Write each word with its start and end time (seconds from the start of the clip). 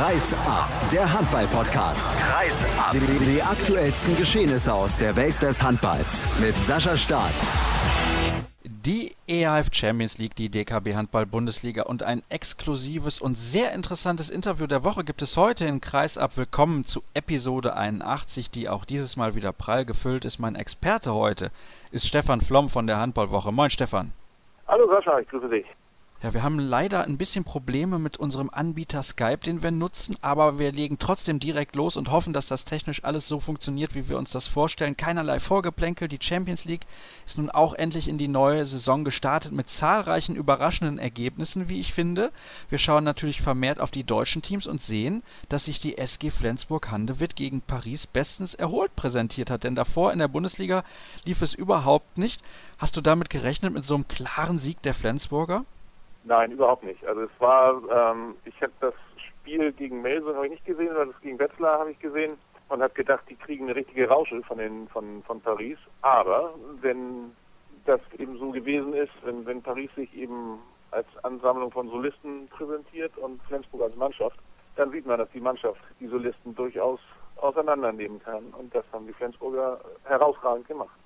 Kreis 0.00 0.32
ab, 0.48 0.70
der 0.90 1.12
Handball-Podcast. 1.12 2.08
Kreis 2.18 2.78
ab. 2.78 2.92
Die, 2.92 3.32
die 3.32 3.42
aktuellsten 3.42 4.16
Geschehnisse 4.16 4.72
aus 4.72 4.96
der 4.96 5.14
Welt 5.14 5.34
des 5.42 5.62
Handballs 5.62 6.40
mit 6.40 6.56
Sascha 6.56 6.96
Staat. 6.96 7.34
Die 8.64 9.14
EHF 9.26 9.68
Champions 9.70 10.16
League, 10.16 10.34
die 10.36 10.48
DKB 10.48 10.94
Handball 10.94 11.26
Bundesliga 11.26 11.82
und 11.82 12.02
ein 12.02 12.22
exklusives 12.30 13.20
und 13.20 13.34
sehr 13.36 13.74
interessantes 13.74 14.30
Interview 14.30 14.66
der 14.66 14.84
Woche 14.84 15.04
gibt 15.04 15.20
es 15.20 15.36
heute 15.36 15.66
in 15.66 15.82
Kreis 15.82 16.16
ab. 16.16 16.38
Willkommen 16.38 16.86
zu 16.86 17.02
Episode 17.12 17.76
81, 17.76 18.50
die 18.50 18.70
auch 18.70 18.86
dieses 18.86 19.18
Mal 19.18 19.34
wieder 19.34 19.52
prall 19.52 19.84
gefüllt 19.84 20.24
ist. 20.24 20.38
Mein 20.38 20.54
Experte 20.54 21.12
heute 21.12 21.50
ist 21.90 22.06
Stefan 22.06 22.40
Flom 22.40 22.70
von 22.70 22.86
der 22.86 22.96
Handballwoche. 22.96 23.52
Moin 23.52 23.68
Stefan. 23.68 24.12
Hallo 24.66 24.88
Sascha, 24.88 25.18
ich 25.18 25.28
grüße 25.28 25.50
dich. 25.50 25.66
Ja, 26.22 26.34
wir 26.34 26.42
haben 26.42 26.58
leider 26.58 27.04
ein 27.04 27.16
bisschen 27.16 27.44
Probleme 27.44 27.98
mit 27.98 28.18
unserem 28.18 28.50
Anbieter 28.50 29.02
Skype, 29.02 29.38
den 29.38 29.62
wir 29.62 29.70
nutzen, 29.70 30.16
aber 30.20 30.58
wir 30.58 30.70
legen 30.70 30.98
trotzdem 30.98 31.40
direkt 31.40 31.74
los 31.76 31.96
und 31.96 32.10
hoffen, 32.10 32.34
dass 32.34 32.46
das 32.46 32.66
technisch 32.66 33.04
alles 33.04 33.26
so 33.26 33.40
funktioniert, 33.40 33.94
wie 33.94 34.06
wir 34.10 34.18
uns 34.18 34.30
das 34.30 34.46
vorstellen. 34.46 34.98
Keinerlei 34.98 35.40
Vorgeplänkel. 35.40 36.08
Die 36.08 36.18
Champions 36.20 36.66
League 36.66 36.84
ist 37.26 37.38
nun 37.38 37.48
auch 37.48 37.72
endlich 37.72 38.06
in 38.06 38.18
die 38.18 38.28
neue 38.28 38.66
Saison 38.66 39.02
gestartet 39.02 39.52
mit 39.52 39.70
zahlreichen 39.70 40.36
überraschenden 40.36 40.98
Ergebnissen, 40.98 41.70
wie 41.70 41.80
ich 41.80 41.94
finde. 41.94 42.32
Wir 42.68 42.76
schauen 42.76 43.04
natürlich 43.04 43.40
vermehrt 43.40 43.80
auf 43.80 43.90
die 43.90 44.04
deutschen 44.04 44.42
Teams 44.42 44.66
und 44.66 44.82
sehen, 44.82 45.22
dass 45.48 45.64
sich 45.64 45.78
die 45.78 45.96
SG 45.96 46.28
Flensburg-Handewitt 46.28 47.34
gegen 47.34 47.62
Paris 47.62 48.06
bestens 48.06 48.54
erholt 48.54 48.94
präsentiert 48.94 49.48
hat, 49.48 49.64
denn 49.64 49.74
davor 49.74 50.12
in 50.12 50.18
der 50.18 50.28
Bundesliga 50.28 50.84
lief 51.24 51.40
es 51.40 51.54
überhaupt 51.54 52.18
nicht. 52.18 52.42
Hast 52.76 52.94
du 52.94 53.00
damit 53.00 53.30
gerechnet 53.30 53.72
mit 53.72 53.84
so 53.84 53.94
einem 53.94 54.06
klaren 54.06 54.58
Sieg 54.58 54.82
der 54.82 54.92
Flensburger? 54.92 55.64
Nein, 56.24 56.52
überhaupt 56.52 56.84
nicht. 56.84 57.04
Also 57.06 57.22
es 57.22 57.30
war, 57.38 57.80
ähm, 57.90 58.36
ich 58.44 58.60
habe 58.62 58.72
das 58.80 58.94
Spiel 59.16 59.72
gegen 59.72 60.02
Melsung 60.02 60.34
habe 60.34 60.46
ich 60.46 60.52
nicht 60.52 60.64
gesehen, 60.66 60.88
sondern 60.88 61.12
das 61.12 61.20
gegen 61.22 61.38
Wetzlar 61.38 61.78
habe 61.78 61.92
ich 61.92 61.98
gesehen 61.98 62.36
und 62.68 62.82
habe 62.82 62.94
gedacht, 62.94 63.24
die 63.28 63.36
kriegen 63.36 63.64
eine 63.64 63.76
richtige 63.76 64.08
Rausche 64.08 64.42
von 64.42 64.58
den 64.58 64.88
von 64.88 65.22
von 65.22 65.40
Paris. 65.40 65.78
Aber 66.02 66.54
wenn 66.80 67.34
das 67.86 68.00
eben 68.18 68.38
so 68.38 68.50
gewesen 68.50 68.92
ist, 68.94 69.12
wenn 69.24 69.46
wenn 69.46 69.62
Paris 69.62 69.90
sich 69.96 70.14
eben 70.14 70.58
als 70.90 71.06
Ansammlung 71.22 71.70
von 71.70 71.88
Solisten 71.88 72.48
präsentiert 72.48 73.16
und 73.16 73.42
Flensburg 73.44 73.82
als 73.82 73.96
Mannschaft, 73.96 74.38
dann 74.76 74.90
sieht 74.90 75.06
man, 75.06 75.18
dass 75.18 75.30
die 75.30 75.40
Mannschaft 75.40 75.80
die 76.00 76.06
Solisten 76.06 76.54
durchaus 76.54 77.00
auseinandernehmen 77.36 78.20
kann 78.22 78.44
und 78.58 78.74
das 78.74 78.84
haben 78.92 79.06
die 79.06 79.14
Flensburger 79.14 79.80
herausragend 80.04 80.68
gemacht. 80.68 80.99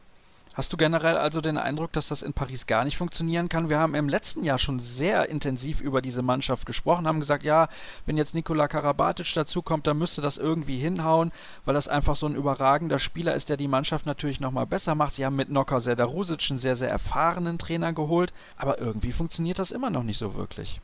Hast 0.55 0.73
du 0.73 0.77
generell 0.77 1.17
also 1.17 1.41
den 1.41 1.59
Eindruck, 1.59 1.91
dass 1.91 2.07
das 2.07 2.23
in 2.23 2.33
Paris 2.33 2.69
gar 2.69 2.85
nicht 2.85 2.97
funktionieren 2.97 3.49
kann? 3.49 3.69
Wir 3.69 3.81
haben 3.81 3.97
im 3.97 4.09
letzten 4.09 4.45
Jahr 4.45 4.59
schon 4.59 4.79
sehr 4.79 5.29
intensiv 5.29 5.81
über 5.81 6.01
diese 6.01 6.23
Mannschaft 6.23 6.65
gesprochen, 6.65 7.09
haben 7.09 7.19
gesagt, 7.19 7.43
ja, 7.43 7.69
wenn 8.07 8.17
jetzt 8.17 8.35
Nikola 8.35 8.69
Karabatic 8.69 9.35
dazukommt, 9.35 9.89
dann 9.89 9.99
müsste 9.99 10.23
das 10.23 10.39
irgendwie 10.39 10.79
hinhauen, 10.79 11.33
weil 11.65 11.75
das 11.75 11.89
einfach 11.89 12.15
so 12.15 12.27
ein 12.27 12.37
überragender 12.37 13.01
Spieler 13.01 13.35
ist, 13.35 13.49
der 13.49 13.57
die 13.57 13.67
Mannschaft 13.67 14.07
natürlich 14.07 14.39
nochmal 14.39 14.67
besser 14.67 14.95
macht. 14.95 15.15
Sie 15.15 15.27
haben 15.27 15.35
mit 15.35 15.51
Nocker 15.51 15.81
Sedarusic 15.81 16.49
einen 16.49 16.61
sehr, 16.61 16.77
sehr 16.77 16.89
erfahrenen 16.89 17.59
Trainer 17.59 17.93
geholt, 17.93 18.33
aber 18.57 18.79
irgendwie 18.79 19.11
funktioniert 19.11 19.59
das 19.59 19.73
immer 19.73 19.91
noch 19.91 20.05
nicht 20.05 20.19
so 20.19 20.37
wirklich 20.37 20.81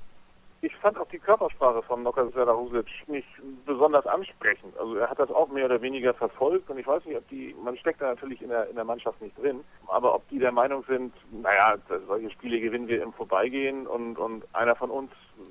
ich 0.63 0.77
fand 0.77 0.99
auch 0.99 1.09
die 1.09 1.19
Körpersprache 1.19 1.83
von 1.83 2.03
Nocker 2.03 2.27
Husic 2.27 2.87
nicht 3.07 3.29
besonders 3.65 4.07
ansprechend. 4.07 4.77
Also 4.79 4.97
er 4.97 5.09
hat 5.09 5.19
das 5.19 5.31
auch 5.31 5.49
mehr 5.49 5.65
oder 5.65 5.81
weniger 5.81 6.13
verfolgt 6.13 6.69
und 6.69 6.79
ich 6.79 6.87
weiß 6.87 7.05
nicht, 7.07 7.17
ob 7.17 7.27
die, 7.29 7.55
man 7.63 7.77
steckt 7.79 8.03
da 8.03 8.09
natürlich 8.09 8.43
in 8.43 8.51
der, 8.51 8.69
in 8.69 8.75
der 8.75 8.85
Mannschaft 8.85 9.21
nicht 9.23 9.39
drin, 9.39 9.65
aber 9.87 10.15
ob 10.15 10.29
die 10.29 10.39
der 10.39 10.53
Meinung 10.53 10.85
sind, 10.87 11.15
naja, 11.31 11.77
solche 12.07 12.31
Spiele 12.31 12.61
gewinnen 12.61 12.89
wir 12.89 13.03
im 13.03 13.13
Vorbeigehen 13.15 13.87
und, 13.87 14.19
und 14.19 14.45
einer 14.55 14.77
von 14.77 14.91
uns, 14.91 15.11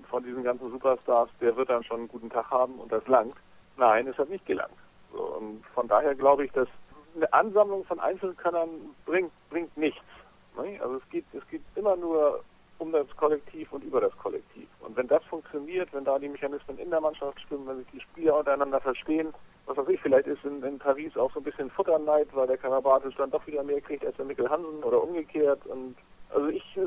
von 0.09 0.23
diesen 0.23 0.43
ganzen 0.43 0.69
Superstars, 0.69 1.29
der 1.41 1.55
wird 1.55 1.69
dann 1.69 1.83
schon 1.83 2.01
einen 2.01 2.07
guten 2.07 2.29
Tag 2.29 2.51
haben 2.51 2.75
und 2.75 2.91
das 2.91 3.05
langt. 3.07 3.35
Nein, 3.77 4.07
es 4.07 4.17
hat 4.17 4.29
nicht 4.29 4.45
gelangt. 4.45 4.77
So, 5.11 5.23
und 5.23 5.65
von 5.73 5.87
daher 5.87 6.13
glaube 6.13 6.45
ich, 6.45 6.51
dass 6.51 6.67
eine 7.15 7.31
Ansammlung 7.33 7.83
von 7.85 7.99
Einzelkönnern 7.99 8.69
bringt, 9.05 9.31
bringt 9.49 9.75
nichts. 9.75 10.03
Ne? 10.55 10.79
Also 10.81 10.97
es 10.97 11.09
geht, 11.09 11.25
es 11.33 11.47
geht 11.49 11.63
immer 11.75 11.95
nur 11.95 12.43
um 12.79 12.91
das 12.91 13.07
Kollektiv 13.17 13.71
und 13.71 13.83
über 13.83 14.01
das 14.01 14.15
Kollektiv. 14.17 14.67
Und 14.79 14.95
wenn 14.97 15.07
das 15.07 15.23
funktioniert, 15.25 15.93
wenn 15.93 16.05
da 16.05 16.17
die 16.17 16.29
Mechanismen 16.29 16.79
in 16.79 16.89
der 16.89 17.01
Mannschaft 17.01 17.39
stimmen, 17.41 17.67
wenn 17.67 17.77
sich 17.77 17.87
die 17.93 18.01
Spieler 18.01 18.37
untereinander 18.37 18.79
verstehen, 18.79 19.33
was 19.65 19.77
weiß 19.77 19.89
ich, 19.89 20.01
vielleicht 20.01 20.27
ist 20.27 20.43
in, 20.43 20.63
in 20.63 20.79
Paris 20.79 21.15
auch 21.15 21.31
so 21.31 21.39
ein 21.39 21.43
bisschen 21.43 21.69
Futterneid, 21.69 22.27
weil 22.33 22.47
der 22.47 22.57
Karabatic 22.57 23.15
dann 23.17 23.29
doch 23.29 23.45
wieder 23.45 23.63
mehr 23.63 23.81
kriegt 23.81 24.03
als 24.05 24.15
der 24.15 24.25
Mikkel 24.25 24.49
Hansen 24.49 24.83
oder 24.83 25.03
umgekehrt. 25.03 25.63
Und 25.67 25.95
also 26.29 26.47
ich 26.47 26.63
äh, 26.75 26.81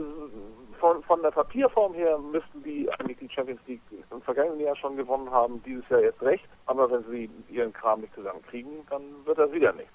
von, 0.81 1.03
von 1.05 1.23
der 1.23 1.31
Papierform 1.31 1.95
her 1.95 2.19
müssten 2.19 2.63
die 2.65 2.91
eigentlich 2.91 3.19
die 3.19 3.29
Champions 3.29 3.61
League 3.67 3.81
im 4.11 4.21
vergangenen 4.23 4.61
Jahr 4.61 4.75
schon 4.75 4.97
gewonnen 4.97 5.31
haben, 5.31 5.63
dieses 5.65 5.89
Jahr 5.91 6.03
jetzt 6.03 6.23
recht. 6.23 6.45
Aber 6.67 6.91
wenn 6.91 7.05
sie 7.05 7.31
ihren 7.49 7.73
Kram 7.73 8.01
nicht 8.01 8.15
zusammenkriegen, 8.15 8.85
dann 8.91 9.03
wird 9.25 9.39
das 9.39 9.53
wieder 9.53 9.73
nichts. 9.73 9.92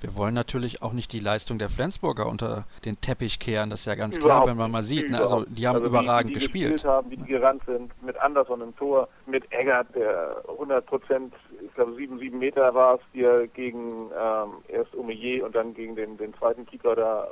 Wir 0.00 0.16
wollen 0.16 0.34
natürlich 0.34 0.82
auch 0.82 0.92
nicht 0.92 1.12
die 1.12 1.20
Leistung 1.20 1.58
der 1.58 1.68
Flensburger 1.68 2.26
unter 2.26 2.64
den 2.84 3.00
Teppich 3.00 3.38
kehren, 3.38 3.70
das 3.70 3.80
ist 3.80 3.86
ja 3.86 3.94
ganz 3.94 4.16
Überhaupt 4.16 4.44
klar, 4.44 4.46
wenn 4.48 4.56
man 4.56 4.70
mal 4.70 4.82
sieht. 4.82 5.10
Ne? 5.10 5.20
Also 5.20 5.44
die 5.46 5.66
haben 5.66 5.76
also 5.76 5.88
überragend 5.88 6.30
wie, 6.30 6.34
die 6.34 6.40
gespielt. 6.40 6.72
gespielt 6.72 6.90
haben, 6.90 7.10
wie 7.10 7.16
die 7.16 7.26
gerannt 7.26 7.62
sind, 7.66 7.90
mit 8.02 8.16
Anderson 8.18 8.62
im 8.62 8.76
Tor, 8.76 9.08
mit 9.26 9.44
Eggert, 9.52 9.94
der 9.94 10.42
100 10.48 10.86
Prozent, 10.86 11.34
ich 11.64 11.74
glaube 11.74 11.94
7, 11.94 12.18
7 12.18 12.38
Meter 12.38 12.74
war 12.74 12.94
es, 12.94 13.00
die 13.12 13.22
er 13.22 13.46
gegen 13.48 14.10
ähm, 14.18 14.52
erst 14.68 14.94
Omeyer 14.94 15.44
und 15.44 15.54
dann 15.54 15.74
gegen 15.74 15.96
den, 15.96 16.16
den 16.16 16.34
zweiten 16.34 16.64
Keeper 16.64 16.96
da 16.96 17.28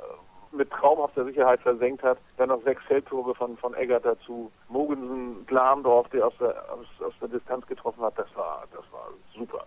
mit 0.51 0.69
traumhafter 0.71 1.25
Sicherheit 1.25 1.61
versenkt 1.61 2.03
hat. 2.03 2.17
Dann 2.37 2.49
noch 2.49 2.63
sechs 2.63 2.83
Feldtore 2.85 3.35
von, 3.35 3.57
von 3.57 3.73
Eggert 3.75 4.05
dazu. 4.05 4.51
Mogensen, 4.67 5.45
Glamdorf, 5.45 6.09
der 6.09 6.27
aus 6.27 6.33
der, 6.39 6.55
aus, 6.71 6.87
aus 7.05 7.13
der 7.21 7.29
Distanz 7.29 7.65
getroffen 7.67 8.01
hat, 8.01 8.17
das 8.17 8.27
war, 8.35 8.63
das 8.71 8.83
war 8.91 9.09
super. 9.35 9.65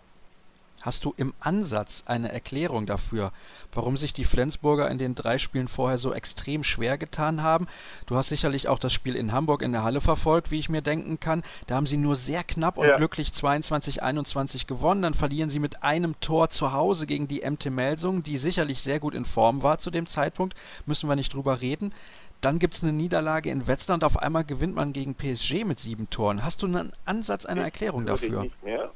Hast 0.82 1.04
du 1.04 1.14
im 1.16 1.32
Ansatz 1.38 2.02
eine 2.06 2.32
Erklärung 2.32 2.86
dafür, 2.86 3.32
warum 3.72 3.96
sich 3.96 4.12
die 4.12 4.24
Flensburger 4.24 4.90
in 4.90 4.98
den 4.98 5.14
drei 5.14 5.38
Spielen 5.38 5.68
vorher 5.68 5.96
so 5.96 6.12
extrem 6.12 6.64
schwer 6.64 6.98
getan 6.98 7.42
haben? 7.42 7.68
Du 8.06 8.16
hast 8.16 8.30
sicherlich 8.30 8.66
auch 8.66 8.80
das 8.80 8.92
Spiel 8.92 9.14
in 9.14 9.30
Hamburg 9.30 9.62
in 9.62 9.70
der 9.70 9.84
Halle 9.84 10.00
verfolgt, 10.00 10.50
wie 10.50 10.58
ich 10.58 10.68
mir 10.68 10.82
denken 10.82 11.20
kann. 11.20 11.44
Da 11.68 11.76
haben 11.76 11.86
sie 11.86 11.96
nur 11.96 12.16
sehr 12.16 12.42
knapp 12.42 12.78
und 12.78 12.88
ja. 12.88 12.96
glücklich 12.96 13.28
22-21 13.28 14.66
gewonnen. 14.66 15.02
Dann 15.02 15.14
verlieren 15.14 15.50
sie 15.50 15.60
mit 15.60 15.84
einem 15.84 16.18
Tor 16.20 16.50
zu 16.50 16.72
Hause 16.72 17.06
gegen 17.06 17.28
die 17.28 17.48
MT 17.48 17.70
Melsung, 17.70 18.24
die 18.24 18.36
sicherlich 18.36 18.82
sehr 18.82 18.98
gut 18.98 19.14
in 19.14 19.24
Form 19.24 19.62
war 19.62 19.78
zu 19.78 19.92
dem 19.92 20.06
Zeitpunkt. 20.06 20.56
Müssen 20.84 21.08
wir 21.08 21.14
nicht 21.14 21.32
drüber 21.32 21.60
reden. 21.60 21.94
Dann 22.40 22.58
gibt 22.58 22.74
es 22.74 22.82
eine 22.82 22.92
Niederlage 22.92 23.50
in 23.50 23.68
Wetzlar 23.68 23.94
und 23.94 24.02
auf 24.02 24.18
einmal 24.18 24.42
gewinnt 24.42 24.74
man 24.74 24.92
gegen 24.92 25.14
PSG 25.14 25.64
mit 25.64 25.78
sieben 25.78 26.10
Toren. 26.10 26.44
Hast 26.44 26.62
du 26.62 26.66
einen 26.66 26.92
Ansatz 27.04 27.46
einer 27.46 27.62
Erklärung 27.62 28.04
dafür? 28.04 28.42
Nicht 28.42 28.64
mehr. 28.64 28.90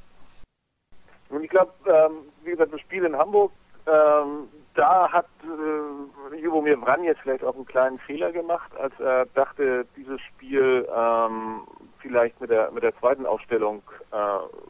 Und 1.28 1.42
ich 1.42 1.50
glaube, 1.50 1.72
ähm, 1.86 2.28
wie 2.44 2.50
gesagt, 2.50 2.72
das 2.72 2.80
Spiel 2.80 3.04
in 3.04 3.16
Hamburg, 3.16 3.52
ähm, 3.86 4.48
da 4.74 5.10
hat 5.10 5.26
äh, 5.42 6.36
Jubomir 6.36 6.78
Vran 6.78 7.04
jetzt 7.04 7.20
vielleicht 7.20 7.44
auch 7.44 7.54
einen 7.54 7.66
kleinen 7.66 7.98
Fehler 8.00 8.32
gemacht, 8.32 8.70
als 8.76 8.92
er 9.00 9.26
dachte, 9.26 9.86
dieses 9.96 10.20
Spiel 10.20 10.86
ähm, 10.94 11.62
vielleicht 12.00 12.40
mit 12.40 12.50
der 12.50 12.70
mit 12.72 12.82
der 12.82 12.96
zweiten 12.98 13.26
Aufstellung 13.26 13.82
äh, 14.12 14.16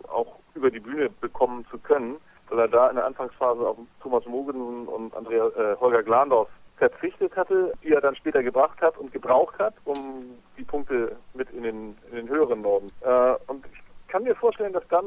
auch 0.09 0.37
über 0.55 0.71
die 0.71 0.81
Bühne 0.81 1.11
bekommen 1.21 1.67
zu 1.71 1.79
können, 1.79 2.17
weil 2.49 2.61
er 2.61 2.69
da 2.69 2.89
in 2.89 2.97
der 2.97 3.07
Anfangsphase 3.07 3.67
auf 3.67 3.77
Thomas 4.01 4.25
Mogen 4.27 4.87
und 4.87 5.15
Andrea, 5.15 5.49
äh, 5.49 5.77
Holger 5.81 6.03
Glandorf 6.03 6.49
verzichtet 6.77 7.35
hatte, 7.37 7.73
die 7.83 7.93
er 7.93 8.01
dann 8.01 8.17
später 8.17 8.43
gebracht 8.43 8.81
hat 8.81 8.99
und 8.99 9.13
gebraucht 9.13 9.59
hat, 9.59 9.75
um 9.85 10.39
die 10.59 10.65
Punkte 10.65 11.17
mit 11.35 11.51
in 11.51 11.63
den, 11.63 11.97
in 12.11 12.17
den 12.17 12.29
höheren 12.29 12.61
Norden. 12.61 12.93
Äh, 13.01 13.35
und 13.47 13.65
ich 13.73 13.86
kann 14.09 14.25
mir 14.25 14.35
vorstellen, 14.35 14.73
dass 14.73 14.87
dann 14.89 15.05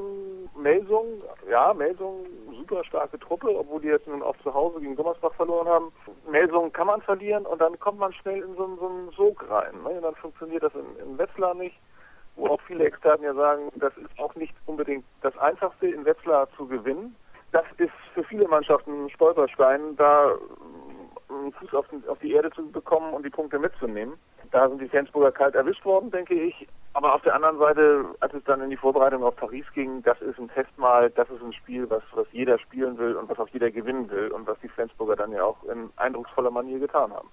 Melsung, 0.56 1.22
ja, 1.50 1.74
Melsung, 1.74 2.26
super 2.58 2.84
starke 2.84 3.20
Truppe, 3.20 3.58
obwohl 3.58 3.82
die 3.82 3.88
jetzt 3.88 4.08
nun 4.08 4.22
auch 4.22 4.36
zu 4.44 4.54
Hause 4.54 4.80
gegen 4.80 4.96
Gummersbach 4.96 5.34
verloren 5.34 5.68
haben. 5.68 5.92
Melsung 6.30 6.72
kann 6.72 6.88
man 6.88 7.02
verlieren 7.02 7.46
und 7.46 7.60
dann 7.62 7.80
kommt 7.80 8.00
man 8.00 8.14
schnell 8.14 8.42
in 8.42 8.56
so, 8.56 8.76
so 8.80 8.88
einen 8.88 9.12
Sog 9.12 9.50
rein. 9.50 9.82
Ne? 9.84 9.90
Und 9.90 10.02
dann 10.04 10.16
funktioniert 10.16 10.64
das 10.64 10.74
in, 10.74 11.08
in 11.08 11.18
Wetzlar 11.18 11.54
nicht, 11.54 11.78
wo 12.36 12.48
auch 12.48 12.62
viele 12.62 12.86
Experten 12.86 13.24
ja 13.24 13.34
sagen, 13.34 13.70
das 13.76 13.96
ist 13.98 14.20
auch 14.20 14.36
nicht 14.36 14.54
unbedingt 14.66 15.06
das 15.22 15.38
Einfachste, 15.38 15.88
in 15.88 16.06
Wetzlar 16.06 16.48
zu 16.56 16.68
gewinnen. 16.68 17.16
Das 17.52 17.66
ist 17.78 17.92
für 18.14 18.24
viele 18.24 18.48
Mannschaften 18.48 19.06
ein 19.06 19.10
Stolperstein, 19.10 19.96
da 19.96 20.36
einen 21.30 21.52
Fuß 21.54 21.74
auf, 21.74 21.88
den, 21.88 22.08
auf 22.08 22.20
die 22.20 22.34
Erde 22.34 22.52
zu 22.52 22.70
bekommen 22.72 23.14
und 23.14 23.26
die 23.26 23.30
Punkte 23.30 23.60
mitzunehmen. 23.60 24.14
Da 24.52 24.68
sind 24.68 24.82
die 24.82 24.90
Flensburger 24.90 25.32
kalt 25.32 25.56
erwischt 25.56 25.86
worden, 25.86 26.12
denke 26.12 26.34
ich. 26.34 26.68
Aber 26.94 27.14
auf 27.14 27.22
der 27.22 27.36
anderen 27.36 27.60
Seite, 27.60 28.06
als 28.20 28.34
es 28.34 28.44
dann 28.46 28.62
in 28.62 28.72
die 28.72 28.78
Vorbereitung 28.78 29.24
auf 29.24 29.36
Paris 29.36 29.66
ging, 29.74 30.02
das 30.04 30.20
ist 30.22 30.40
ein 30.40 30.50
Testmal, 30.50 31.12
das 31.12 31.30
ist 31.30 31.42
ein 31.42 31.54
Spiel, 31.54 31.90
was, 31.90 32.02
was 32.14 32.26
jeder 32.32 32.58
spielen 32.58 32.98
will 32.98 33.16
und 33.16 33.30
was 33.30 33.38
auch 33.38 33.48
jeder 33.50 33.70
gewinnen 33.70 34.10
will 34.10 34.30
und 34.30 34.48
was 34.48 34.58
die 34.62 34.70
Flensburger 34.70 35.16
dann 35.16 35.32
ja 35.32 35.44
auch 35.44 35.64
in 35.66 35.92
eindrucksvoller 35.98 36.50
Manier 36.50 36.80
getan 36.80 37.14
haben. 37.14 37.30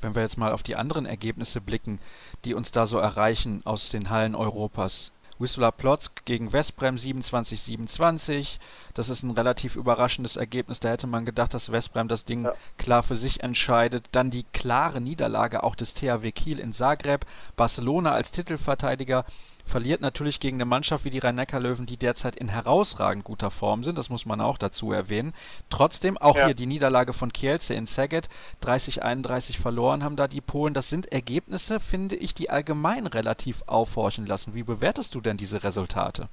Wenn 0.00 0.14
wir 0.14 0.22
jetzt 0.22 0.36
mal 0.36 0.52
auf 0.52 0.62
die 0.62 0.76
anderen 0.76 1.06
Ergebnisse 1.06 1.60
blicken, 1.60 2.00
die 2.44 2.52
uns 2.52 2.72
da 2.72 2.84
so 2.84 2.98
erreichen 2.98 3.62
aus 3.64 3.90
den 3.90 4.10
Hallen 4.10 4.34
Europas, 4.34 5.13
Wisła 5.44 5.72
Plock 5.72 6.24
gegen 6.24 6.54
Westbrem 6.54 6.96
27-27. 6.96 8.58
Das 8.94 9.10
ist 9.10 9.22
ein 9.22 9.30
relativ 9.30 9.76
überraschendes 9.76 10.36
Ergebnis. 10.36 10.80
Da 10.80 10.88
hätte 10.88 11.06
man 11.06 11.26
gedacht, 11.26 11.52
dass 11.52 11.70
Westbrem 11.70 12.08
das 12.08 12.24
Ding 12.24 12.44
ja. 12.44 12.54
klar 12.78 13.02
für 13.02 13.16
sich 13.16 13.42
entscheidet. 13.42 14.06
Dann 14.12 14.30
die 14.30 14.46
klare 14.54 15.02
Niederlage 15.02 15.62
auch 15.62 15.76
des 15.76 15.92
THW 15.92 16.32
Kiel 16.32 16.58
in 16.58 16.72
Zagreb. 16.72 17.26
Barcelona 17.56 18.12
als 18.12 18.30
Titelverteidiger 18.30 19.26
verliert 19.64 20.00
natürlich 20.00 20.40
gegen 20.40 20.56
eine 20.56 20.64
Mannschaft 20.64 21.04
wie 21.04 21.10
die 21.10 21.18
Rhein-Neckar-Löwen, 21.18 21.86
die 21.86 21.96
derzeit 21.96 22.36
in 22.36 22.48
herausragend 22.48 23.24
guter 23.24 23.50
Form 23.50 23.84
sind. 23.84 23.98
Das 23.98 24.10
muss 24.10 24.26
man 24.26 24.40
auch 24.40 24.58
dazu 24.58 24.92
erwähnen. 24.92 25.32
Trotzdem 25.70 26.18
auch 26.18 26.36
ja. 26.36 26.46
hier 26.46 26.54
die 26.54 26.66
Niederlage 26.66 27.12
von 27.12 27.32
Kielce 27.32 27.70
in 27.70 27.86
Szeged, 27.86 28.28
30-31 28.62 29.58
verloren 29.58 30.04
haben 30.04 30.16
da 30.16 30.28
die 30.28 30.40
Polen. 30.40 30.74
Das 30.74 30.88
sind 30.88 31.10
Ergebnisse, 31.12 31.80
finde 31.80 32.16
ich, 32.16 32.34
die 32.34 32.50
allgemein 32.50 33.06
relativ 33.06 33.62
aufhorchen 33.66 34.26
lassen. 34.26 34.54
Wie 34.54 34.62
bewertest 34.62 35.14
du 35.14 35.20
denn 35.20 35.36
diese 35.36 35.64
Resultate? 35.64 36.28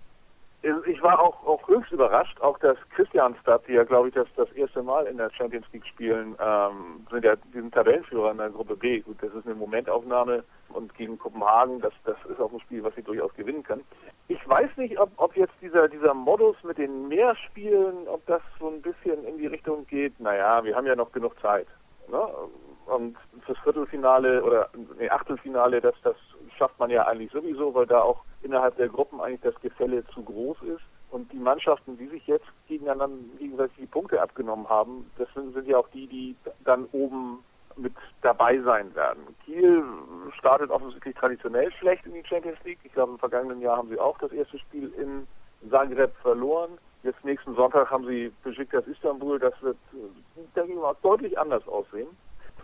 Ich 0.63 1.01
war 1.01 1.19
auch, 1.19 1.43
auch 1.45 1.67
höchst 1.67 1.91
überrascht, 1.91 2.39
auch 2.41 2.57
dass 2.59 2.77
Christianstadt, 2.95 3.63
die 3.67 3.73
ja 3.73 3.83
glaube 3.83 4.09
ich 4.09 4.13
das, 4.13 4.27
das 4.35 4.51
erste 4.51 4.83
Mal 4.83 5.07
in 5.07 5.17
der 5.17 5.31
Champions 5.31 5.65
League 5.73 5.85
spielen, 5.87 6.35
ähm, 6.39 7.05
sind 7.09 7.25
ja 7.25 7.35
diesen 7.53 7.71
Tabellenführer 7.71 8.31
in 8.31 8.37
der 8.37 8.49
Gruppe 8.51 8.75
B. 8.75 8.99
Gut, 8.99 9.17
das 9.21 9.33
ist 9.33 9.45
eine 9.45 9.55
Momentaufnahme 9.55 10.43
und 10.69 10.93
gegen 10.95 11.17
Kopenhagen, 11.17 11.81
das, 11.81 11.93
das 12.05 12.17
ist 12.29 12.39
auch 12.39 12.51
ein 12.53 12.59
Spiel, 12.59 12.83
was 12.83 12.93
sie 12.95 13.01
durchaus 13.01 13.33
gewinnen 13.33 13.63
kann. 13.63 13.81
Ich 14.27 14.47
weiß 14.47 14.69
nicht, 14.77 14.99
ob, 14.99 15.09
ob 15.17 15.35
jetzt 15.35 15.53
dieser, 15.61 15.87
dieser 15.87 16.13
Modus 16.13 16.55
mit 16.63 16.77
den 16.77 17.07
Mehrspielen, 17.07 18.07
ob 18.07 18.25
das 18.27 18.41
so 18.59 18.69
ein 18.69 18.81
bisschen 18.81 19.23
in 19.25 19.37
die 19.39 19.47
Richtung 19.47 19.87
geht, 19.87 20.19
naja, 20.19 20.63
wir 20.63 20.75
haben 20.75 20.85
ja 20.85 20.95
noch 20.95 21.11
genug 21.11 21.39
Zeit. 21.41 21.67
Ne? 22.07 22.21
Und 22.85 23.17
fürs 23.45 23.57
Viertelfinale 23.59 24.43
oder 24.43 24.69
nee, 24.99 25.09
Achtelfinale, 25.09 25.81
das, 25.81 25.95
das 26.03 26.15
schafft 26.61 26.79
man 26.79 26.91
ja 26.91 27.07
eigentlich 27.07 27.31
sowieso, 27.31 27.73
weil 27.73 27.87
da 27.87 28.01
auch 28.01 28.23
innerhalb 28.43 28.77
der 28.77 28.87
Gruppen 28.87 29.19
eigentlich 29.19 29.41
das 29.41 29.59
Gefälle 29.61 30.05
zu 30.13 30.21
groß 30.21 30.57
ist. 30.61 30.83
Und 31.09 31.31
die 31.31 31.39
Mannschaften, 31.39 31.97
die 31.97 32.05
sich 32.05 32.27
jetzt 32.27 32.45
gegeneinander 32.67 33.17
gegenseitig 33.39 33.75
die 33.77 33.87
Punkte 33.87 34.21
abgenommen 34.21 34.69
haben, 34.69 35.09
das 35.17 35.27
sind, 35.33 35.55
sind 35.55 35.67
ja 35.67 35.77
auch 35.77 35.87
die, 35.89 36.05
die 36.05 36.35
dann 36.63 36.85
oben 36.91 37.39
mit 37.77 37.93
dabei 38.21 38.59
sein 38.59 38.93
werden. 38.93 39.23
Kiel 39.43 39.83
startet 40.37 40.69
offensichtlich 40.69 41.15
traditionell 41.15 41.71
schlecht 41.71 42.05
in 42.05 42.13
die 42.13 42.23
Champions 42.23 42.59
League. 42.63 42.79
Ich 42.83 42.93
glaube, 42.93 43.13
im 43.13 43.19
vergangenen 43.19 43.59
Jahr 43.59 43.77
haben 43.77 43.89
sie 43.89 43.99
auch 43.99 44.19
das 44.19 44.31
erste 44.31 44.59
Spiel 44.59 44.93
in 44.99 45.27
Zagreb 45.71 46.13
verloren. 46.21 46.77
Jetzt 47.01 47.25
nächsten 47.25 47.55
Sonntag 47.55 47.89
haben 47.89 48.05
sie 48.05 48.31
Besiktas 48.43 48.85
Istanbul. 48.85 49.39
Das 49.39 49.59
wird, 49.63 49.77
denke 50.55 50.73
ich 50.73 50.77
mal, 50.77 50.95
deutlich 51.01 51.39
anders 51.39 51.67
aussehen. 51.67 52.09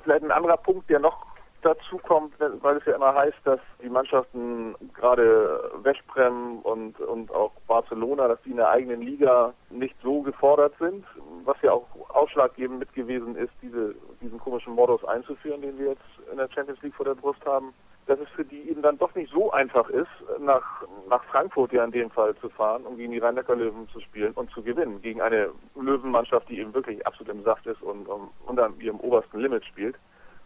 Vielleicht 0.04 0.24
ein 0.24 0.32
anderer 0.32 0.58
Punkt, 0.58 0.88
der 0.88 1.00
noch 1.00 1.26
dazu 1.62 1.98
kommt, 1.98 2.34
weil 2.40 2.78
es 2.78 2.86
ja 2.86 2.96
immer 2.96 3.14
heißt, 3.14 3.38
dass 3.44 3.60
die 3.82 3.90
Mannschaften 3.90 4.76
gerade 4.94 5.72
Westbrem 5.84 6.60
und, 6.60 7.00
und 7.00 7.32
auch 7.32 7.52
Barcelona, 7.68 8.28
dass 8.28 8.42
die 8.44 8.52
in 8.52 8.58
der 8.58 8.70
eigenen 8.70 9.02
Liga 9.02 9.54
nicht 9.70 9.96
so 10.04 10.22
gefordert 10.22 10.74
sind, 10.80 11.06
was 11.46 11.58
ja 11.62 11.72
auch 11.72 11.88
ausschlaggebend 12.10 12.80
mit 12.80 12.94
gewesen 12.94 13.36
ist, 13.36 13.52
diese, 13.62 13.96
diesen 14.22 14.40
komischen 14.40 14.74
Modus 14.74 15.04
einzuführen, 15.06 15.62
den 15.62 15.78
wir 15.78 15.90
jetzt 15.90 16.32
in 16.32 16.38
der 16.38 16.50
Champions 16.52 16.82
League 16.82 16.96
vor 16.96 17.06
der 17.06 17.16
Brust 17.16 17.44
haben, 17.46 17.74
dass 18.06 18.20
es 18.20 18.30
für 18.30 18.46
die 18.46 18.70
eben 18.70 18.82
dann 18.82 18.98
doch 18.98 19.14
nicht 19.16 19.32
so 19.32 19.52
einfach 19.52 19.90
ist, 19.90 20.08
nach, 20.40 20.84
nach 21.10 21.24
Frankfurt 21.26 21.74
ja 21.74 21.84
in 21.84 21.92
dem 21.92 22.10
Fall 22.10 22.36
zu 22.38 22.50
fahren, 22.50 22.86
um 22.86 22.98
gegen 22.98 23.12
die 23.12 23.20
Rhein-Neckar-Löwen 23.20 23.90
zu 23.90 24.00
spielen 24.00 24.32
und 24.34 24.50
zu 24.52 24.62
gewinnen. 24.62 25.02
Gegen 25.02 25.22
eine 25.22 25.50
Löwenmannschaft, 25.76 26.48
die 26.50 26.60
eben 26.60 26.74
wirklich 26.74 27.06
absolut 27.06 27.34
im 27.34 27.44
Saft 27.44 27.66
ist 27.66 27.82
und 27.82 28.08
um, 28.08 28.30
unter 28.46 28.70
ihrem 28.80 29.00
obersten 29.00 29.40
Limit 29.40 29.66
spielt 29.66 29.96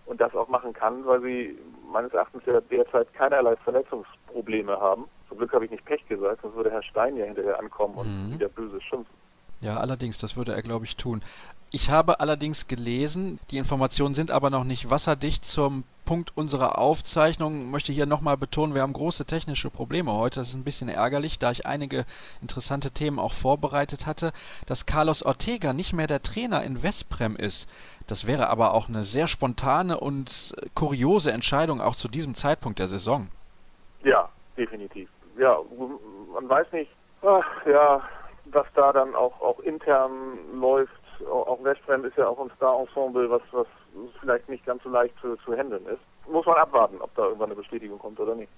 und 0.06 0.20
das 0.20 0.36
auch 0.36 0.48
machen 0.48 0.74
kann, 0.74 1.06
weil 1.06 1.22
sie 1.22 1.58
meines 1.92 2.14
Erachtens 2.14 2.44
ja 2.46 2.60
derzeit 2.62 3.14
keinerlei 3.14 3.56
Verletzungsprobleme 3.58 4.80
haben. 4.80 5.06
Zum 5.30 5.38
Glück 5.38 5.54
habe 5.54 5.66
ich 5.66 5.72
nicht 5.72 5.86
Pech 5.86 6.06
gesagt, 6.08 6.42
sonst 6.42 6.56
würde 6.56 6.72
Herr 6.72 6.84
Stein 6.84 7.16
ja 7.16 7.26
hinterher 7.26 7.60
ankommen 7.60 7.96
und 7.96 8.08
mhm. 8.08 8.34
wieder 8.34 8.50
böse 8.50 8.82
schimpfen. 8.82 9.21
Ja, 9.62 9.78
allerdings, 9.78 10.18
das 10.18 10.36
würde 10.36 10.54
er, 10.54 10.62
glaube 10.62 10.86
ich, 10.86 10.96
tun. 10.96 11.22
Ich 11.74 11.90
habe 11.90 12.20
allerdings 12.20 12.68
gelesen, 12.68 13.40
die 13.50 13.58
Informationen 13.58 14.14
sind 14.14 14.30
aber 14.30 14.50
noch 14.50 14.66
nicht 14.66 14.90
wasserdicht 14.90 15.46
zum 15.46 15.86
Punkt 16.04 16.36
unserer 16.36 16.78
Aufzeichnung. 16.78 17.62
Ich 17.62 17.72
möchte 17.72 17.94
hier 17.94 18.06
nochmal 18.06 18.36
betonen, 18.36 18.74
wir 18.74 18.82
haben 18.82 18.92
große 18.92 19.24
technische 19.24 19.70
Probleme 19.70 20.12
heute. 20.12 20.42
Das 20.42 20.50
ist 20.50 20.56
ein 20.56 20.66
bisschen 20.66 20.90
ärgerlich, 20.90 21.40
da 21.40 21.52
ich 21.52 21.66
einige 21.66 22.06
interessante 22.42 22.92
Themen 22.92 23.20
auch 23.20 23.32
vorbereitet 23.32 24.06
hatte. 24.06 24.34
Dass 24.66 24.86
Carlos 24.86 25.24
Ortega 25.24 25.72
nicht 25.72 25.94
mehr 25.94 26.08
der 26.08 26.22
Trainer 26.22 26.64
in 26.64 26.80
Vesprem 26.82 27.38
ist, 27.38 27.70
das 28.08 28.28
wäre 28.28 28.50
aber 28.50 28.74
auch 28.74 28.90
eine 28.90 29.04
sehr 29.04 29.28
spontane 29.28 29.98
und 29.98 30.54
kuriose 30.76 31.32
Entscheidung 31.32 31.80
auch 31.80 31.96
zu 31.96 32.10
diesem 32.10 32.36
Zeitpunkt 32.36 32.80
der 32.80 32.90
Saison. 32.90 33.30
Ja, 34.04 34.28
definitiv. 34.58 35.10
Ja, 35.38 35.58
man 36.34 36.50
weiß 36.50 36.70
nicht, 36.74 36.92
ach, 37.22 37.46
ja, 37.66 38.02
was 38.54 38.68
da 38.76 38.94
dann 38.94 39.16
auch, 39.16 39.40
auch 39.42 39.60
intern 39.60 40.38
läuft. 40.60 40.92
Auch 41.30 41.64
Westbrem 41.64 42.06
ist 42.06 42.18
ja 42.18 42.28
auch 42.28 42.40
ein 42.40 42.52
Star-Ensemble, 42.58 43.30
was, 43.30 43.42
was 43.52 43.68
vielleicht 44.20 44.50
nicht 44.50 44.66
ganz 44.66 44.82
so 44.84 44.90
leicht 44.90 45.14
zu, 45.22 45.36
zu 45.38 45.56
handeln 45.56 45.86
ist. 45.86 46.00
Muss 46.28 46.46
man 46.46 46.58
abwarten, 46.58 47.00
ob 47.00 47.14
da 47.16 47.24
irgendwann 47.26 47.50
eine 47.50 47.56
Bestätigung 47.56 48.00
kommt 48.00 48.20
oder 48.20 48.36
nicht. 48.36 48.52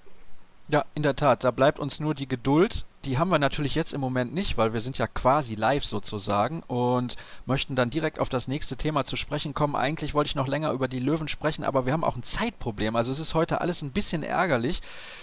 Ja, 0.69 0.85
in 0.95 1.03
der 1.03 1.15
Tat, 1.15 1.43
da 1.43 1.51
bleibt 1.51 1.79
uns 1.79 1.99
nur 1.99 2.13
die 2.13 2.27
Geduld. 2.27 2.85
Die 3.05 3.17
haben 3.17 3.29
wir 3.29 3.39
natürlich 3.39 3.75
jetzt 3.75 3.93
im 3.93 3.99
Moment 3.99 4.33
nicht, 4.33 4.57
weil 4.57 4.71
wir 4.71 4.79
sind 4.79 4.97
ja 4.97 5.07
quasi 5.07 5.55
live 5.55 5.83
sozusagen 5.83 6.63
und 6.63 7.17
möchten 7.45 7.75
dann 7.75 7.89
direkt 7.89 8.17
auf 8.17 8.29
das 8.29 8.47
nächste 8.47 8.77
Thema 8.77 9.03
zu 9.03 9.17
sprechen 9.17 9.53
kommen. 9.53 9.75
Eigentlich 9.75 10.13
wollte 10.13 10.29
ich 10.29 10.35
noch 10.35 10.47
länger 10.47 10.71
über 10.71 10.87
die 10.87 11.01
Löwen 11.01 11.27
sprechen, 11.27 11.65
aber 11.65 11.85
wir 11.85 11.91
haben 11.91 12.05
auch 12.05 12.15
ein 12.15 12.23
Zeitproblem. 12.23 12.95
Also 12.95 13.11
es 13.11 13.19
ist 13.19 13.33
heute 13.33 13.59
alles 13.59 13.81
ein 13.81 13.91
bisschen 13.91 14.23
ärgerlich. 14.23 14.81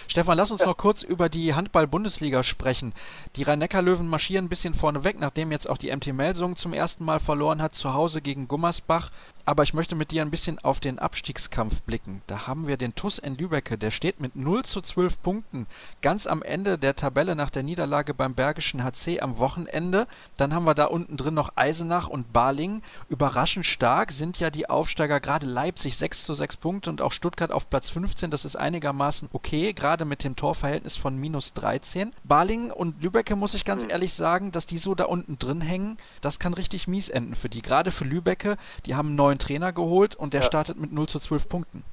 Stefan, 0.09 0.37
lass 0.37 0.51
uns 0.51 0.65
noch 0.65 0.77
kurz 0.77 1.03
über 1.03 1.31
die 1.31 1.55
Handball-Bundesliga 1.55 2.43
sprechen. 2.43 2.93
Die 3.37 3.45
Rhein-Neckar-Löwen 3.45 4.09
marschieren 4.09 4.45
ein 4.45 4.51
bisschen 4.51 4.75
vorne 4.75 5.03
weg, 5.03 5.19
nachdem 5.19 5.51
jetzt 5.51 5.69
auch 5.69 5.79
die 5.79 5.95
MT 5.95 6.09
Melsung 6.09 6.57
zum 6.57 6.75
ersten 6.75 7.05
Mal 7.07 7.19
verloren 7.19 7.63
hat, 7.63 7.75
zu 7.75 7.95
Hause 7.95 8.21
gegen 8.21 8.47
Gummersbach. 8.47 9.11
Aber 9.47 9.63
ich 9.63 9.73
möchte 9.73 9.97
mit 9.97 10.11
dir 10.11 10.21
ein 10.21 10.31
bisschen 10.31 10.59
auf 10.59 10.81
den 10.81 10.99
Abstiegskampf 10.99 11.81
blicken. 11.83 12.21
Da 12.27 12.47
haben 12.47 12.67
wir 12.67 12.77
den 12.77 12.95
TUS 12.95 13.19
in 13.19 13.37
Lübecke, 13.37 13.79
der 13.79 13.91
steht 13.91 14.21
mit 14.21 14.37
0 14.37 14.65
zu 14.65 14.83
12 14.83 15.23
Punkten 15.23 15.67
ganz 16.03 16.27
am 16.27 16.43
Ende 16.43 16.77
der 16.77 16.95
Tabelle 16.95 17.35
nach 17.35 17.51
der 17.51 17.63
Niederlage 17.71 18.15
beim 18.15 18.35
Bergischen 18.35 18.83
HC 18.83 19.21
am 19.21 19.39
Wochenende. 19.39 20.09
Dann 20.37 20.53
haben 20.53 20.65
wir 20.65 20.75
da 20.75 20.87
unten 20.87 21.17
drin 21.17 21.35
noch 21.35 21.53
Eisenach 21.55 22.09
und 22.09 22.33
Baling. 22.33 22.83
Überraschend 23.09 23.65
stark 23.65 24.11
sind 24.11 24.41
ja 24.41 24.51
die 24.51 24.69
Aufsteiger 24.69 25.21
gerade 25.21 25.47
Leipzig 25.47 25.97
6 25.97 26.25
zu 26.25 26.35
6 26.35 26.57
Punkte 26.57 26.91
und 26.91 27.01
auch 27.01 27.13
Stuttgart 27.13 27.53
auf 27.53 27.71
Platz 27.71 27.89
15. 27.91 28.33
Das 28.33 28.45
ist 28.45 28.57
einigermaßen 28.57 29.29
okay, 29.33 29.73
gerade 29.73 30.05
mit 30.05 30.25
dem 30.25 30.35
Torverhältnis 30.35 30.97
von 30.97 31.17
minus 31.17 31.53
13. 31.55 32.11
Baling 32.25 32.73
und 32.73 33.01
Lübecke 33.01 33.37
muss 33.37 33.55
ich 33.55 33.65
ganz 33.65 33.83
hm. 33.85 33.91
ehrlich 33.91 34.15
sagen, 34.15 34.51
dass 34.51 34.67
die 34.67 34.79
so 34.79 34.97
da 34.97 35.05
unten 35.05 35.39
drin 35.39 35.61
hängen, 35.61 35.97
das 36.23 36.41
kann 36.41 36.55
richtig 36.55 36.89
mies 36.89 37.09
enden 37.09 37.37
für 37.37 37.49
die. 37.49 37.63
Gerade 37.63 37.93
für 37.93 38.05
Lübecke, 38.05 38.57
die 38.85 38.97
haben 38.97 39.15
neun 39.15 39.39
Trainer 39.39 39.73
geholt 39.73 40.17
und 40.17 40.35
der 40.35 40.41
ja. 40.41 40.47
startet 40.49 40.77
mit 40.77 40.91
0 40.91 41.07
zu 41.07 41.21
12 41.21 41.49
Punkten. 41.49 41.85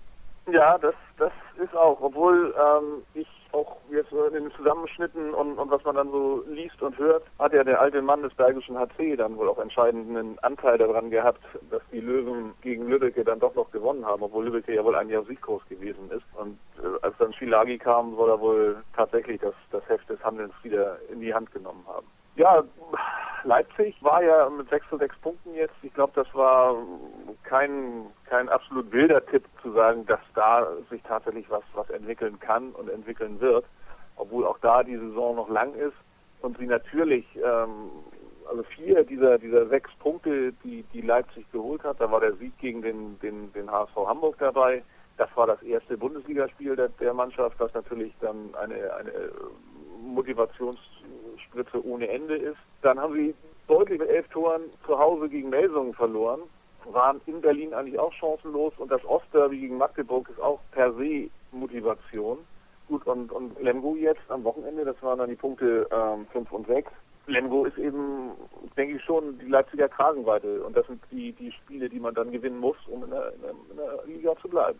Ja, 0.51 0.77
das, 0.79 0.95
das 1.17 1.31
ist 1.61 1.75
auch, 1.75 1.99
obwohl 2.01 2.55
ähm, 2.57 3.03
ich 3.13 3.27
auch 3.53 3.77
jetzt 3.89 4.11
in 4.11 4.33
den 4.33 4.51
Zusammenschnitten 4.51 5.33
und, 5.33 5.57
und 5.57 5.71
was 5.71 5.83
man 5.83 5.95
dann 5.95 6.11
so 6.11 6.43
liest 6.47 6.81
und 6.81 6.97
hört, 6.97 7.23
hat 7.39 7.53
ja 7.53 7.63
der 7.63 7.79
alte 7.79 8.01
Mann 8.01 8.23
des 8.23 8.33
Bergischen 8.33 8.77
HC 8.77 9.15
dann 9.15 9.37
wohl 9.37 9.49
auch 9.49 9.59
entscheidenden 9.59 10.37
Anteil 10.39 10.77
daran 10.77 11.09
gehabt, 11.09 11.41
dass 11.69 11.81
die 11.91 11.99
Löwen 11.99 12.53
gegen 12.61 12.87
Lübbecke 12.87 13.23
dann 13.23 13.39
doch 13.39 13.55
noch 13.55 13.71
gewonnen 13.71 14.05
haben, 14.05 14.23
obwohl 14.23 14.45
Lübbecke 14.45 14.73
ja 14.73 14.83
wohl 14.83 14.95
ein 14.95 15.09
Jahr 15.09 15.23
sieggroß 15.23 15.67
gewesen 15.69 16.09
ist. 16.11 16.25
Und 16.35 16.57
äh, 16.77 17.01
als 17.01 17.15
dann 17.17 17.33
Schilagi 17.33 17.77
kam, 17.77 18.15
soll 18.15 18.29
er 18.29 18.39
wohl 18.39 18.77
tatsächlich 18.95 19.39
das, 19.41 19.53
das 19.71 19.87
Heft 19.87 20.09
des 20.09 20.23
Handelns 20.23 20.53
wieder 20.63 20.97
in 21.11 21.19
die 21.19 21.33
Hand 21.33 21.51
genommen 21.51 21.85
haben. 21.87 22.07
Ja, 22.37 22.63
Leipzig 23.43 23.95
war 24.03 24.23
ja 24.23 24.47
mit 24.49 24.69
6 24.69 24.87
zu 24.89 24.97
6 24.97 25.17
Punkten 25.21 25.55
jetzt. 25.55 25.73
Ich 25.81 25.91
glaube, 25.93 26.13
das 26.15 26.31
war 26.35 26.75
kein, 27.43 28.05
kein 28.25 28.47
absolut 28.47 28.91
wilder 28.91 29.25
Tipp 29.25 29.43
zu 29.63 29.71
sagen, 29.71 30.05
dass 30.05 30.19
da 30.35 30.67
sich 30.91 31.01
tatsächlich 31.01 31.49
was, 31.49 31.63
was 31.73 31.89
entwickeln 31.89 32.39
kann 32.39 32.73
und 32.73 32.89
entwickeln 32.89 33.39
wird. 33.39 33.65
Obwohl 34.17 34.45
auch 34.45 34.59
da 34.59 34.83
die 34.83 34.97
Saison 34.97 35.35
noch 35.35 35.49
lang 35.49 35.73
ist 35.73 35.95
und 36.41 36.59
sie 36.59 36.67
natürlich, 36.67 37.25
ähm, 37.37 37.89
also 38.47 38.61
vier 38.75 39.03
dieser, 39.03 39.39
dieser 39.39 39.65
sechs 39.67 39.89
Punkte, 39.95 40.53
die, 40.63 40.83
die 40.93 41.01
Leipzig 41.01 41.51
geholt 41.51 41.83
hat, 41.83 41.99
da 41.99 42.11
war 42.11 42.19
der 42.19 42.33
Sieg 42.33 42.55
gegen 42.59 42.83
den, 42.83 43.19
den, 43.19 43.51
den 43.53 43.71
HSV 43.71 43.95
Hamburg 43.95 44.35
dabei. 44.37 44.83
Das 45.17 45.29
war 45.35 45.47
das 45.47 45.61
erste 45.63 45.97
Bundesligaspiel 45.97 46.75
der, 46.75 46.89
der 46.89 47.15
Mannschaft, 47.15 47.59
was 47.59 47.73
natürlich 47.73 48.13
dann 48.21 48.53
eine, 48.53 48.93
eine 48.93 49.31
Motivations 49.99 50.77
Spritze 51.39 51.85
ohne 51.85 52.07
Ende 52.07 52.35
ist. 52.35 52.57
Dann 52.81 52.99
haben 52.99 53.13
sie 53.13 53.35
deutlich 53.67 53.99
mit 53.99 54.09
elf 54.09 54.27
Toren 54.29 54.63
zu 54.85 54.97
Hause 54.97 55.29
gegen 55.29 55.49
Melsungen 55.49 55.93
verloren, 55.93 56.41
waren 56.91 57.21
in 57.25 57.41
Berlin 57.41 57.73
eigentlich 57.73 57.99
auch 57.99 58.13
chancenlos 58.13 58.73
und 58.77 58.91
das 58.91 59.03
Ostderby 59.05 59.59
gegen 59.59 59.77
Magdeburg 59.77 60.29
ist 60.29 60.39
auch 60.39 60.59
per 60.71 60.93
se 60.93 61.29
Motivation. 61.51 62.39
Gut, 62.87 63.05
und, 63.05 63.31
und 63.33 63.61
Lemgo 63.61 63.95
jetzt 63.95 64.29
am 64.29 64.45
Wochenende, 64.45 64.85
das 64.85 65.01
waren 65.01 65.19
dann 65.19 65.29
die 65.29 65.35
Punkte 65.35 65.87
5 66.31 66.35
ähm, 66.35 66.55
und 66.55 66.67
6. 66.67 66.89
Lemgo 67.27 67.65
ist 67.65 67.77
eben, 67.77 68.31
denke 68.77 68.95
ich 68.95 69.03
schon, 69.03 69.37
die 69.39 69.47
Leipziger 69.47 69.89
Kragenweite 69.89 70.63
und 70.63 70.77
das 70.77 70.87
sind 70.87 71.01
die, 71.11 71.33
die 71.33 71.51
Spiele, 71.51 71.89
die 71.89 71.99
man 71.99 72.15
dann 72.15 72.31
gewinnen 72.31 72.59
muss, 72.59 72.77
um 72.87 73.03
in 73.03 73.09
der, 73.09 73.33
in 73.33 73.41
der, 73.41 73.51
in 73.51 73.77
der 73.77 74.05
Liga 74.05 74.35
zu 74.37 74.47
bleiben. 74.47 74.79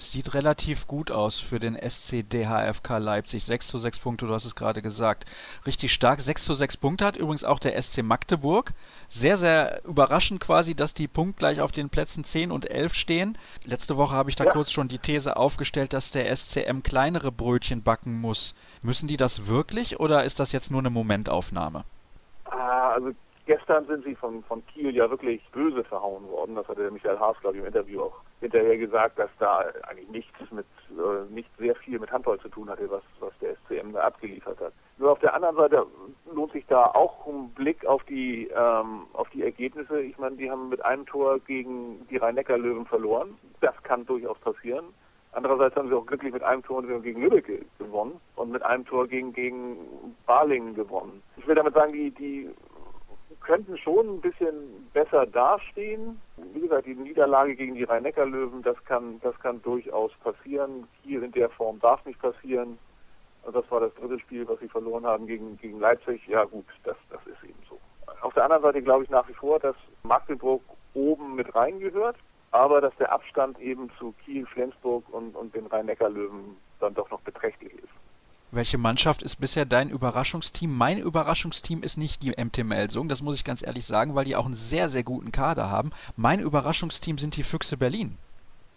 Sieht 0.00 0.34
relativ 0.34 0.86
gut 0.86 1.10
aus 1.10 1.38
für 1.38 1.58
den 1.60 1.76
SC 1.76 2.28
DHFK 2.28 2.98
Leipzig. 2.98 3.44
6 3.44 3.68
zu 3.68 3.78
6 3.78 3.98
Punkte, 3.98 4.26
du 4.26 4.34
hast 4.34 4.44
es 4.44 4.54
gerade 4.54 4.82
gesagt. 4.82 5.24
Richtig 5.66 5.92
stark. 5.92 6.20
6 6.20 6.44
zu 6.44 6.54
6 6.54 6.76
Punkte 6.76 7.04
hat 7.04 7.16
übrigens 7.16 7.44
auch 7.44 7.58
der 7.58 7.80
SC 7.80 8.02
Magdeburg. 8.02 8.72
Sehr, 9.08 9.38
sehr 9.38 9.84
überraschend 9.84 10.40
quasi, 10.40 10.74
dass 10.74 10.94
die 10.94 11.08
punktgleich 11.08 11.60
auf 11.60 11.72
den 11.72 11.90
Plätzen 11.90 12.24
10 12.24 12.50
und 12.50 12.70
11 12.70 12.94
stehen. 12.94 13.38
Letzte 13.64 13.96
Woche 13.96 14.14
habe 14.14 14.30
ich 14.30 14.36
da 14.36 14.44
ja. 14.44 14.52
kurz 14.52 14.70
schon 14.70 14.88
die 14.88 14.98
These 14.98 15.36
aufgestellt, 15.36 15.92
dass 15.92 16.10
der 16.10 16.34
SCM 16.34 16.82
kleinere 16.82 17.32
Brötchen 17.32 17.82
backen 17.82 18.20
muss. 18.20 18.54
Müssen 18.82 19.08
die 19.08 19.16
das 19.16 19.46
wirklich 19.46 20.00
oder 20.00 20.24
ist 20.24 20.40
das 20.40 20.52
jetzt 20.52 20.70
nur 20.70 20.80
eine 20.80 20.90
Momentaufnahme? 20.90 21.84
Ah, 22.44 22.92
also 22.92 23.12
Gestern 23.48 23.86
sind 23.86 24.04
sie 24.04 24.14
von, 24.14 24.42
von 24.44 24.62
Kiel 24.66 24.94
ja 24.94 25.08
wirklich 25.08 25.42
böse 25.52 25.82
verhauen 25.82 26.28
worden. 26.28 26.54
Das 26.54 26.68
hatte 26.68 26.90
Michael 26.90 27.18
Haas, 27.18 27.40
glaube 27.40 27.56
ich, 27.56 27.62
im 27.62 27.66
Interview 27.66 28.02
auch 28.02 28.20
hinterher 28.42 28.76
gesagt, 28.76 29.18
dass 29.18 29.30
da 29.38 29.64
eigentlich 29.88 30.10
nichts 30.10 30.38
mit, 30.50 30.66
äh, 30.90 31.32
nicht 31.32 31.48
sehr 31.56 31.74
viel 31.76 31.98
mit 31.98 32.12
Handball 32.12 32.38
zu 32.40 32.50
tun 32.50 32.68
hatte, 32.68 32.90
was, 32.90 33.02
was 33.20 33.32
der 33.40 33.54
SCM 33.56 33.94
da 33.94 34.00
abgeliefert 34.00 34.60
hat. 34.60 34.74
Nur 34.98 35.12
auf 35.12 35.20
der 35.20 35.32
anderen 35.32 35.56
Seite 35.56 35.86
lohnt 36.30 36.52
sich 36.52 36.66
da 36.66 36.88
auch 36.88 37.26
ein 37.26 37.48
Blick 37.54 37.86
auf 37.86 38.04
die, 38.04 38.48
ähm, 38.54 39.06
auf 39.14 39.30
die 39.30 39.42
Ergebnisse. 39.42 40.02
Ich 40.02 40.18
meine, 40.18 40.36
die 40.36 40.50
haben 40.50 40.68
mit 40.68 40.84
einem 40.84 41.06
Tor 41.06 41.38
gegen 41.38 42.06
die 42.08 42.18
Rhein-Neckar-Löwen 42.18 42.84
verloren. 42.84 43.38
Das 43.62 43.82
kann 43.82 44.04
durchaus 44.04 44.38
passieren. 44.40 44.84
Andererseits 45.32 45.74
haben 45.76 45.88
sie 45.88 45.94
auch 45.94 46.04
glücklich 46.04 46.34
mit 46.34 46.42
einem 46.42 46.62
Tor 46.62 46.82
gegen 46.82 47.22
Lübeck 47.22 47.64
gewonnen 47.78 48.20
und 48.36 48.50
mit 48.50 48.62
einem 48.62 48.84
Tor 48.84 49.06
gegen, 49.06 49.32
gegen 49.32 50.14
Balingen 50.26 50.74
gewonnen. 50.74 51.22
Ich 51.36 51.46
will 51.46 51.54
damit 51.54 51.74
sagen, 51.74 51.92
die, 51.92 52.10
die 52.10 52.50
könnten 53.48 53.78
schon 53.78 54.16
ein 54.16 54.20
bisschen 54.20 54.90
besser 54.92 55.24
dastehen. 55.24 56.20
Wie 56.52 56.60
gesagt, 56.60 56.86
die 56.86 56.94
Niederlage 56.94 57.56
gegen 57.56 57.76
die 57.76 57.84
Rhein-Neckar-Löwen, 57.84 58.62
das 58.62 58.76
kann, 58.84 59.18
das 59.22 59.38
kann 59.40 59.62
durchaus 59.62 60.12
passieren. 60.22 60.86
Hier 61.02 61.22
in 61.22 61.32
der 61.32 61.48
Form 61.48 61.80
darf 61.80 62.04
nicht 62.04 62.20
passieren. 62.20 62.78
Also 63.44 63.62
das 63.62 63.70
war 63.70 63.80
das 63.80 63.94
dritte 63.94 64.20
Spiel, 64.20 64.46
was 64.46 64.60
sie 64.60 64.68
verloren 64.68 65.06
haben 65.06 65.26
gegen, 65.26 65.56
gegen 65.56 65.80
Leipzig. 65.80 66.28
Ja 66.28 66.44
gut, 66.44 66.66
das, 66.84 66.96
das 67.08 67.20
ist 67.26 67.42
eben 67.42 67.58
so. 67.70 67.80
Auf 68.20 68.34
der 68.34 68.44
anderen 68.44 68.64
Seite 68.64 68.82
glaube 68.82 69.04
ich 69.04 69.10
nach 69.10 69.26
wie 69.26 69.34
vor, 69.34 69.58
dass 69.58 69.76
Magdeburg 70.02 70.60
oben 70.92 71.34
mit 71.34 71.54
reingehört, 71.54 72.16
aber 72.50 72.82
dass 72.82 72.94
der 72.96 73.10
Abstand 73.10 73.58
eben 73.60 73.90
zu 73.98 74.12
Kiel, 74.24 74.44
Flensburg 74.44 75.04
und, 75.10 75.34
und 75.34 75.54
den 75.54 75.66
Rhein-Neckar-Löwen 75.68 76.58
dann 76.80 76.92
doch 76.92 77.10
noch 77.10 77.22
beträchtlich 77.22 77.72
ist. 77.72 78.07
Welche 78.50 78.78
Mannschaft 78.78 79.22
ist 79.22 79.36
bisher 79.36 79.66
dein 79.66 79.90
Überraschungsteam? 79.90 80.74
Mein 80.74 80.96
Überraschungsteam 80.96 81.82
ist 81.82 81.98
nicht 81.98 82.22
die 82.22 82.30
MT 82.30 82.64
Melsung, 82.64 83.06
das 83.06 83.20
muss 83.20 83.36
ich 83.36 83.44
ganz 83.44 83.62
ehrlich 83.62 83.84
sagen, 83.84 84.14
weil 84.14 84.24
die 84.24 84.36
auch 84.36 84.46
einen 84.46 84.54
sehr, 84.54 84.88
sehr 84.88 85.02
guten 85.02 85.32
Kader 85.32 85.70
haben. 85.70 85.90
Mein 86.16 86.40
Überraschungsteam 86.40 87.18
sind 87.18 87.36
die 87.36 87.42
Füchse 87.42 87.76
Berlin. 87.76 88.16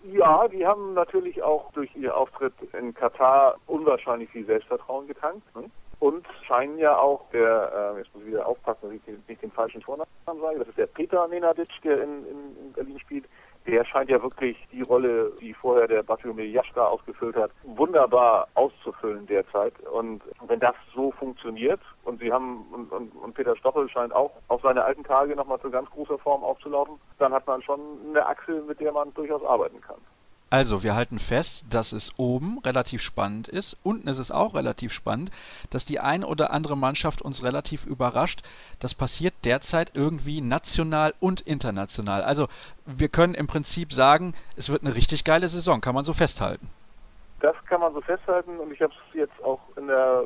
Ja, 0.04 0.46
die 0.50 0.68
haben 0.68 0.94
natürlich 0.94 1.42
auch 1.42 1.72
durch 1.72 1.90
ihr 1.96 2.18
Auftritt 2.18 2.54
in 2.78 2.94
Katar 2.94 3.56
unwahrscheinlich 3.66 4.30
viel 4.32 4.46
Selbstvertrauen 4.46 5.08
getankt. 5.08 5.56
Ne? 5.56 5.70
Und 6.00 6.26
scheinen 6.46 6.78
ja 6.78 6.98
auch, 6.98 7.30
der, 7.32 7.94
äh, 7.96 8.00
jetzt 8.00 8.14
muss 8.14 8.24
ich 8.24 8.32
wieder 8.32 8.46
aufpassen, 8.46 8.80
dass 8.82 8.92
ich 8.92 9.28
nicht 9.30 9.42
den 9.42 9.52
falschen 9.52 9.82
Vornamen 9.82 10.10
sage, 10.26 10.60
das 10.60 10.68
ist 10.68 10.78
der 10.80 10.88
Peter 10.88 11.26
Nenadic, 11.30 11.70
der 11.86 12.04
in, 12.04 12.26
in, 12.26 12.58
in 12.66 12.74
Berlin 12.74 13.00
spielt, 13.00 13.26
der 13.66 13.86
scheint 13.86 14.10
ja 14.10 14.22
wirklich 14.22 14.58
die 14.72 14.82
Rolle, 14.82 15.32
die 15.40 15.54
vorher 15.54 15.88
der 15.88 16.04
Bartolomei 16.04 16.44
Jaschka 16.44 16.86
ausgefüllt 16.86 17.36
hat, 17.36 17.52
wunderbar 17.64 18.48
auszufüllen 18.56 19.28
derzeit. 19.28 19.80
Und 19.88 20.22
wenn 20.48 20.60
das 20.60 20.76
so 20.96 21.12
funktioniert 21.12 21.80
und 22.04 22.20
sie 22.20 22.32
haben 22.32 22.66
und, 22.72 22.92
und, 22.92 23.16
und 23.16 23.34
Peter 23.34 23.56
Stoffel 23.56 23.90
scheint 23.90 24.14
auch 24.14 24.32
auf 24.48 24.62
seine 24.62 24.84
alten 24.84 25.04
Tage 25.04 25.36
nochmal 25.36 25.60
zu 25.60 25.70
ganz 25.70 25.90
großer 25.92 26.18
Form 26.18 26.44
aufzulaufen, 26.44 27.00
dann 27.20 27.34
hat 27.34 27.46
man 27.48 27.62
schon 27.62 27.80
eine 28.10 28.26
Achse, 28.26 28.64
mit 28.68 28.80
der 28.80 28.92
man 28.92 29.14
durchaus 29.14 29.44
arbeiten 29.44 29.80
kann. 29.82 30.00
Also, 30.52 30.84
wir 30.84 30.96
halten 30.96 31.18
fest, 31.18 31.64
dass 31.70 31.94
es 31.94 32.12
oben 32.20 32.60
relativ 32.60 33.02
spannend 33.02 33.48
ist. 33.48 33.78
Unten 33.84 34.10
ist 34.10 34.18
es 34.18 34.32
auch 34.32 34.54
relativ 34.54 34.92
spannend, 34.92 35.32
dass 35.70 35.86
die 35.86 36.02
ein 36.02 36.26
oder 36.26 36.52
andere 36.52 36.76
Mannschaft 36.76 37.22
uns 37.22 37.42
relativ 37.42 37.86
überrascht. 37.86 38.42
Das 38.82 38.94
passiert 38.94 39.34
derzeit 39.46 39.94
irgendwie 39.96 40.42
national 40.42 41.14
und 41.22 41.40
international. 41.40 42.22
Also, 42.22 42.50
wir 42.86 43.08
können 43.08 43.34
im 43.34 43.48
Prinzip 43.48 43.94
sagen, 43.94 44.34
es 44.58 44.70
wird 44.70 44.84
eine 44.84 44.94
richtig 44.94 45.24
geile 45.24 45.48
Saison. 45.48 45.80
Kann 45.80 45.96
man 45.96 46.04
so 46.04 46.12
festhalten? 46.12 46.70
Das 47.40 47.56
kann 47.68 47.80
man 47.80 47.94
so 47.94 48.02
festhalten 48.02 48.60
und 48.60 48.74
ich 48.74 48.82
habe 48.82 48.94
es 48.94 49.16
jetzt 49.16 49.44
auch 49.46 49.62
in 49.78 49.88
der 49.88 50.24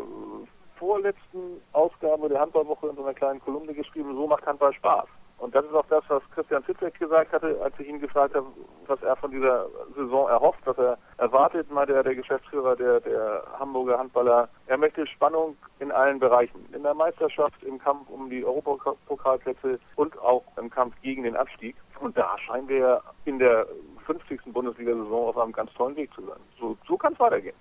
vorletzten 0.77 1.61
Ausgabe 1.71 2.29
der 2.29 2.39
Handballwoche 2.39 2.87
in 2.87 2.95
so 2.95 3.03
einer 3.03 3.13
kleinen 3.13 3.39
Kolumne 3.39 3.75
geschrieben, 3.75 4.15
so 4.15 4.25
macht 4.25 4.45
Handball 4.47 4.73
Spaß. 4.73 5.05
Und 5.37 5.53
das 5.53 5.65
ist 5.65 5.73
auch 5.73 5.85
das, 5.89 6.03
was 6.07 6.23
Christian 6.33 6.63
Fitzek 6.63 6.97
gesagt 6.97 7.33
hatte, 7.33 7.59
als 7.61 7.77
ich 7.79 7.87
ihn 7.87 7.99
gefragt 7.99 8.35
habe, 8.35 8.47
was 8.87 9.01
er 9.03 9.15
von 9.17 9.31
dieser 9.31 9.67
Saison 9.95 10.29
erhofft, 10.29 10.61
was 10.65 10.77
er 10.77 10.97
erwartet, 11.17 11.69
mal 11.69 11.85
der, 11.85 12.03
der 12.03 12.15
Geschäftsführer 12.15 12.75
der, 12.75 13.01
der 13.01 13.43
Hamburger 13.59 13.99
Handballer. 13.99 14.47
Er 14.67 14.77
möchte 14.77 15.05
Spannung 15.07 15.57
in 15.79 15.91
allen 15.91 16.19
Bereichen. 16.19 16.65
In 16.73 16.83
der 16.83 16.93
Meisterschaft, 16.93 17.61
im 17.63 17.79
Kampf 17.79 18.09
um 18.09 18.29
die 18.29 18.45
Europapokalplätze 18.45 19.79
und 19.97 20.17
auch 20.19 20.43
im 20.57 20.69
Kampf 20.69 20.95
gegen 21.01 21.23
den 21.23 21.35
Abstieg. 21.35 21.75
Und 21.99 22.17
da 22.17 22.37
scheinen 22.39 22.69
wir 22.69 23.01
in 23.25 23.39
der 23.39 23.67
50. 24.05 24.41
Bundesliga-Saison 24.45 25.29
auf 25.29 25.37
einem 25.37 25.51
ganz 25.51 25.73
tollen 25.73 25.95
Weg 25.97 26.13
zu 26.13 26.21
sein. 26.21 26.39
So, 26.59 26.77
so 26.87 26.97
kann 26.97 27.13
es 27.13 27.19
weitergehen. 27.19 27.55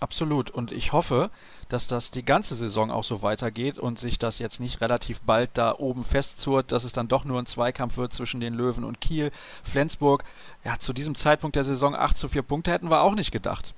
Absolut. 0.00 0.50
Und 0.50 0.72
ich 0.72 0.92
hoffe, 0.92 1.30
dass 1.68 1.88
das 1.88 2.10
die 2.10 2.24
ganze 2.24 2.54
Saison 2.54 2.90
auch 2.90 3.04
so 3.04 3.22
weitergeht 3.22 3.78
und 3.78 3.98
sich 3.98 4.18
das 4.18 4.38
jetzt 4.38 4.60
nicht 4.60 4.80
relativ 4.80 5.20
bald 5.20 5.50
da 5.54 5.74
oben 5.78 6.04
festzurrt, 6.04 6.72
dass 6.72 6.84
es 6.84 6.92
dann 6.92 7.08
doch 7.08 7.24
nur 7.24 7.38
ein 7.38 7.46
Zweikampf 7.46 7.96
wird 7.96 8.12
zwischen 8.12 8.40
den 8.40 8.54
Löwen 8.54 8.84
und 8.84 9.00
Kiel. 9.00 9.30
Flensburg, 9.62 10.24
ja, 10.64 10.78
zu 10.78 10.92
diesem 10.92 11.14
Zeitpunkt 11.14 11.56
der 11.56 11.64
Saison 11.64 11.94
8 11.94 12.16
zu 12.16 12.28
4 12.28 12.42
Punkte 12.42 12.72
hätten 12.72 12.90
wir 12.90 13.02
auch 13.02 13.14
nicht 13.14 13.32
gedacht. 13.32 13.74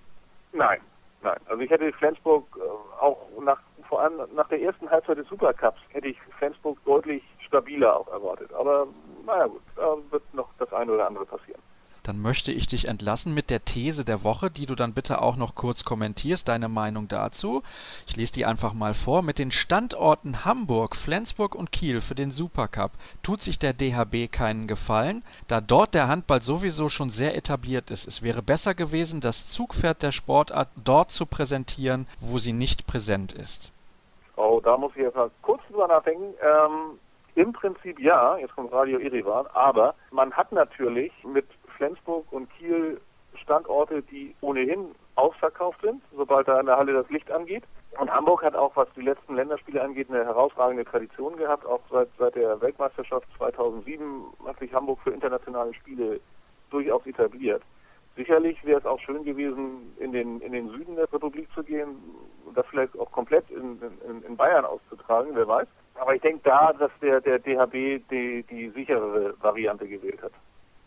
Nein, 0.53 0.81
nein. 1.23 1.39
Also 1.47 1.63
ich 1.63 1.71
hätte 1.71 1.93
Flensburg 1.93 2.45
äh, 2.57 3.03
auch 3.03 3.19
nach, 3.43 3.61
vor 3.89 4.01
allem 4.01 4.15
nach 4.35 4.49
der 4.49 4.63
ersten 4.63 4.91
Halbzeit 4.91 5.19
des 5.19 5.29
Supercups 5.29 5.79
hätte 5.91 6.09
ich 6.09 6.19
Flensburg 6.39 6.79
deutlich 6.85 7.23
stabiler 7.47 7.95
auch 7.95 8.09
erwartet. 8.09 8.53
Aber 8.55 8.87
naja 9.27 9.47
gut, 9.47 9.63
da 9.77 9.97
wird 10.11 10.23
noch 10.35 10.49
das 10.59 10.73
eine 10.73 10.93
oder 10.93 11.07
andere 11.07 11.27
passieren 11.27 11.61
dann 12.07 12.23
möchte 12.23 12.53
ich 12.53 12.69
dich 12.69 12.87
entlassen 12.87 13.35
mit 13.35 13.51
der 13.51 13.65
These 13.65 14.05
der 14.05 14.23
Woche, 14.23 14.51
die 14.51 14.67
du 14.67 14.75
dann 14.75 14.93
bitte 14.93 15.21
auch 15.21 15.37
noch 15.37 15.55
kurz 15.57 15.85
kommentierst, 15.85 16.47
deine 16.47 16.69
Meinung 16.69 17.09
dazu. 17.09 17.63
Ich 18.07 18.17
lese 18.17 18.33
die 18.33 18.47
einfach 18.47 18.75
mal 18.75 18.95
vor. 18.95 19.23
Mit 19.23 19.39
den 19.39 19.51
Standorten 19.51 20.45
Hamburg, 20.45 20.95
Flensburg 20.95 21.55
und 21.55 21.73
Kiel 21.73 22.01
für 22.01 22.15
den 22.15 22.31
Supercup 22.31 22.93
tut 23.23 23.41
sich 23.41 23.59
der 23.59 23.73
DHB 23.73 24.31
keinen 24.31 24.69
Gefallen, 24.69 25.25
da 25.49 25.61
dort 25.61 25.95
der 25.95 26.07
Handball 26.07 26.43
sowieso 26.43 26.89
schon 26.89 27.11
sehr 27.11 27.37
etabliert 27.37 27.91
ist. 27.91 28.07
Es 28.07 28.23
wäre 28.23 28.43
besser 28.43 28.75
gewesen, 28.75 29.21
das 29.21 29.49
Zugpferd 29.49 30.03
der 30.03 30.13
Sportart 30.13 30.69
dort 30.77 31.11
zu 31.11 31.27
präsentieren, 31.27 32.07
wo 32.21 32.39
sie 32.39 32.53
nicht 32.53 32.87
präsent 32.87 33.33
ist. 33.33 33.73
Oh, 34.37 34.61
da 34.63 34.77
muss 34.77 34.93
ich 34.95 35.03
jetzt 35.03 35.17
mal 35.17 35.31
kurz 35.43 35.63
drüber 35.69 35.89
nachdenken. 35.89 36.35
Ähm, 36.43 36.99
Im 37.35 37.53
Prinzip 37.53 37.99
ja, 37.99 38.37
jetzt 38.37 38.55
kommt 38.55 38.73
Radio 38.73 38.99
Erivan, 38.99 39.47
aber 39.55 39.95
man 40.11 40.33
hat 40.33 40.53
natürlich 40.53 41.13
mit 41.25 41.47
Flensburg 41.77 42.25
und 42.31 42.51
Kiel 42.51 43.01
Standorte, 43.43 44.03
die 44.03 44.35
ohnehin 44.41 44.95
ausverkauft 45.15 45.81
sind, 45.83 46.03
sobald 46.15 46.49
da 46.49 46.61
in 46.61 46.67
der 46.67 46.77
Halle 46.77 46.93
das 46.93 47.09
Licht 47.11 47.31
angeht. 47.31 47.65
Und 47.99 48.13
Hamburg 48.13 48.43
hat 48.43 48.55
auch, 48.55 48.75
was 48.77 48.89
die 48.95 49.03
letzten 49.03 49.37
Länderspiele 49.37 49.83
angeht, 49.83 50.11
eine 50.11 50.25
herausragende 50.25 50.85
Tradition 50.85 51.37
gehabt. 51.37 51.65
Auch 51.65 51.81
seit, 51.91 52.09
seit 52.19 52.35
der 52.35 52.61
Weltmeisterschaft 52.61 53.27
2007 53.39 54.25
hat 54.47 54.59
sich 54.59 54.73
Hamburg 54.75 54.99
für 55.03 55.11
internationale 55.11 55.73
Spiele 55.75 56.21
durchaus 56.71 57.07
etabliert. 57.07 57.63
Sicherlich 58.17 58.63
wäre 58.65 58.81
es 58.81 58.87
auch 58.87 59.01
schön 59.01 59.25
gewesen, 59.25 59.95
in 59.99 60.13
den, 60.13 60.41
in 60.41 60.53
den 60.53 60.71
Süden 60.71 60.97
der 60.97 61.11
Republik 61.13 61.49
zu 61.55 61.63
gehen 61.63 61.97
und 62.47 62.57
das 62.57 62.67
vielleicht 62.67 62.99
auch 62.99 63.11
komplett 63.13 63.49
in, 63.51 63.79
in, 64.09 64.23
in 64.23 64.37
Bayern 64.37 64.65
auszutragen, 64.65 65.33
wer 65.35 65.47
weiß. 65.47 65.69
Aber 65.97 66.15
ich 66.15 66.23
denke 66.23 66.41
da, 66.45 66.73
dass 66.73 66.91
der, 67.01 67.21
der 67.21 67.39
DHB 67.39 68.03
die, 68.11 68.43
die 68.51 68.71
sichere 68.71 69.35
Variante 69.41 69.87
gewählt 69.87 70.23
hat. 70.23 70.33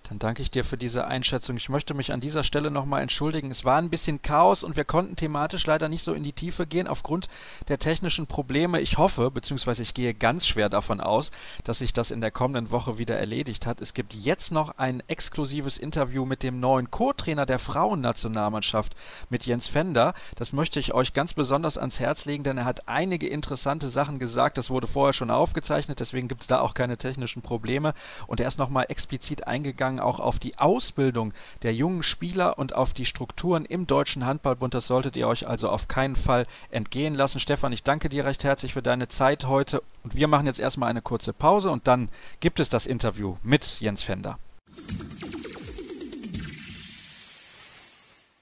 Dann 0.10 0.18
danke 0.18 0.42
ich 0.42 0.50
dir 0.50 0.66
für 0.66 0.78
diese 0.78 1.06
Einschätzung. 1.06 1.56
Ich 1.56 1.70
möchte 1.70 1.94
mich 1.94 2.12
an 2.12 2.20
dieser 2.20 2.44
Stelle 2.44 2.72
nochmal 2.72 3.04
entschuldigen. 3.04 3.52
Es 3.52 3.64
war 3.64 3.78
ein 3.78 3.92
bisschen 3.92 4.24
Chaos 4.24 4.64
und 4.64 4.76
wir 4.76 4.84
konnten 4.84 5.16
thematisch 5.16 5.68
leider 5.68 5.88
nicht 5.88 6.02
so 6.02 6.14
in 6.14 6.24
die 6.24 6.34
Tiefe 6.34 6.66
gehen 6.66 6.88
aufgrund 6.88 7.28
der 7.68 7.78
technischen 7.78 8.26
Probleme. 8.26 8.82
Ich 8.82 8.98
hoffe, 8.98 9.30
beziehungsweise 9.30 9.84
ich 9.84 9.94
gehe 9.94 10.16
ganz 10.16 10.48
schwer 10.48 10.68
davon 10.68 11.00
aus, 11.00 11.30
dass 11.64 11.78
sich 11.78 11.94
das 11.94 12.10
in 12.10 12.22
der 12.22 12.32
kommenden 12.32 12.72
Woche 12.72 12.98
wieder 12.98 13.20
erledigt 13.20 13.68
hat. 13.68 13.82
Es 13.82 13.94
gibt 13.94 14.16
jetzt 14.16 14.52
noch 14.52 14.80
ein 14.80 15.04
exklusives 15.06 15.78
Interview 15.78 16.26
mit 16.26 16.42
dem 16.42 16.60
neuen 16.60 16.90
Co-Trainer 16.90 17.46
der 17.46 17.60
Frauennationalmannschaft, 17.60 18.96
mit 19.30 19.46
Jens 19.46 19.68
Fender. 19.68 20.16
Das 20.36 20.54
möchte 20.54 20.80
ich 20.80 20.96
euch 20.96 21.14
ganz 21.14 21.36
besonders 21.36 21.78
ans 21.78 22.00
Herz 22.00 22.26
legen, 22.26 22.44
denn 22.44 22.58
er 22.58 22.66
hat 22.66 22.88
einige 22.88 23.28
interessante 23.28 23.90
Sachen 23.90 24.18
gesagt. 24.18 24.58
Das 24.58 24.72
wurde 24.72 24.88
vorher 24.88 25.14
schon 25.14 25.30
aufgezeichnet, 25.30 26.00
deswegen 26.00 26.28
gibt 26.28 26.42
es 26.42 26.48
da 26.48 26.62
auch 26.62 26.74
keine 26.74 26.98
technischen 26.98 27.44
Probleme. 27.44 27.94
Und 28.26 28.40
er 28.40 28.48
ist 28.48 28.58
nochmal 28.58 28.88
explizit 28.90 29.46
eingegangen 29.46 29.99
auch 30.00 30.20
auf 30.20 30.40
die 30.40 30.58
Ausbildung 30.58 31.34
der 31.64 31.74
jungen 31.74 32.04
Spieler 32.04 32.58
und 32.58 32.74
auf 32.74 32.94
die 32.94 33.06
Strukturen 33.06 33.66
im 33.66 33.88
Deutschen 33.88 34.26
Handballbund. 34.26 34.74
Das 34.74 34.88
solltet 34.88 35.16
ihr 35.16 35.28
euch 35.28 35.48
also 35.48 35.70
auf 35.70 35.88
keinen 35.88 36.16
Fall 36.16 36.46
entgehen 36.72 37.16
lassen. 37.16 37.40
Stefan, 37.40 37.72
ich 37.72 37.84
danke 37.84 38.10
dir 38.10 38.26
recht 38.26 38.44
herzlich 38.44 38.74
für 38.74 38.82
deine 38.82 39.08
Zeit 39.08 39.46
heute 39.46 39.84
und 40.04 40.16
wir 40.16 40.28
machen 40.28 40.46
jetzt 40.46 40.60
erstmal 40.60 40.90
eine 40.90 41.02
kurze 41.02 41.34
Pause 41.34 41.72
und 41.72 41.88
dann 41.88 42.10
gibt 42.40 42.60
es 42.60 42.70
das 42.70 42.86
Interview 42.86 43.38
mit 43.44 43.80
Jens 43.80 44.04
Fender. 44.04 44.38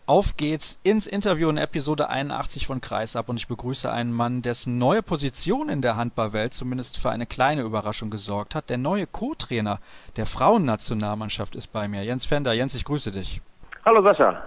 Auf 0.10 0.38
geht's 0.38 0.80
ins 0.84 1.06
Interview 1.06 1.50
in 1.50 1.58
Episode 1.58 2.08
81 2.08 2.66
von 2.66 2.80
Kreisab 2.80 3.28
und 3.28 3.36
ich 3.36 3.50
begrüße 3.50 3.92
einen 3.92 4.14
Mann, 4.14 4.42
dessen 4.42 4.78
neue 4.78 5.04
Position 5.04 5.68
in 5.68 5.82
der 5.82 5.98
Handballwelt 5.98 6.54
zumindest 6.54 6.98
für 6.98 7.10
eine 7.10 7.26
kleine 7.26 7.64
Überraschung 7.64 8.10
gesorgt 8.10 8.56
hat. 8.56 8.70
Der 8.70 8.78
neue 8.78 9.06
Co-Trainer 9.06 9.82
der 10.16 10.26
Frauennationalmannschaft 10.26 11.58
ist 11.58 11.74
bei 11.74 11.90
mir. 11.90 12.06
Jens 12.06 12.26
Fender. 12.26 12.54
Jens, 12.54 12.74
ich 12.74 12.86
grüße 12.86 13.12
dich. 13.12 13.42
Hallo 13.84 14.02
Sascha. 14.02 14.44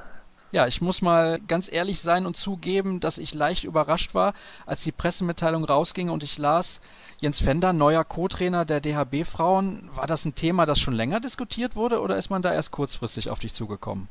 Ja, 0.51 0.67
ich 0.67 0.81
muss 0.81 1.03
mal 1.03 1.39
ganz 1.47 1.71
ehrlich 1.71 2.01
sein 2.01 2.25
und 2.25 2.39
zugeben, 2.39 2.99
dass 2.99 3.19
ich 3.19 3.35
leicht 3.35 3.65
überrascht 3.65 4.15
war, 4.15 4.33
als 4.65 4.83
die 4.83 4.93
Pressemitteilung 4.93 5.67
rausging 5.67 6.09
und 6.09 6.23
ich 6.23 6.39
las, 6.39 6.81
Jens 7.19 7.39
Fender, 7.39 7.75
neuer 7.75 8.05
Co-Trainer 8.05 8.65
der 8.65 8.81
DHB 8.81 9.27
Frauen. 9.27 9.91
War 9.95 10.07
das 10.07 10.25
ein 10.25 10.35
Thema, 10.35 10.65
das 10.65 10.79
schon 10.79 10.95
länger 10.95 11.21
diskutiert 11.21 11.77
wurde 11.77 12.01
oder 12.01 12.17
ist 12.17 12.31
man 12.31 12.41
da 12.41 12.51
erst 12.51 12.71
kurzfristig 12.71 13.29
auf 13.29 13.41
dich 13.41 13.53
zugekommen? 13.53 14.09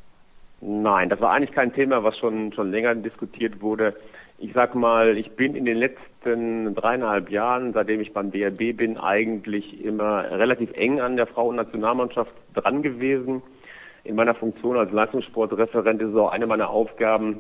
Nein, 0.62 1.10
das 1.10 1.22
war 1.22 1.32
eigentlich 1.32 1.54
kein 1.54 1.74
Thema, 1.74 2.04
was 2.04 2.18
schon, 2.18 2.52
schon 2.54 2.72
länger 2.72 2.96
diskutiert 2.96 3.62
wurde. 3.62 3.96
Ich 4.38 4.54
sag 4.54 4.76
mal, 4.76 5.18
ich 5.18 5.32
bin 5.32 5.56
in 5.56 5.66
den 5.66 5.78
letzten 5.78 6.76
dreieinhalb 6.76 7.30
Jahren, 7.30 7.74
seitdem 7.74 8.02
ich 8.02 8.14
beim 8.14 8.32
DRB 8.32 8.76
bin, 8.76 8.98
eigentlich 8.98 9.84
immer 9.84 10.30
relativ 10.32 10.72
eng 10.74 11.00
an 11.00 11.18
der 11.18 11.28
Frauennationalmannschaft 11.28 12.32
dran 12.54 12.82
gewesen. 12.82 13.42
In 14.04 14.16
meiner 14.16 14.36
Funktion 14.36 14.78
als 14.78 14.92
Leistungssportreferent 14.92 16.02
ist 16.02 16.10
es 16.10 16.16
auch 16.16 16.32
eine 16.32 16.48
meiner 16.48 16.70
Aufgaben, 16.70 17.40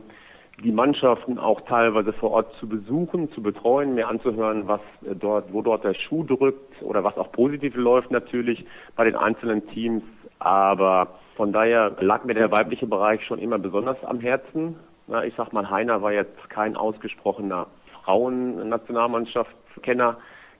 die 0.63 0.71
Mannschaften 0.71 1.39
auch 1.39 1.61
teilweise 1.61 2.11
vor 2.11 2.31
Ort 2.31 2.53
zu 2.59 2.67
besuchen, 2.67 3.31
zu 3.31 3.41
betreuen, 3.41 3.95
mir 3.95 4.07
anzuhören, 4.07 4.67
was 4.67 4.81
dort, 5.01 5.53
wo 5.53 5.61
dort 5.61 5.85
der 5.85 5.93
Schuh 5.93 6.23
drückt 6.23 6.81
oder 6.81 7.03
was 7.03 7.17
auch 7.17 7.31
positiv 7.31 7.75
läuft 7.75 8.11
natürlich 8.11 8.65
bei 8.95 9.05
den 9.05 9.15
einzelnen 9.15 9.65
Teams. 9.69 10.03
Aber 10.39 11.19
von 11.39 11.51
daher 11.53 11.96
lag 12.01 12.25
mir 12.25 12.34
der 12.34 12.51
weibliche 12.51 12.86
Bereich 12.86 13.25
schon 13.25 13.39
immer 13.39 13.58
besonders 13.58 13.96
am 14.03 14.19
Herzen. 14.19 14.75
Na, 15.08 15.24
ich 15.24 15.34
sag 15.38 15.53
mal, 15.53 15.69
Heiner 15.69 16.01
war 16.01 16.12
jetzt 16.12 16.50
kein 16.50 16.75
ausgesprochener 16.75 17.67
Frauennationalmannschaftskenner, 18.03 20.17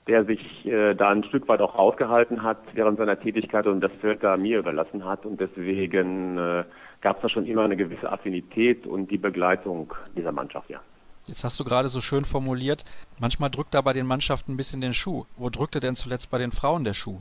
der 0.08 0.24
sich 0.24 0.66
äh, 0.66 0.94
da 0.94 1.10
ein 1.10 1.26
Stück 1.26 1.50
weit 1.50 1.60
auch 1.60 1.78
rausgehalten 1.78 2.44
hat 2.44 2.60
während 2.76 2.98
seiner 2.98 3.20
Tätigkeit 3.20 3.68
und 3.68 3.82
das 3.82 3.92
Feld 4.00 4.24
da 4.24 4.38
mir 4.38 4.60
überlassen 4.60 5.04
hat. 5.04 5.26
Und 5.26 5.42
deswegen 5.42 6.38
äh, 6.38 6.64
gab 7.02 7.18
es 7.18 7.24
da 7.24 7.30
schon 7.30 7.46
immer 7.46 7.66
eine 7.66 7.76
gewisse 7.76 8.10
Affinität 8.10 8.88
und 8.88 9.12
die 9.12 9.18
Begleitung 9.18 9.94
dieser 10.16 10.32
Mannschaft, 10.32 10.70
ja. 10.70 10.80
Jetzt 11.28 11.44
hast 11.44 11.60
du 11.60 11.66
gerade 11.66 11.90
so 11.90 12.00
schön 12.00 12.24
formuliert, 12.24 12.86
manchmal 13.20 13.50
drückt 13.50 13.74
da 13.74 13.82
bei 13.82 13.92
den 13.92 14.08
Mannschaften 14.08 14.54
ein 14.54 14.58
bisschen 14.58 14.80
den 14.80 14.94
Schuh. 14.94 15.26
Wo 15.36 15.50
drückte 15.50 15.82
denn 15.82 15.98
zuletzt 15.98 16.32
bei 16.32 16.38
den 16.38 16.54
Frauen 16.54 16.86
der 16.86 16.94
Schuh? 16.94 17.20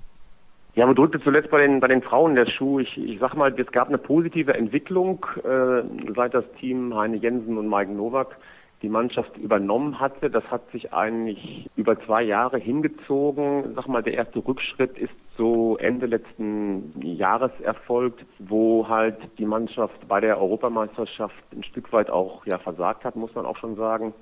Ja, 0.74 0.88
wo 0.88 0.92
drückte 0.92 1.20
zuletzt 1.20 1.50
bei 1.50 1.60
den, 1.60 1.80
bei 1.80 1.88
den 1.88 2.02
Frauen 2.02 2.34
der 2.34 2.46
Schuh? 2.46 2.78
Ich, 2.78 2.96
ich 2.96 3.18
sag 3.18 3.34
mal, 3.34 3.52
es 3.58 3.72
gab 3.72 3.88
eine 3.88 3.98
positive 3.98 4.54
Entwicklung, 4.54 5.26
äh, 5.42 5.82
seit 6.14 6.34
das 6.34 6.44
Team 6.60 6.94
Heine 6.94 7.16
Jensen 7.16 7.58
und 7.58 7.68
Mike 7.68 7.90
Nowak 7.90 8.36
die 8.82 8.88
Mannschaft 8.88 9.36
übernommen 9.36 9.98
hatte. 9.98 10.30
Das 10.30 10.44
hat 10.50 10.70
sich 10.70 10.92
eigentlich 10.92 11.68
über 11.76 12.00
zwei 12.04 12.22
Jahre 12.22 12.58
hingezogen. 12.58 13.74
Sag 13.74 13.88
mal, 13.88 14.02
der 14.02 14.14
erste 14.14 14.38
Rückschritt 14.38 14.96
ist 14.96 15.12
so 15.36 15.76
Ende 15.78 16.06
letzten 16.06 16.92
Jahres 17.02 17.50
erfolgt, 17.60 18.24
wo 18.38 18.88
halt 18.88 19.16
die 19.38 19.46
Mannschaft 19.46 20.06
bei 20.06 20.20
der 20.20 20.38
Europameisterschaft 20.40 21.34
ein 21.52 21.64
Stück 21.64 21.92
weit 21.92 22.10
auch 22.10 22.46
ja 22.46 22.58
versagt 22.58 23.04
hat, 23.04 23.16
muss 23.16 23.34
man 23.34 23.46
auch 23.46 23.56
schon 23.56 23.76
sagen. 23.76 24.14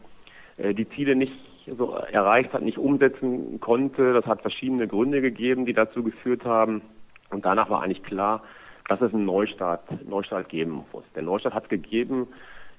Äh, 0.56 0.74
die 0.74 0.88
Ziele 0.90 1.16
nicht 1.16 1.34
so 1.76 1.92
erreicht 1.94 2.52
hat, 2.52 2.62
nicht 2.62 2.78
umsetzen 2.78 3.60
konnte. 3.60 4.12
Das 4.12 4.26
hat 4.26 4.42
verschiedene 4.42 4.86
Gründe 4.86 5.20
gegeben, 5.20 5.66
die 5.66 5.72
dazu 5.72 6.02
geführt 6.02 6.44
haben. 6.44 6.82
Und 7.30 7.44
danach 7.44 7.70
war 7.70 7.82
eigentlich 7.82 8.02
klar, 8.02 8.42
dass 8.88 9.00
es 9.00 9.12
einen 9.12 9.24
Neustart, 9.24 9.82
Neustart 10.08 10.48
geben 10.48 10.84
muss. 10.92 11.04
Der 11.14 11.22
Neustart 11.22 11.54
hat 11.54 11.68
gegeben, 11.68 12.28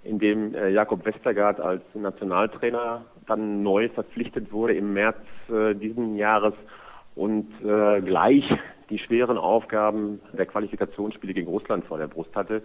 indem 0.04 0.56
äh, 0.56 0.70
Jakob 0.70 1.06
Westergaard 1.06 1.60
als 1.60 1.84
Nationaltrainer 1.94 3.06
dann 3.26 3.62
neu 3.62 3.90
verpflichtet 3.90 4.52
wurde 4.52 4.74
im 4.74 4.94
März 4.94 5.18
äh, 5.50 5.74
diesen 5.74 6.16
Jahres 6.16 6.54
und 7.16 7.50
äh, 7.64 8.02
gleich 8.02 8.46
die 8.90 9.00
schweren 9.00 9.38
Aufgaben 9.38 10.22
der 10.32 10.46
Qualifikationsspiele 10.46 11.34
gegen 11.34 11.50
Russland 11.50 11.84
vor 11.86 11.98
der 11.98 12.08
Brust 12.08 12.34
hatte, 12.36 12.62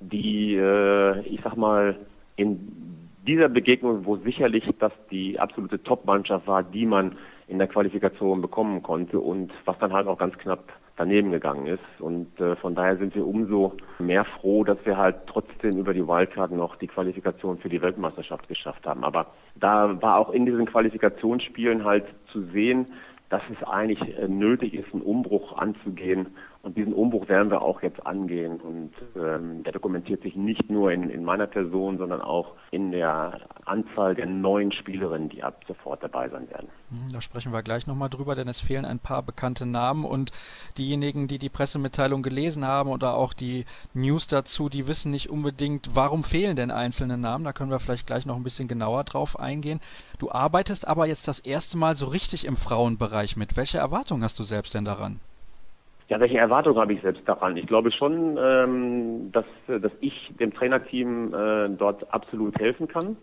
die, 0.00 0.54
ich 0.54 1.40
sag 1.42 1.56
mal, 1.56 1.96
in 2.36 2.97
dieser 3.26 3.48
Begegnung, 3.48 4.04
wo 4.06 4.16
sicherlich 4.16 4.64
das 4.78 4.92
die 5.10 5.38
absolute 5.38 5.82
Top-Mannschaft 5.82 6.46
war, 6.46 6.62
die 6.62 6.86
man 6.86 7.16
in 7.46 7.58
der 7.58 7.68
Qualifikation 7.68 8.40
bekommen 8.40 8.82
konnte 8.82 9.20
und 9.20 9.52
was 9.64 9.78
dann 9.78 9.92
halt 9.92 10.06
auch 10.06 10.18
ganz 10.18 10.36
knapp 10.38 10.72
daneben 10.96 11.30
gegangen 11.30 11.66
ist. 11.66 12.00
Und 12.00 12.38
äh, 12.40 12.56
von 12.56 12.74
daher 12.74 12.96
sind 12.96 13.14
wir 13.14 13.26
umso 13.26 13.74
mehr 13.98 14.24
froh, 14.24 14.64
dass 14.64 14.78
wir 14.84 14.96
halt 14.96 15.16
trotzdem 15.26 15.78
über 15.78 15.94
die 15.94 16.06
Wildcard 16.06 16.52
noch 16.52 16.76
die 16.76 16.88
Qualifikation 16.88 17.58
für 17.58 17.68
die 17.68 17.80
Weltmeisterschaft 17.80 18.48
geschafft 18.48 18.86
haben. 18.86 19.04
Aber 19.04 19.28
da 19.54 20.00
war 20.02 20.18
auch 20.18 20.30
in 20.30 20.44
diesen 20.44 20.66
Qualifikationsspielen 20.66 21.84
halt 21.84 22.04
zu 22.32 22.42
sehen, 22.52 22.86
dass 23.30 23.42
es 23.50 23.66
eigentlich 23.66 24.00
äh, 24.18 24.28
nötig 24.28 24.74
ist, 24.74 24.92
einen 24.92 25.02
Umbruch 25.02 25.56
anzugehen. 25.56 26.34
Und 26.62 26.76
diesen 26.76 26.92
Umbruch 26.92 27.28
werden 27.28 27.50
wir 27.50 27.62
auch 27.62 27.82
jetzt 27.82 28.04
angehen. 28.04 28.60
Und 28.60 28.92
ähm, 29.16 29.62
der 29.62 29.72
dokumentiert 29.72 30.22
sich 30.22 30.34
nicht 30.34 30.68
nur 30.68 30.90
in, 30.90 31.08
in 31.08 31.24
meiner 31.24 31.46
Person, 31.46 31.98
sondern 31.98 32.20
auch 32.20 32.54
in 32.72 32.90
der 32.90 33.40
Anzahl 33.64 34.14
der 34.14 34.26
neuen 34.26 34.72
Spielerinnen, 34.72 35.28
die 35.28 35.42
ab 35.42 35.62
sofort 35.68 36.02
dabei 36.02 36.28
sein 36.28 36.50
werden. 36.50 36.68
Hm, 36.90 37.08
da 37.12 37.20
sprechen 37.20 37.52
wir 37.52 37.62
gleich 37.62 37.86
nochmal 37.86 38.10
drüber, 38.10 38.34
denn 38.34 38.48
es 38.48 38.60
fehlen 38.60 38.84
ein 38.84 38.98
paar 38.98 39.22
bekannte 39.22 39.66
Namen. 39.66 40.04
Und 40.04 40.32
diejenigen, 40.76 41.28
die 41.28 41.38
die 41.38 41.48
Pressemitteilung 41.48 42.22
gelesen 42.22 42.66
haben 42.66 42.90
oder 42.90 43.14
auch 43.14 43.34
die 43.34 43.64
News 43.94 44.26
dazu, 44.26 44.68
die 44.68 44.88
wissen 44.88 45.12
nicht 45.12 45.30
unbedingt, 45.30 45.94
warum 45.94 46.24
fehlen 46.24 46.56
denn 46.56 46.72
einzelne 46.72 47.18
Namen. 47.18 47.44
Da 47.44 47.52
können 47.52 47.70
wir 47.70 47.78
vielleicht 47.78 48.06
gleich 48.06 48.26
noch 48.26 48.36
ein 48.36 48.44
bisschen 48.44 48.68
genauer 48.68 49.04
drauf 49.04 49.38
eingehen. 49.38 49.80
Du 50.18 50.30
arbeitest 50.32 50.88
aber 50.88 51.06
jetzt 51.06 51.28
das 51.28 51.38
erste 51.38 51.78
Mal 51.78 51.94
so 51.94 52.06
richtig 52.06 52.44
im 52.44 52.56
Frauenbereich 52.56 53.36
mit. 53.36 53.56
Welche 53.56 53.78
Erwartungen 53.78 54.24
hast 54.24 54.38
du 54.38 54.42
selbst 54.42 54.74
denn 54.74 54.84
daran? 54.84 55.20
Ja, 56.08 56.18
welche 56.20 56.38
Erwartungen 56.38 56.78
habe 56.78 56.94
ich 56.94 57.02
selbst 57.02 57.28
daran? 57.28 57.58
Ich 57.58 57.66
glaube 57.66 57.92
schon, 57.92 58.38
ähm, 58.40 59.30
dass, 59.30 59.44
dass 59.66 59.92
ich 60.00 60.32
dem 60.40 60.54
Trainerteam 60.54 61.34
äh, 61.34 61.68
dort 61.68 62.12
absolut 62.14 62.58
helfen 62.58 62.88
kann, 62.88 63.18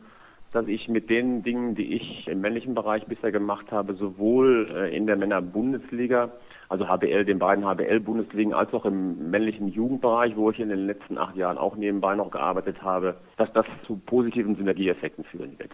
dass 0.53 0.67
ich 0.67 0.87
mit 0.87 1.09
den 1.09 1.41
Dingen, 1.41 1.73
die 1.73 1.95
ich 1.95 2.27
im 2.27 2.41
männlichen 2.41 2.75
Bereich 2.75 3.03
bisher 3.07 3.31
gemacht 3.31 3.71
habe, 3.71 3.95
sowohl 3.95 4.69
äh, 4.71 4.95
in 4.95 5.07
der 5.07 5.15
Männer-Bundesliga, 5.15 6.29
also 6.69 6.87
HBL, 6.87 7.25
den 7.25 7.39
beiden 7.39 7.65
HBL-Bundesligen, 7.65 8.53
als 8.53 8.71
auch 8.71 8.85
im 8.85 9.31
männlichen 9.31 9.67
Jugendbereich, 9.67 10.35
wo 10.35 10.51
ich 10.51 10.59
in 10.59 10.69
den 10.69 10.85
letzten 10.85 11.17
acht 11.17 11.35
Jahren 11.35 11.57
auch 11.57 11.75
nebenbei 11.75 12.13
noch 12.13 12.29
gearbeitet 12.29 12.83
habe, 12.83 13.15
dass 13.37 13.51
das 13.53 13.65
zu 13.87 13.97
positiven 13.97 14.55
Synergieeffekten 14.57 15.23
führen 15.23 15.57
wird. 15.57 15.71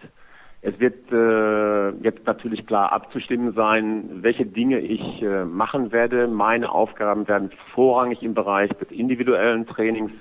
Es 0.64 0.78
wird 0.78 1.10
äh, 1.10 1.90
jetzt 2.04 2.24
natürlich 2.24 2.64
klar 2.68 2.92
abzustimmen 2.92 3.52
sein, 3.54 4.22
welche 4.22 4.46
Dinge 4.46 4.78
ich 4.78 5.20
äh, 5.20 5.44
machen 5.44 5.90
werde. 5.90 6.28
Meine 6.28 6.70
Aufgaben 6.70 7.26
werden 7.26 7.50
vorrangig 7.74 8.22
im 8.22 8.34
Bereich 8.34 8.70
des 8.74 8.92
individuellen 8.92 9.66
Trainings 9.66 10.12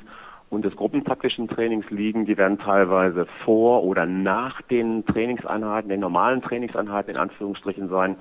und 0.50 0.66
des 0.66 0.76
gruppentaktischen 0.76 1.48
Trainings 1.48 1.88
liegen. 1.92 2.26
Die 2.26 2.40
werden 2.40 2.58
teilweise 2.58 3.28
vor 3.46 3.84
oder 3.84 4.08
nach 4.08 4.64
den 4.64 5.06
Trainingseinheiten, 5.06 5.90
den 5.90 6.00
normalen 6.00 6.42
Trainingseinheiten 6.42 7.12
in 7.12 7.18
Anführungsstrichen 7.18 7.90
sein, 7.90 8.16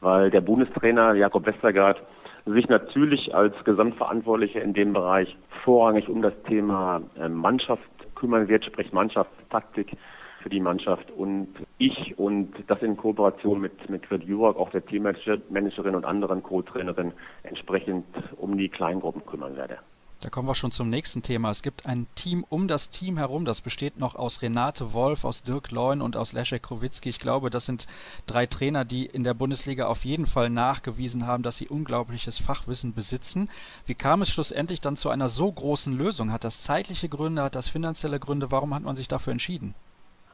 weil 0.00 0.30
der 0.30 0.40
Bundestrainer 0.40 1.12
Jakob 1.12 1.44
Westergaard 1.44 2.02
sich 2.46 2.66
natürlich 2.70 3.34
als 3.34 3.54
Gesamtverantwortlicher 3.64 4.62
in 4.62 4.72
dem 4.72 4.94
Bereich 4.94 5.36
vorrangig 5.64 6.08
um 6.08 6.22
das 6.22 6.32
Thema 6.44 7.02
äh, 7.20 7.28
Mannschaft 7.28 7.82
kümmern 8.14 8.48
wird, 8.48 8.64
sprich 8.64 8.90
Mannschaftstaktik 8.94 9.98
für 10.42 10.48
die 10.48 10.60
Mannschaft 10.60 11.10
und 11.10 11.48
ich 11.78 12.18
und 12.18 12.52
das 12.66 12.82
in 12.82 12.96
Kooperation 12.96 13.60
mit, 13.60 13.88
mit 13.90 14.06
Fred 14.06 14.24
Jurok, 14.24 14.56
auch 14.56 14.70
der 14.70 14.84
Teammanagerin 14.84 15.94
und 15.94 16.04
anderen 16.04 16.42
Co-Trainerinnen 16.42 17.12
entsprechend 17.42 18.06
um 18.36 18.56
die 18.56 18.68
Kleingruppen 18.68 19.24
kümmern 19.26 19.56
werde. 19.56 19.78
Da 20.20 20.30
kommen 20.30 20.48
wir 20.48 20.56
schon 20.56 20.72
zum 20.72 20.90
nächsten 20.90 21.22
Thema. 21.22 21.50
Es 21.50 21.62
gibt 21.62 21.86
ein 21.86 22.08
Team 22.16 22.44
um 22.48 22.66
das 22.66 22.90
Team 22.90 23.18
herum. 23.18 23.44
Das 23.44 23.60
besteht 23.60 24.00
noch 24.00 24.16
aus 24.16 24.42
Renate 24.42 24.92
Wolf, 24.92 25.24
aus 25.24 25.44
Dirk 25.44 25.70
Leun 25.70 26.02
und 26.02 26.16
aus 26.16 26.32
Leszek 26.32 26.64
Krowitzki. 26.64 27.08
Ich 27.08 27.20
glaube, 27.20 27.50
das 27.50 27.66
sind 27.66 27.86
drei 28.26 28.46
Trainer, 28.46 28.84
die 28.84 29.06
in 29.06 29.22
der 29.22 29.34
Bundesliga 29.34 29.86
auf 29.86 30.04
jeden 30.04 30.26
Fall 30.26 30.50
nachgewiesen 30.50 31.24
haben, 31.24 31.44
dass 31.44 31.58
sie 31.58 31.68
unglaubliches 31.68 32.38
Fachwissen 32.38 32.94
besitzen. 32.94 33.48
Wie 33.86 33.94
kam 33.94 34.20
es 34.20 34.30
schlussendlich 34.30 34.80
dann 34.80 34.96
zu 34.96 35.08
einer 35.08 35.28
so 35.28 35.52
großen 35.52 35.96
Lösung? 35.96 36.32
Hat 36.32 36.42
das 36.42 36.62
zeitliche 36.62 37.08
Gründe, 37.08 37.42
hat 37.44 37.54
das 37.54 37.68
finanzielle 37.68 38.18
Gründe? 38.18 38.50
Warum 38.50 38.74
hat 38.74 38.82
man 38.82 38.96
sich 38.96 39.06
dafür 39.06 39.30
entschieden? 39.30 39.76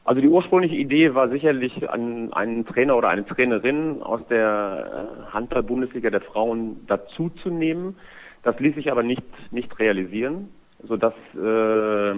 Also 0.05 0.21
die 0.21 0.27
ursprüngliche 0.27 0.75
Idee 0.75 1.15
war 1.15 1.29
sicherlich, 1.29 1.89
einen 1.89 2.65
Trainer 2.67 2.95
oder 2.95 3.09
eine 3.09 3.25
Trainerin 3.25 4.03
aus 4.03 4.21
der 4.29 5.07
äh, 5.27 5.33
Handball-Bundesliga 5.33 6.11
der 6.11 6.21
Frauen 6.21 6.85
dazuzunehmen. 6.85 7.95
Das 8.43 8.59
ließ 8.59 8.75
sich 8.75 8.91
aber 8.91 9.01
nicht, 9.01 9.23
nicht 9.51 9.79
realisieren, 9.79 10.49
sodass 10.83 11.15
äh, 11.35 12.11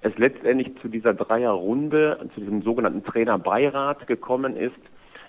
es 0.00 0.16
letztendlich 0.16 0.78
zu 0.80 0.88
dieser 0.88 1.12
Dreierrunde, 1.12 2.26
zu 2.34 2.40
diesem 2.40 2.62
sogenannten 2.62 3.04
Trainerbeirat 3.04 4.06
gekommen 4.06 4.56
ist, 4.56 4.80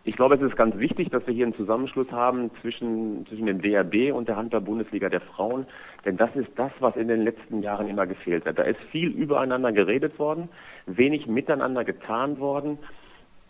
Ich 0.07 0.15
glaube, 0.15 0.35
es 0.35 0.41
ist 0.41 0.55
ganz 0.55 0.77
wichtig, 0.77 1.09
dass 1.09 1.27
wir 1.27 1.33
hier 1.33 1.45
einen 1.45 1.55
Zusammenschluss 1.55 2.09
haben 2.13 2.49
zwischen, 2.61 3.25
zwischen 3.27 3.45
dem 3.45 3.61
DRB 3.61 4.15
und 4.15 4.29
der 4.29 4.37
Handball-Bundesliga 4.37 5.09
der 5.09 5.19
Frauen, 5.19 5.65
denn 6.05 6.15
das 6.15 6.33
ist 6.33 6.47
das, 6.55 6.71
was 6.79 6.95
in 6.95 7.09
den 7.09 7.25
letzten 7.25 7.61
Jahren 7.61 7.89
immer 7.89 8.07
gefehlt 8.07 8.45
hat. 8.45 8.57
Da 8.57 8.63
ist 8.63 8.79
viel 8.89 9.09
übereinander 9.09 9.73
geredet 9.73 10.17
worden, 10.17 10.47
wenig 10.85 11.27
miteinander 11.27 11.83
getan 11.83 12.39
worden. 12.39 12.77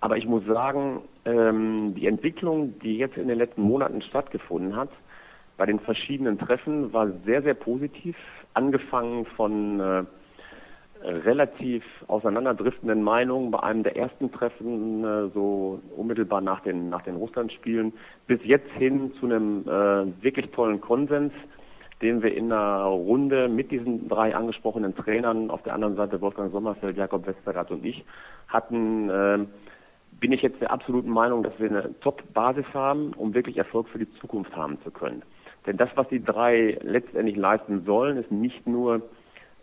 Aber 0.02 0.18
ich 0.18 0.26
muss 0.26 0.44
sagen, 0.46 1.02
ähm, 1.26 1.94
die 1.96 2.08
Entwicklung, 2.08 2.80
die 2.80 2.98
jetzt 2.98 3.18
in 3.18 3.28
den 3.28 3.38
letzten 3.38 3.62
Monaten 3.62 4.02
stattgefunden 4.02 4.76
hat, 4.76 4.90
bei 5.58 5.68
den 5.68 5.80
verschiedenen 5.80 6.40
Treffen 6.40 6.92
war 6.92 7.08
sehr, 7.24 7.44
sehr 7.44 7.54
positiv. 7.54 8.16
Angefangen 8.56 9.28
von 9.36 9.80
äh, 9.80 10.04
relativ 11.08 11.84
auseinanderdriftenden 12.08 13.02
Meinungen 13.02 13.52
bei 13.52 13.62
einem 13.62 13.84
der 13.84 13.96
ersten 13.96 14.32
Treffen, 14.32 15.04
äh, 15.04 15.30
so 15.34 15.80
unmittelbar 15.96 16.42
nach 16.42 16.62
den, 16.62 16.90
nach 16.90 17.02
den 17.04 17.16
Russlandspielen, 17.16 17.94
bis 18.28 18.40
jetzt 18.44 18.70
hin 18.74 19.14
zu 19.20 19.26
einem 19.26 19.62
äh, 19.68 20.24
wirklich 20.24 20.52
tollen 20.52 20.82
Konsens, 20.82 21.34
den 22.02 22.22
wir 22.22 22.36
in 22.36 22.52
einer 22.52 22.84
Runde 22.84 23.48
mit 23.48 23.72
diesen 23.72 24.08
drei 24.08 24.36
angesprochenen 24.36 24.96
Trainern, 24.96 25.50
auf 25.50 25.64
der 25.64 25.74
anderen 25.74 25.96
Seite 25.96 26.22
Wolfgang 26.22 26.52
Sommerfeld, 26.52 26.98
Jakob 26.98 27.26
Westergaard 27.26 27.72
und 27.72 27.86
ich, 27.86 28.04
hatten, 28.48 29.10
äh, 29.10 29.40
bin 30.20 30.32
ich 30.32 30.42
jetzt 30.42 30.62
der 30.62 30.72
absoluten 30.72 31.10
Meinung, 31.10 31.44
dass 31.44 31.58
wir 31.60 31.70
eine 31.70 32.00
Top-Basis 32.02 32.66
haben, 32.74 33.14
um 33.14 33.34
wirklich 33.34 33.58
Erfolg 33.58 33.88
für 33.90 34.00
die 34.00 34.12
Zukunft 34.20 34.56
haben 34.56 34.78
zu 34.84 34.92
können. 34.92 35.24
Denn 35.66 35.78
das, 35.78 35.90
was 35.96 36.08
die 36.10 36.24
drei 36.24 36.78
letztendlich 36.82 37.36
leisten 37.36 37.84
sollen, 37.86 38.18
ist 38.18 38.32
nicht 38.32 38.66
nur 38.68 39.02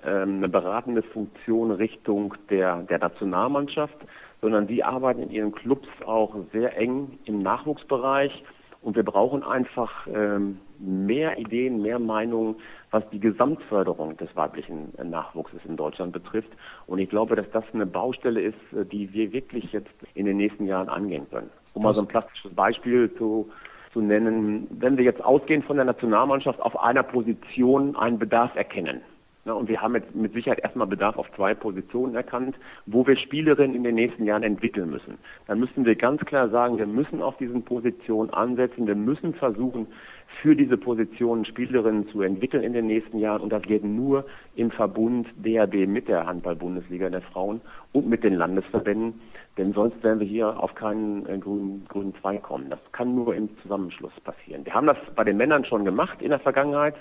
eine 0.05 0.49
beratende 0.49 1.03
Funktion 1.03 1.71
Richtung 1.71 2.35
der, 2.51 2.83
der 2.83 2.99
Nationalmannschaft, 2.99 3.97
sondern 4.40 4.67
sie 4.67 4.83
arbeiten 4.83 5.23
in 5.23 5.31
ihren 5.31 5.53
Clubs 5.53 5.88
auch 6.05 6.35
sehr 6.53 6.77
eng 6.77 7.19
im 7.25 7.43
Nachwuchsbereich. 7.43 8.45
Und 8.83 8.97
wir 8.97 9.03
brauchen 9.03 9.43
einfach 9.43 10.07
ähm, 10.14 10.59
mehr 10.79 11.38
Ideen, 11.38 11.81
mehr 11.81 11.99
Meinungen, 11.99 12.57
was 12.90 13.09
die 13.11 13.19
Gesamtförderung 13.19 14.19
des 14.19 14.29
weiblichen 14.37 14.93
Nachwuchses 15.03 15.61
in 15.67 15.79
Deutschland 15.79 16.12
betrifft. 16.12 16.51
Und 16.87 16.99
ich 16.99 17.09
glaube, 17.09 17.35
dass 17.35 17.51
das 17.53 17.64
eine 17.73 17.87
Baustelle 17.87 18.43
ist, 18.43 18.59
die 18.93 19.11
wir 19.14 19.33
wirklich 19.33 19.73
jetzt 19.73 19.95
in 20.14 20.27
den 20.27 20.37
nächsten 20.37 20.67
Jahren 20.67 20.90
angehen 20.90 21.27
können. 21.31 21.49
Um 21.73 21.83
mal 21.83 21.95
so 21.95 22.03
ein 22.03 22.07
plastisches 22.07 22.55
Beispiel 22.55 23.11
zu, 23.17 23.51
zu 23.95 24.03
nennen, 24.03 24.67
wenn 24.71 24.99
wir 24.99 25.05
jetzt 25.05 25.25
ausgehend 25.25 25.64
von 25.64 25.77
der 25.77 25.87
Nationalmannschaft 25.87 26.61
auf 26.61 26.79
einer 26.79 27.03
Position 27.03 27.97
einen 27.97 28.19
Bedarf 28.19 28.55
erkennen, 28.55 29.01
ja, 29.44 29.52
und 29.52 29.68
wir 29.68 29.83
haben 29.83 29.94
jetzt 29.94 30.14
mit 30.14 30.33
Sicherheit 30.33 30.61
erstmal 30.61 30.87
Bedarf 30.87 31.18
auf 31.18 31.30
zwei 31.37 31.54
Positionen 31.54 32.14
erkannt, 32.14 32.57
wo 32.87 33.07
wir 33.07 33.16
Spielerinnen 33.16 33.76
in 33.76 33.85
den 33.85 33.94
nächsten 33.94 34.24
Jahren 34.24 34.42
entwickeln 34.42 34.90
müssen. 34.90 35.18
Dann 35.46 35.61
müssen 35.61 35.85
wir 35.85 35.96
ganz 35.96 36.24
klar 36.24 36.48
sagen, 36.48 36.78
wir 36.78 36.87
müssen 36.87 37.20
auf 37.20 37.37
diesen 37.37 37.62
Positionen 37.62 38.30
ansetzen, 38.30 38.87
wir 38.87 38.94
müssen 38.94 39.35
versuchen, 39.35 39.87
für 40.40 40.57
diese 40.57 40.78
Positionen 40.78 41.44
Spielerinnen 41.44 42.09
zu 42.09 42.22
entwickeln 42.22 42.62
in 42.62 42.72
den 42.72 42.87
nächsten 42.87 43.18
Jahren. 43.18 43.42
Und 43.42 43.52
das 43.52 43.62
geht 43.62 43.85
nur 43.85 44.24
im 44.57 44.70
Verbund 44.70 45.28
DRB 45.37 45.87
mit 45.87 46.09
der 46.09 46.26
Handball-Bundesliga 46.26 47.11
der 47.11 47.22
Frauen 47.22 47.61
und 47.92 48.09
mit 48.09 48.24
den 48.24 48.35
Landesverbänden. 48.35 49.20
Denn 49.59 49.72
sonst 49.72 50.02
werden 50.02 50.20
wir 50.20 50.26
hier 50.26 50.59
auf 50.61 50.74
keinen 50.74 51.26
äh, 51.26 51.38
grünen, 51.38 51.85
grünen 51.88 52.14
Zweig 52.20 52.42
kommen. 52.42 52.70
Das 52.70 52.80
kann 52.92 53.14
nur 53.14 53.35
im 53.35 53.48
Zusammenschluss 53.62 54.18
passieren. 54.24 54.64
Wir 54.64 54.74
haben 54.74 54.87
das 54.87 54.96
bei 55.14 55.22
den 55.22 55.37
Männern 55.37 55.64
schon 55.64 55.85
gemacht 55.85 56.20
in 56.22 56.30
der 56.30 56.40
Vergangenheit. 56.40 56.96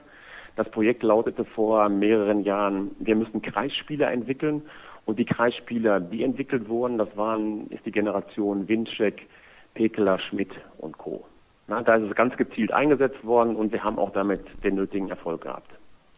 Das 0.55 0.69
Projekt 0.69 1.03
lautete 1.03 1.45
vor 1.45 1.89
mehreren 1.89 2.43
Jahren, 2.43 2.91
wir 2.99 3.15
müssen 3.15 3.41
Kreisspieler 3.41 4.11
entwickeln. 4.11 4.61
Und 5.05 5.19
die 5.19 5.25
Kreisspieler, 5.25 5.99
die 5.99 6.23
entwickelt 6.23 6.69
wurden, 6.69 6.97
das 6.97 7.09
waren, 7.17 7.67
ist 7.67 7.85
die 7.85 7.91
Generation 7.91 8.67
Winczek, 8.67 9.27
Pekeler, 9.73 10.17
Schmidt 10.19 10.51
und 10.77 10.97
Co. 10.97 11.25
Na, 11.67 11.81
da 11.81 11.95
ist 11.95 12.09
es 12.09 12.15
ganz 12.15 12.37
gezielt 12.37 12.71
eingesetzt 12.71 13.23
worden 13.25 13.55
und 13.55 13.71
wir 13.71 13.83
haben 13.83 13.97
auch 13.97 14.11
damit 14.11 14.41
den 14.63 14.75
nötigen 14.75 15.09
Erfolg 15.09 15.41
gehabt. 15.41 15.69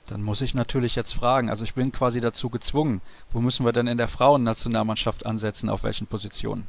Dann 0.09 0.21
muss 0.21 0.41
ich 0.41 0.53
natürlich 0.53 0.95
jetzt 0.95 1.13
fragen, 1.13 1.49
also 1.49 1.63
ich 1.63 1.73
bin 1.73 1.91
quasi 1.91 2.21
dazu 2.21 2.49
gezwungen, 2.49 3.01
wo 3.31 3.39
müssen 3.39 3.65
wir 3.65 3.71
denn 3.71 3.87
in 3.87 3.97
der 3.97 4.07
Frauennationalmannschaft 4.07 5.25
ansetzen, 5.25 5.69
auf 5.69 5.83
welchen 5.83 6.05
Positionen? 6.05 6.67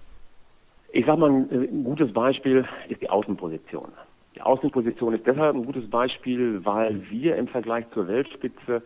Ich 0.92 1.04
sage 1.04 1.20
mal, 1.20 1.30
ein 1.30 1.84
gutes 1.84 2.12
Beispiel 2.12 2.64
ist 2.88 3.02
die 3.02 3.10
Außenposition. 3.10 3.88
Die 4.36 4.42
Außenposition 4.42 5.14
ist 5.14 5.26
deshalb 5.26 5.56
ein 5.56 5.64
gutes 5.64 5.88
Beispiel, 5.88 6.64
weil 6.64 7.10
wir 7.10 7.36
im 7.36 7.48
Vergleich 7.48 7.88
zur 7.94 8.06
Weltspitze 8.06 8.82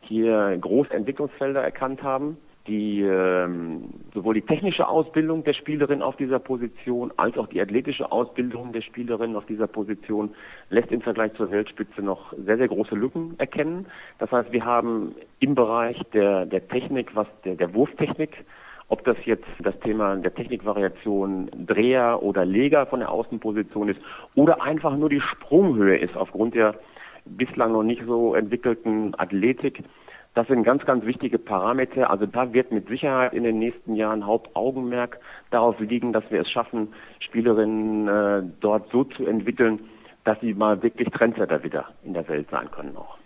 hier 0.00 0.56
große 0.58 0.92
Entwicklungsfelder 0.92 1.62
erkannt 1.62 2.02
haben, 2.02 2.38
die 2.66 3.02
ähm, 3.02 3.90
sowohl 4.14 4.34
die 4.34 4.42
technische 4.42 4.88
Ausbildung 4.88 5.44
der 5.44 5.52
Spielerin 5.52 6.00
auf 6.00 6.16
dieser 6.16 6.38
Position 6.38 7.12
als 7.18 7.36
auch 7.36 7.46
die 7.48 7.60
athletische 7.60 8.10
Ausbildung 8.10 8.72
der 8.72 8.80
Spielerin 8.80 9.36
auf 9.36 9.44
dieser 9.44 9.66
Position 9.66 10.34
lässt 10.70 10.90
im 10.90 11.02
Vergleich 11.02 11.34
zur 11.34 11.50
Weltspitze 11.50 12.00
noch 12.00 12.32
sehr, 12.32 12.56
sehr 12.56 12.68
große 12.68 12.94
Lücken 12.94 13.34
erkennen. 13.36 13.86
Das 14.18 14.32
heißt, 14.32 14.52
wir 14.52 14.64
haben 14.64 15.14
im 15.40 15.54
Bereich 15.54 16.00
der, 16.14 16.46
der 16.46 16.66
Technik, 16.66 17.14
was 17.14 17.26
der, 17.44 17.56
der 17.56 17.74
Wurftechnik, 17.74 18.44
ob 18.94 19.04
das 19.04 19.16
jetzt 19.24 19.48
das 19.58 19.76
Thema 19.80 20.14
der 20.14 20.32
Technikvariation 20.32 21.50
Dreher 21.66 22.22
oder 22.22 22.44
Leger 22.44 22.86
von 22.86 23.00
der 23.00 23.10
Außenposition 23.10 23.88
ist 23.88 24.00
oder 24.36 24.62
einfach 24.62 24.96
nur 24.96 25.08
die 25.08 25.20
Sprunghöhe 25.20 25.98
ist 25.98 26.16
aufgrund 26.16 26.54
der 26.54 26.76
bislang 27.24 27.72
noch 27.72 27.82
nicht 27.82 28.04
so 28.06 28.36
entwickelten 28.36 29.12
Athletik. 29.18 29.82
Das 30.34 30.46
sind 30.46 30.62
ganz, 30.62 30.84
ganz 30.84 31.04
wichtige 31.04 31.40
Parameter. 31.40 32.08
Also 32.08 32.26
da 32.26 32.52
wird 32.52 32.70
mit 32.70 32.86
Sicherheit 32.86 33.32
in 33.32 33.42
den 33.42 33.58
nächsten 33.58 33.96
Jahren 33.96 34.24
Hauptaugenmerk 34.24 35.18
darauf 35.50 35.80
liegen, 35.80 36.12
dass 36.12 36.30
wir 36.30 36.42
es 36.42 36.50
schaffen, 36.50 36.94
Spielerinnen 37.18 38.06
äh, 38.06 38.42
dort 38.60 38.92
so 38.92 39.02
zu 39.02 39.26
entwickeln, 39.26 39.80
dass 40.22 40.38
sie 40.40 40.54
mal 40.54 40.80
wirklich 40.84 41.08
Trendsetter 41.10 41.64
wieder 41.64 41.88
in 42.04 42.14
der 42.14 42.28
Welt 42.28 42.46
sein 42.48 42.70
können 42.70 42.96
auch. 42.96 43.18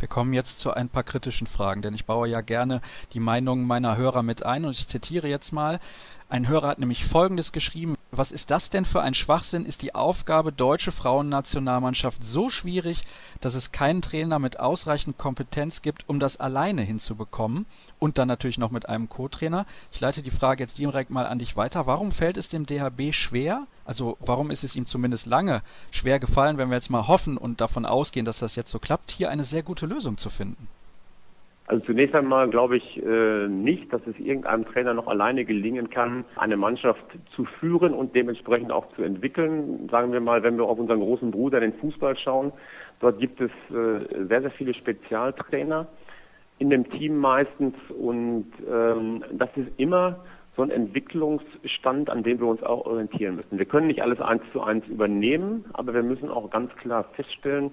Wir 0.00 0.08
kommen 0.08 0.32
jetzt 0.32 0.58
zu 0.58 0.72
ein 0.72 0.88
paar 0.88 1.04
kritischen 1.04 1.46
Fragen, 1.46 1.82
denn 1.82 1.94
ich 1.94 2.06
baue 2.06 2.28
ja 2.28 2.40
gerne 2.40 2.80
die 3.12 3.20
Meinungen 3.20 3.66
meiner 3.66 3.96
Hörer 3.96 4.22
mit 4.22 4.44
ein 4.44 4.64
und 4.64 4.72
ich 4.72 4.88
zitiere 4.88 5.28
jetzt 5.28 5.52
mal. 5.52 5.78
Ein 6.30 6.46
Hörer 6.46 6.68
hat 6.68 6.78
nämlich 6.78 7.04
Folgendes 7.04 7.50
geschrieben. 7.50 7.96
Was 8.12 8.30
ist 8.30 8.52
das 8.52 8.70
denn 8.70 8.84
für 8.84 9.02
ein 9.02 9.14
Schwachsinn? 9.14 9.66
Ist 9.66 9.82
die 9.82 9.96
Aufgabe 9.96 10.52
deutsche 10.52 10.92
Frauennationalmannschaft 10.92 12.22
so 12.22 12.50
schwierig, 12.50 13.02
dass 13.40 13.56
es 13.56 13.72
keinen 13.72 14.00
Trainer 14.00 14.38
mit 14.38 14.60
ausreichend 14.60 15.18
Kompetenz 15.18 15.82
gibt, 15.82 16.08
um 16.08 16.20
das 16.20 16.36
alleine 16.38 16.82
hinzubekommen? 16.82 17.66
Und 17.98 18.16
dann 18.16 18.28
natürlich 18.28 18.58
noch 18.58 18.70
mit 18.70 18.88
einem 18.88 19.08
Co-Trainer. 19.08 19.66
Ich 19.90 19.98
leite 19.98 20.22
die 20.22 20.30
Frage 20.30 20.62
jetzt 20.62 20.78
direkt 20.78 21.10
mal 21.10 21.26
an 21.26 21.40
dich 21.40 21.56
weiter. 21.56 21.88
Warum 21.88 22.12
fällt 22.12 22.36
es 22.36 22.48
dem 22.48 22.64
DHB 22.64 23.12
schwer? 23.12 23.66
Also 23.84 24.16
warum 24.20 24.52
ist 24.52 24.62
es 24.62 24.76
ihm 24.76 24.86
zumindest 24.86 25.26
lange 25.26 25.62
schwer 25.90 26.20
gefallen, 26.20 26.58
wenn 26.58 26.68
wir 26.68 26.76
jetzt 26.76 26.90
mal 26.90 27.08
hoffen 27.08 27.38
und 27.38 27.60
davon 27.60 27.84
ausgehen, 27.84 28.24
dass 28.24 28.38
das 28.38 28.54
jetzt 28.54 28.70
so 28.70 28.78
klappt, 28.78 29.10
hier 29.10 29.30
eine 29.30 29.42
sehr 29.42 29.64
gute 29.64 29.86
Lösung 29.86 30.16
zu 30.16 30.30
finden? 30.30 30.68
Also 31.70 31.84
zunächst 31.84 32.16
einmal 32.16 32.50
glaube 32.50 32.78
ich 32.78 33.00
äh, 33.00 33.46
nicht, 33.46 33.92
dass 33.92 34.04
es 34.04 34.18
irgendeinem 34.18 34.64
Trainer 34.64 34.92
noch 34.92 35.06
alleine 35.06 35.44
gelingen 35.44 35.88
kann, 35.88 36.24
eine 36.34 36.56
Mannschaft 36.56 37.04
zu 37.36 37.44
führen 37.44 37.94
und 37.94 38.12
dementsprechend 38.16 38.72
auch 38.72 38.92
zu 38.96 39.04
entwickeln. 39.04 39.88
Sagen 39.88 40.12
wir 40.12 40.20
mal, 40.20 40.42
wenn 40.42 40.56
wir 40.56 40.64
auf 40.64 40.80
unseren 40.80 40.98
großen 40.98 41.30
Bruder, 41.30 41.60
den 41.60 41.74
Fußball 41.74 42.18
schauen, 42.18 42.50
dort 42.98 43.20
gibt 43.20 43.40
es 43.40 43.52
äh, 43.70 44.26
sehr, 44.26 44.40
sehr 44.40 44.50
viele 44.50 44.74
Spezialtrainer 44.74 45.86
in 46.58 46.70
dem 46.70 46.90
Team 46.90 47.16
meistens 47.18 47.76
und 47.96 48.46
ähm, 48.68 49.22
das 49.30 49.50
ist 49.54 49.68
immer 49.76 50.24
so 50.56 50.62
ein 50.62 50.70
Entwicklungsstand, 50.70 52.10
an 52.10 52.24
dem 52.24 52.40
wir 52.40 52.48
uns 52.48 52.64
auch 52.64 52.84
orientieren 52.84 53.36
müssen. 53.36 53.60
Wir 53.60 53.66
können 53.66 53.86
nicht 53.86 54.02
alles 54.02 54.20
eins 54.20 54.42
zu 54.52 54.60
eins 54.60 54.84
übernehmen, 54.88 55.64
aber 55.74 55.94
wir 55.94 56.02
müssen 56.02 56.30
auch 56.30 56.50
ganz 56.50 56.74
klar 56.78 57.04
feststellen, 57.14 57.70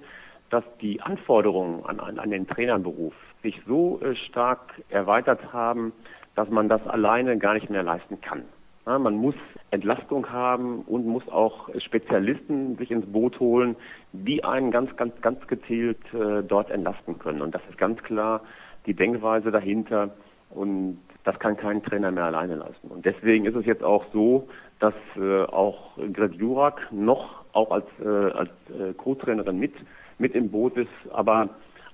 dass 0.50 0.64
die 0.82 1.02
Anforderungen 1.02 1.86
an, 1.86 2.00
an, 2.00 2.20
an 2.20 2.32
den 2.32 2.48
Trainerberuf 2.48 3.14
sich 3.44 3.62
so 3.68 4.00
äh, 4.02 4.16
stark 4.16 4.82
erweitert 4.90 5.54
haben, 5.54 5.94
dass 6.36 6.50
man 6.50 6.70
das 6.70 6.86
alleine 6.88 7.38
gar 7.38 7.54
nicht 7.54 7.70
mehr 7.70 7.84
leisten 7.84 8.22
kann. 8.22 8.44
Ja, 8.86 8.98
man 9.00 9.16
muss 9.16 9.36
Entlastung 9.72 10.32
haben 10.32 10.82
und 10.84 11.06
muss 11.06 11.28
auch 11.28 11.68
Spezialisten 11.80 12.78
sich 12.78 12.90
ins 12.90 13.06
Boot 13.06 13.38
holen, 13.40 13.76
die 14.14 14.46
einen 14.46 14.72
ganz, 14.72 14.96
ganz, 14.96 15.20
ganz 15.22 15.46
gezielt 15.48 16.00
äh, 16.14 16.42
dort 16.42 16.72
entlasten 16.72 17.20
können. 17.20 17.42
Und 17.42 17.54
das 17.54 17.62
ist 17.70 17.78
ganz 17.78 18.02
klar 18.04 18.42
die 18.86 18.94
Denkweise 18.94 19.52
dahinter. 19.52 20.12
Und 20.50 21.00
das 21.26 21.38
kann 21.40 21.58
kein 21.58 21.84
Trainer 21.84 22.12
mehr 22.12 22.26
alleine 22.26 22.56
leisten. 22.56 22.88
Und 22.88 23.06
deswegen 23.06 23.46
ist 23.46 23.56
es 23.56 23.66
jetzt 23.66 23.84
auch 23.84 24.06
so, 24.14 24.48
dass 24.80 24.94
äh, 25.18 25.44
auch 25.44 25.98
Gret 26.14 26.36
Jurak 26.36 26.88
noch 26.92 27.44
auch 27.52 27.72
als, 27.72 27.86
äh, 28.02 28.08
als 28.08 28.52
äh, 28.70 28.94
Co-Trainerin 28.94 29.60
mit 29.60 29.74
mit 30.18 30.36
im 30.36 30.50
Boot 30.50 30.78
ist, 30.78 30.90
aber 31.12 31.50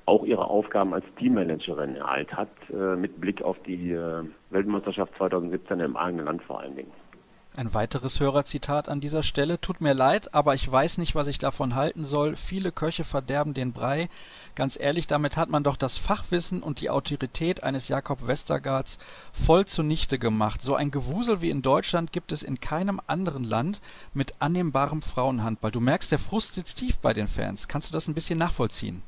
auch 0.06 0.26
ihre 0.26 0.46
Aufgaben 0.46 0.94
als 0.94 1.06
Teammanagerin 1.18 1.96
ereilt 1.96 2.34
hat, 2.34 2.50
äh, 2.72 2.96
mit 2.96 3.20
Blick 3.22 3.42
auf 3.42 3.58
die 3.66 3.92
äh, 3.92 4.24
Weltmeisterschaft 4.50 5.16
2017 5.18 5.80
im 5.80 5.96
eigenen 5.96 6.26
Land 6.26 6.44
vor 6.44 6.60
allen 6.60 6.76
Dingen. 6.76 6.92
Ein 7.56 7.76
weiteres 7.76 8.20
Hörerzitat 8.20 8.90
an 8.90 9.00
dieser 9.00 9.22
Stelle. 9.22 9.62
Tut 9.62 9.80
mir 9.80 9.94
leid, 9.94 10.34
aber 10.34 10.56
ich 10.56 10.72
weiß 10.72 10.98
nicht, 10.98 11.14
was 11.14 11.28
ich 11.28 11.38
davon 11.38 11.76
halten 11.76 12.04
soll. 12.04 12.36
Viele 12.36 12.72
Köche 12.72 13.04
verderben 13.04 13.54
den 13.54 13.74
Brei. 13.74 14.10
Ganz 14.56 14.80
ehrlich, 14.80 15.06
damit 15.06 15.38
hat 15.38 15.50
man 15.50 15.64
doch 15.64 15.78
das 15.78 16.00
Fachwissen 16.00 16.64
und 16.64 16.82
die 16.82 16.90
Autorität 16.90 17.62
eines 17.62 17.90
Jakob 17.90 18.26
Westergaards 18.26 18.98
voll 19.46 19.68
zunichte 19.68 20.18
gemacht. 20.18 20.64
So 20.64 20.74
ein 20.74 20.90
Gewusel 20.90 21.42
wie 21.42 21.52
in 21.52 21.62
Deutschland 21.62 22.12
gibt 22.12 22.32
es 22.32 22.42
in 22.42 22.60
keinem 22.60 23.00
anderen 23.06 23.44
Land 23.44 23.82
mit 24.16 24.34
annehmbarem 24.40 25.04
Frauenhandball. 25.04 25.70
Du 25.70 25.80
merkst, 25.80 26.12
der 26.12 26.18
Frust 26.18 26.56
sitzt 26.56 26.80
tief 26.80 26.98
bei 26.98 27.14
den 27.14 27.28
Fans. 27.28 27.68
Kannst 27.68 27.90
du 27.90 27.94
das 27.94 28.08
ein 28.08 28.16
bisschen 28.16 28.40
nachvollziehen? 28.40 29.04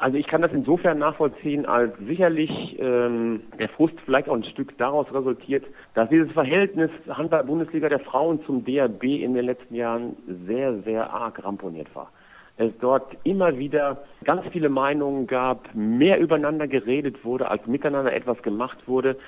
Also 0.00 0.16
ich 0.16 0.26
kann 0.26 0.40
das 0.40 0.50
insofern 0.52 0.98
nachvollziehen, 0.98 1.66
als 1.66 1.92
sicherlich 1.98 2.50
ähm, 2.80 3.42
der 3.58 3.68
Frust 3.68 3.92
vielleicht 4.06 4.30
auch 4.30 4.34
ein 4.34 4.44
Stück 4.44 4.76
daraus 4.78 5.06
resultiert, 5.12 5.66
dass 5.92 6.08
dieses 6.08 6.32
Verhältnis 6.32 6.90
Handball-Bundesliga 7.06 7.90
der 7.90 7.98
Frauen 7.98 8.42
zum 8.46 8.64
DRB 8.64 9.04
in 9.04 9.34
den 9.34 9.44
letzten 9.44 9.74
Jahren 9.74 10.16
sehr, 10.46 10.80
sehr 10.84 11.12
arg 11.12 11.44
ramponiert 11.44 11.94
war. 11.94 12.10
Es 12.56 12.72
dort 12.80 13.14
immer 13.24 13.58
wieder 13.58 14.02
ganz 14.24 14.42
viele 14.52 14.70
Meinungen 14.70 15.26
gab, 15.26 15.74
mehr 15.74 16.18
übereinander 16.18 16.66
geredet 16.66 17.22
wurde, 17.22 17.50
als 17.50 17.66
miteinander 17.66 18.14
etwas 18.14 18.42
gemacht 18.42 18.78
wurde. 18.86 19.18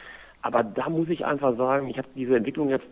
Aber 0.41 0.65
da 0.65 0.89
muss 0.89 1.11
ich 1.11 1.27
einfach 1.27 1.55
sagen, 1.59 1.89
ich 1.91 1.99
habe 1.99 2.09
diese 2.17 2.35
Entwicklung 2.35 2.71
jetzt 2.71 2.87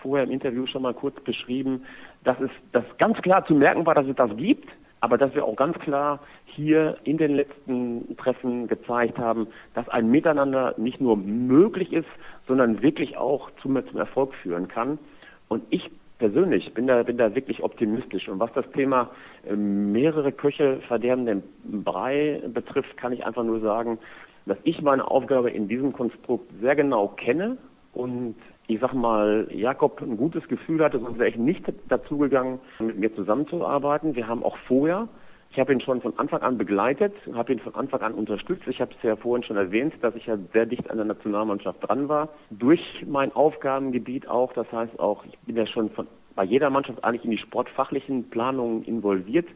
vorher 0.00 0.24
im 0.24 0.32
Interview 0.32 0.66
schon 0.66 0.80
mal 0.80 0.94
kurz 0.94 1.20
beschrieben, 1.20 1.84
dass 2.24 2.40
es 2.40 2.50
das 2.72 2.84
ganz 2.96 3.20
klar 3.20 3.44
zu 3.44 3.54
merken 3.54 3.84
war, 3.84 3.94
dass 3.94 4.06
es 4.06 4.16
das 4.16 4.34
gibt, 4.38 4.66
aber 5.06 5.18
dass 5.18 5.36
wir 5.36 5.44
auch 5.44 5.54
ganz 5.54 5.78
klar 5.78 6.18
hier 6.46 6.96
in 7.04 7.16
den 7.16 7.36
letzten 7.36 8.16
Treffen 8.16 8.66
gezeigt 8.66 9.18
haben, 9.18 9.46
dass 9.72 9.88
ein 9.88 10.10
Miteinander 10.10 10.74
nicht 10.78 11.00
nur 11.00 11.16
möglich 11.16 11.92
ist, 11.92 12.08
sondern 12.48 12.82
wirklich 12.82 13.16
auch 13.16 13.52
zum, 13.62 13.78
zum 13.86 13.98
Erfolg 13.98 14.34
führen 14.42 14.66
kann. 14.66 14.98
Und 15.46 15.62
ich 15.70 15.88
persönlich 16.18 16.74
bin 16.74 16.88
da, 16.88 17.04
bin 17.04 17.18
da 17.18 17.36
wirklich 17.36 17.62
optimistisch. 17.62 18.28
Und 18.28 18.40
was 18.40 18.52
das 18.54 18.68
Thema 18.72 19.12
äh, 19.48 19.54
mehrere 19.54 20.32
Köche 20.32 20.80
verderben 20.88 21.24
den 21.24 21.44
Brei 21.84 22.42
betrifft, 22.48 22.96
kann 22.96 23.12
ich 23.12 23.24
einfach 23.24 23.44
nur 23.44 23.60
sagen, 23.60 24.00
dass 24.44 24.58
ich 24.64 24.82
meine 24.82 25.08
Aufgabe 25.08 25.52
in 25.52 25.68
diesem 25.68 25.92
Konstrukt 25.92 26.50
sehr 26.60 26.74
genau 26.74 27.06
kenne 27.06 27.58
und 27.92 28.34
ich 28.68 28.80
sag 28.80 28.92
mal, 28.94 29.46
Jakob 29.50 30.00
ein 30.02 30.16
gutes 30.16 30.46
Gefühl 30.48 30.82
hatte, 30.82 30.98
sonst 30.98 31.18
wäre 31.18 31.28
ich 31.28 31.36
nicht 31.36 31.64
dazugegangen, 31.88 32.58
mit 32.80 32.98
mir 32.98 33.14
zusammenzuarbeiten. 33.14 34.16
Wir 34.16 34.26
haben 34.26 34.42
auch 34.42 34.56
vorher 34.66 35.08
ich 35.56 35.60
habe 35.60 35.72
ihn 35.72 35.80
schon 35.80 36.02
von 36.02 36.18
Anfang 36.18 36.42
an 36.42 36.58
begleitet, 36.58 37.14
habe 37.32 37.50
ihn 37.50 37.60
von 37.60 37.74
Anfang 37.74 38.02
an 38.02 38.12
unterstützt. 38.12 38.64
Ich 38.66 38.78
habe 38.82 38.90
es 38.94 39.02
ja 39.02 39.16
vorhin 39.16 39.42
schon 39.42 39.56
erwähnt, 39.56 39.94
dass 40.02 40.14
ich 40.14 40.26
ja 40.26 40.36
sehr 40.52 40.66
dicht 40.66 40.90
an 40.90 40.98
der 40.98 41.06
Nationalmannschaft 41.06 41.78
dran 41.88 42.10
war. 42.10 42.28
Durch 42.50 42.80
mein 43.06 43.32
Aufgabengebiet 43.32 44.28
auch, 44.28 44.52
das 44.52 44.70
heißt 44.70 45.00
auch, 45.00 45.24
ich 45.24 45.38
bin 45.46 45.56
ja 45.56 45.66
schon 45.66 45.88
von, 45.92 46.08
bei 46.34 46.44
jeder 46.44 46.68
Mannschaft 46.68 47.02
eigentlich 47.02 47.24
in 47.24 47.30
die 47.30 47.38
sportfachlichen 47.38 48.28
Planungen 48.28 48.84
involviert. 48.84 49.46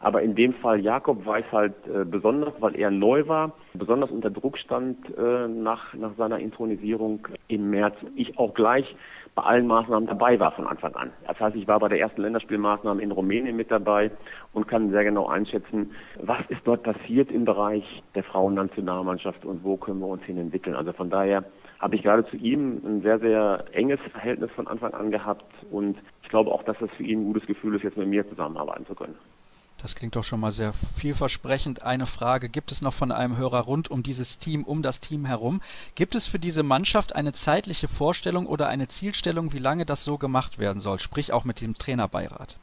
Aber 0.00 0.22
in 0.22 0.34
dem 0.34 0.54
Fall 0.54 0.80
Jakob 0.80 1.26
war 1.26 1.38
es 1.38 1.52
halt 1.52 1.74
äh, 1.86 2.04
besonders, 2.04 2.54
weil 2.60 2.76
er 2.76 2.90
neu 2.90 3.26
war, 3.26 3.52
besonders 3.74 4.10
unter 4.10 4.30
Druck 4.30 4.58
stand 4.58 4.96
äh, 5.16 5.48
nach, 5.48 5.94
nach 5.94 6.14
seiner 6.16 6.38
Intronisierung 6.38 7.26
im 7.48 7.70
März. 7.70 7.96
Ich 8.14 8.38
auch 8.38 8.54
gleich 8.54 8.94
bei 9.34 9.44
allen 9.44 9.68
Maßnahmen 9.68 10.08
dabei 10.08 10.40
war 10.40 10.50
von 10.52 10.66
Anfang 10.66 10.96
an. 10.96 11.12
Das 11.26 11.38
heißt, 11.38 11.54
ich 11.54 11.68
war 11.68 11.78
bei 11.78 11.88
der 11.88 12.00
ersten 12.00 12.22
Länderspielmaßnahme 12.22 13.00
in 13.00 13.12
Rumänien 13.12 13.54
mit 13.54 13.70
dabei 13.70 14.10
und 14.52 14.66
kann 14.66 14.90
sehr 14.90 15.04
genau 15.04 15.28
einschätzen, 15.28 15.92
was 16.20 16.40
ist 16.48 16.62
dort 16.64 16.82
passiert 16.82 17.30
im 17.30 17.44
Bereich 17.44 17.84
der 18.16 18.24
Frauennationalmannschaft 18.24 19.44
und 19.44 19.62
wo 19.62 19.76
können 19.76 20.00
wir 20.00 20.08
uns 20.08 20.24
hin 20.24 20.38
entwickeln. 20.38 20.74
Also 20.74 20.92
von 20.92 21.08
daher 21.08 21.44
habe 21.78 21.94
ich 21.94 22.02
gerade 22.02 22.26
zu 22.26 22.36
ihm 22.36 22.80
ein 22.84 23.02
sehr, 23.02 23.20
sehr 23.20 23.64
enges 23.72 24.00
Verhältnis 24.10 24.50
von 24.52 24.66
Anfang 24.66 24.92
an 24.92 25.12
gehabt 25.12 25.44
und 25.70 25.96
ich 26.24 26.28
glaube 26.28 26.50
auch, 26.50 26.64
dass 26.64 26.76
das 26.80 26.90
für 26.96 27.04
ihn 27.04 27.20
ein 27.20 27.24
gutes 27.26 27.46
Gefühl 27.46 27.76
ist, 27.76 27.84
jetzt 27.84 27.96
mit 27.96 28.08
mir 28.08 28.28
zusammenarbeiten 28.28 28.86
zu 28.86 28.96
können. 28.96 29.14
Das 29.80 29.94
klingt 29.94 30.16
doch 30.16 30.24
schon 30.24 30.40
mal 30.40 30.50
sehr 30.50 30.72
vielversprechend. 30.96 31.82
Eine 31.84 32.06
Frage 32.06 32.48
gibt 32.48 32.72
es 32.72 32.82
noch 32.82 32.92
von 32.92 33.12
einem 33.12 33.36
Hörer 33.36 33.60
rund 33.60 33.90
um 33.90 34.02
dieses 34.02 34.38
Team, 34.38 34.64
um 34.64 34.82
das 34.82 34.98
Team 34.98 35.24
herum. 35.24 35.60
Gibt 35.94 36.16
es 36.16 36.26
für 36.26 36.40
diese 36.40 36.64
Mannschaft 36.64 37.14
eine 37.14 37.32
zeitliche 37.32 37.86
Vorstellung 37.86 38.46
oder 38.46 38.66
eine 38.66 38.88
Zielstellung, 38.88 39.52
wie 39.52 39.58
lange 39.58 39.86
das 39.86 40.04
so 40.04 40.18
gemacht 40.18 40.58
werden 40.58 40.80
soll? 40.80 40.98
Sprich 40.98 41.32
auch 41.32 41.44
mit 41.44 41.60
dem 41.60 41.74
Trainerbeirat. 41.74 42.58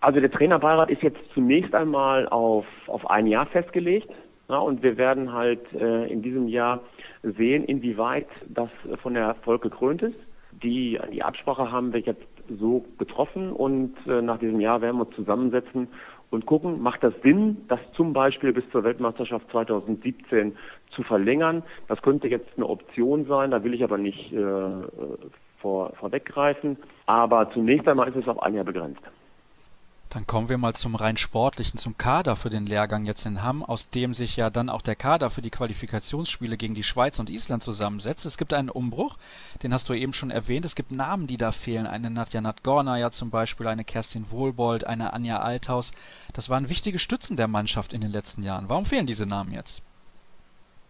Also 0.00 0.18
der 0.18 0.30
Trainerbeirat 0.30 0.90
ist 0.90 1.02
jetzt 1.02 1.20
zunächst 1.34 1.74
einmal 1.74 2.28
auf, 2.28 2.66
auf 2.88 3.08
ein 3.08 3.28
Jahr 3.28 3.46
festgelegt. 3.46 4.10
Ja, 4.48 4.58
und 4.58 4.82
wir 4.82 4.96
werden 4.96 5.32
halt 5.32 5.60
äh, 5.72 6.06
in 6.10 6.22
diesem 6.22 6.48
Jahr 6.48 6.80
sehen, 7.22 7.64
inwieweit 7.64 8.26
das 8.48 8.70
von 9.00 9.14
der 9.14 9.22
Erfolg 9.22 9.62
gekrönt 9.62 10.02
ist. 10.02 10.18
Die, 10.64 10.98
die 11.12 11.22
Absprache 11.22 11.70
haben 11.70 11.92
wir 11.92 12.00
jetzt 12.00 12.26
so 12.58 12.82
getroffen 12.98 13.52
und 13.52 13.94
äh, 14.08 14.20
nach 14.20 14.38
diesem 14.38 14.60
Jahr 14.60 14.80
werden 14.80 14.96
wir 14.96 15.06
uns 15.06 15.14
zusammensetzen 15.14 15.88
und 16.30 16.46
gucken, 16.46 16.80
macht 16.80 17.02
das 17.02 17.12
Sinn, 17.22 17.58
das 17.68 17.80
zum 17.94 18.12
Beispiel 18.12 18.52
bis 18.52 18.68
zur 18.70 18.84
Weltmeisterschaft 18.84 19.50
2017 19.50 20.56
zu 20.90 21.02
verlängern. 21.02 21.62
Das 21.88 22.00
könnte 22.02 22.28
jetzt 22.28 22.48
eine 22.56 22.66
Option 22.66 23.26
sein, 23.26 23.50
da 23.50 23.64
will 23.64 23.74
ich 23.74 23.82
aber 23.82 23.98
nicht 23.98 24.32
äh, 24.32 24.70
vor, 25.58 25.92
vorweggreifen. 25.96 26.76
Aber 27.06 27.50
zunächst 27.52 27.88
einmal 27.88 28.08
ist 28.08 28.16
es 28.16 28.28
auf 28.28 28.42
ein 28.42 28.54
Jahr 28.54 28.64
begrenzt. 28.64 29.02
Dann 30.10 30.26
kommen 30.26 30.48
wir 30.48 30.58
mal 30.58 30.74
zum 30.74 30.96
rein 30.96 31.16
sportlichen, 31.16 31.78
zum 31.78 31.96
Kader 31.96 32.34
für 32.34 32.50
den 32.50 32.66
Lehrgang 32.66 33.06
jetzt 33.06 33.26
in 33.26 33.44
Hamm, 33.44 33.62
aus 33.62 33.90
dem 33.90 34.12
sich 34.12 34.34
ja 34.34 34.50
dann 34.50 34.68
auch 34.68 34.82
der 34.82 34.96
Kader 34.96 35.30
für 35.30 35.40
die 35.40 35.50
Qualifikationsspiele 35.50 36.56
gegen 36.56 36.74
die 36.74 36.82
Schweiz 36.82 37.20
und 37.20 37.30
Island 37.30 37.62
zusammensetzt. 37.62 38.26
Es 38.26 38.36
gibt 38.36 38.52
einen 38.52 38.70
Umbruch, 38.70 39.18
den 39.62 39.72
hast 39.72 39.88
du 39.88 39.92
eben 39.92 40.12
schon 40.12 40.32
erwähnt. 40.32 40.64
Es 40.64 40.74
gibt 40.74 40.90
Namen, 40.90 41.28
die 41.28 41.36
da 41.36 41.52
fehlen. 41.52 41.86
Eine 41.86 42.10
Nadja 42.10 42.40
Nadgorna 42.40 42.98
ja 42.98 43.12
zum 43.12 43.30
Beispiel, 43.30 43.68
eine 43.68 43.84
Kerstin 43.84 44.32
Wohlbold, 44.32 44.84
eine 44.84 45.12
Anja 45.12 45.38
Althaus. 45.38 45.92
Das 46.32 46.48
waren 46.48 46.68
wichtige 46.68 46.98
Stützen 46.98 47.36
der 47.36 47.46
Mannschaft 47.46 47.92
in 47.92 48.00
den 48.00 48.10
letzten 48.10 48.42
Jahren. 48.42 48.68
Warum 48.68 48.86
fehlen 48.86 49.06
diese 49.06 49.26
Namen 49.26 49.52
jetzt? 49.52 49.80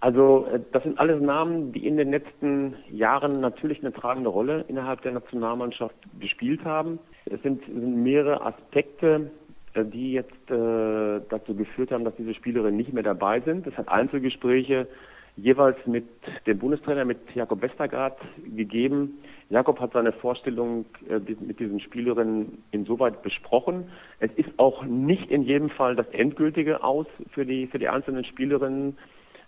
Also 0.01 0.47
äh, 0.47 0.61
das 0.73 0.83
sind 0.83 0.99
alles 0.99 1.21
Namen, 1.21 1.73
die 1.73 1.87
in 1.87 1.97
den 1.97 2.11
letzten 2.11 2.75
Jahren 2.91 3.41
natürlich 3.41 3.81
eine 3.81 3.93
tragende 3.93 4.31
Rolle 4.31 4.65
innerhalb 4.69 5.03
der 5.03 5.13
Nationalmannschaft 5.13 5.95
gespielt 6.19 6.65
haben. 6.65 6.99
Es 7.27 7.41
sind, 7.43 7.65
sind 7.67 8.03
mehrere 8.03 8.45
Aspekte, 8.45 9.31
äh, 9.75 9.85
die 9.85 10.13
jetzt 10.13 10.51
äh, 10.51 11.21
dazu 11.29 11.55
geführt 11.55 11.93
haben, 11.93 12.05
dass 12.05 12.17
diese 12.17 12.35
Spielerinnen 12.35 12.77
nicht 12.77 12.93
mehr 12.93 13.03
dabei 13.03 13.41
sind. 13.41 13.67
Es 13.67 13.77
hat 13.77 13.89
Einzelgespräche 13.89 14.89
jeweils 15.37 15.77
mit 15.87 16.07
dem 16.47 16.59
Bundestrainer, 16.59 17.05
mit 17.05 17.19
Jakob 17.35 17.63
Westergaard 17.63 18.19
gegeben. 18.55 19.19
Jakob 19.49 19.81
hat 19.81 19.93
seine 19.93 20.13
Vorstellung 20.13 20.87
äh, 21.09 21.19
mit 21.41 21.61
diesen 21.61 21.81
Spielerinnen 21.81 22.63
insoweit 22.71 23.23
besprochen. 23.23 23.91
Es 24.19 24.31
ist 24.37 24.51
auch 24.59 24.85
nicht 24.85 25.31
in 25.31 25.43
jedem 25.43 25.71
Fall 25.71 25.97
das 25.97 26.09
endgültige 26.09 26.83
Aus 26.83 27.07
für 27.33 27.45
die, 27.45 27.67
für 27.67 27.79
die 27.79 27.89
einzelnen 27.89 28.25
Spielerinnen. 28.25 28.97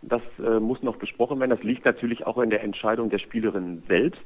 Das 0.02 0.22
äh, 0.38 0.60
muss 0.60 0.82
noch 0.82 0.96
besprochen 0.96 1.38
werden. 1.40 1.50
Das 1.50 1.62
liegt 1.62 1.84
natürlich 1.84 2.26
auch 2.26 2.38
in 2.38 2.50
der 2.50 2.62
Entscheidung 2.62 3.10
der 3.10 3.18
Spielerinnen 3.18 3.82
selbst 3.88 4.22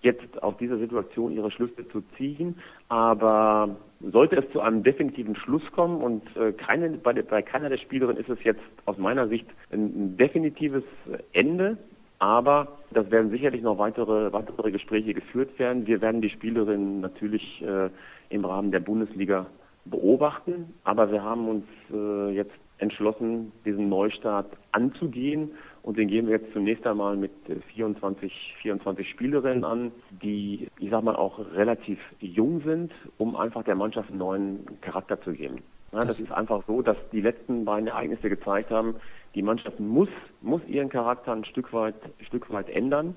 jetzt 0.00 0.42
aus 0.42 0.56
dieser 0.58 0.78
Situation 0.78 1.32
ihre 1.32 1.50
Schlüsse 1.50 1.88
zu 1.88 2.02
ziehen. 2.16 2.56
Aber 2.88 3.76
sollte 4.00 4.36
es 4.36 4.50
zu 4.52 4.60
einem 4.60 4.82
definitiven 4.82 5.34
Schluss 5.36 5.62
kommen 5.72 6.00
und 6.02 6.36
äh, 6.36 6.52
keine, 6.52 6.90
bei, 6.90 7.12
bei 7.14 7.42
keiner 7.42 7.68
der 7.68 7.78
Spielerinnen 7.78 8.22
ist 8.22 8.30
es 8.30 8.42
jetzt 8.44 8.62
aus 8.84 8.96
meiner 8.98 9.28
Sicht 9.28 9.46
ein, 9.72 9.84
ein 9.86 10.16
definitives 10.16 10.84
Ende. 11.32 11.76
Aber 12.20 12.78
das 12.90 13.10
werden 13.10 13.30
sicherlich 13.30 13.62
noch 13.62 13.78
weitere, 13.78 14.32
weitere 14.32 14.72
Gespräche 14.72 15.14
geführt 15.14 15.56
werden. 15.58 15.86
Wir 15.86 16.00
werden 16.00 16.20
die 16.20 16.30
Spielerinnen 16.30 17.00
natürlich 17.00 17.62
äh, 17.62 17.90
im 18.30 18.44
Rahmen 18.44 18.72
der 18.72 18.80
Bundesliga 18.80 19.46
beobachten. 19.84 20.74
Aber 20.84 21.12
wir 21.12 21.22
haben 21.22 21.48
uns 21.48 21.64
äh, 21.92 22.34
jetzt 22.34 22.57
entschlossen, 22.78 23.52
diesen 23.64 23.88
Neustart 23.88 24.46
anzugehen 24.72 25.50
und 25.82 25.98
den 25.98 26.08
gehen 26.08 26.26
wir 26.26 26.36
jetzt 26.36 26.52
zunächst 26.52 26.86
einmal 26.86 27.16
mit 27.16 27.32
24, 27.74 28.32
äh, 28.32 28.62
24 28.62 29.08
Spielerinnen 29.08 29.64
an, 29.64 29.92
die, 30.22 30.68
ich 30.78 30.90
sag 30.90 31.02
mal, 31.02 31.16
auch 31.16 31.38
relativ 31.54 31.98
jung 32.20 32.60
sind, 32.62 32.92
um 33.16 33.36
einfach 33.36 33.64
der 33.64 33.74
Mannschaft 33.74 34.10
einen 34.10 34.18
neuen 34.18 34.80
Charakter 34.80 35.20
zu 35.22 35.32
geben. 35.32 35.62
Ja, 35.92 36.00
das 36.00 36.20
ist 36.20 36.30
einfach 36.30 36.62
so, 36.66 36.82
dass 36.82 36.98
die 37.12 37.22
letzten 37.22 37.64
beiden 37.64 37.88
Ereignisse 37.88 38.28
gezeigt 38.28 38.70
haben, 38.70 38.96
die 39.34 39.42
Mannschaft 39.42 39.80
muss, 39.80 40.10
muss 40.42 40.60
ihren 40.66 40.90
Charakter 40.90 41.32
ein 41.32 41.44
Stück 41.44 41.72
weit, 41.72 41.94
Stück 42.26 42.50
weit 42.52 42.68
ändern, 42.68 43.14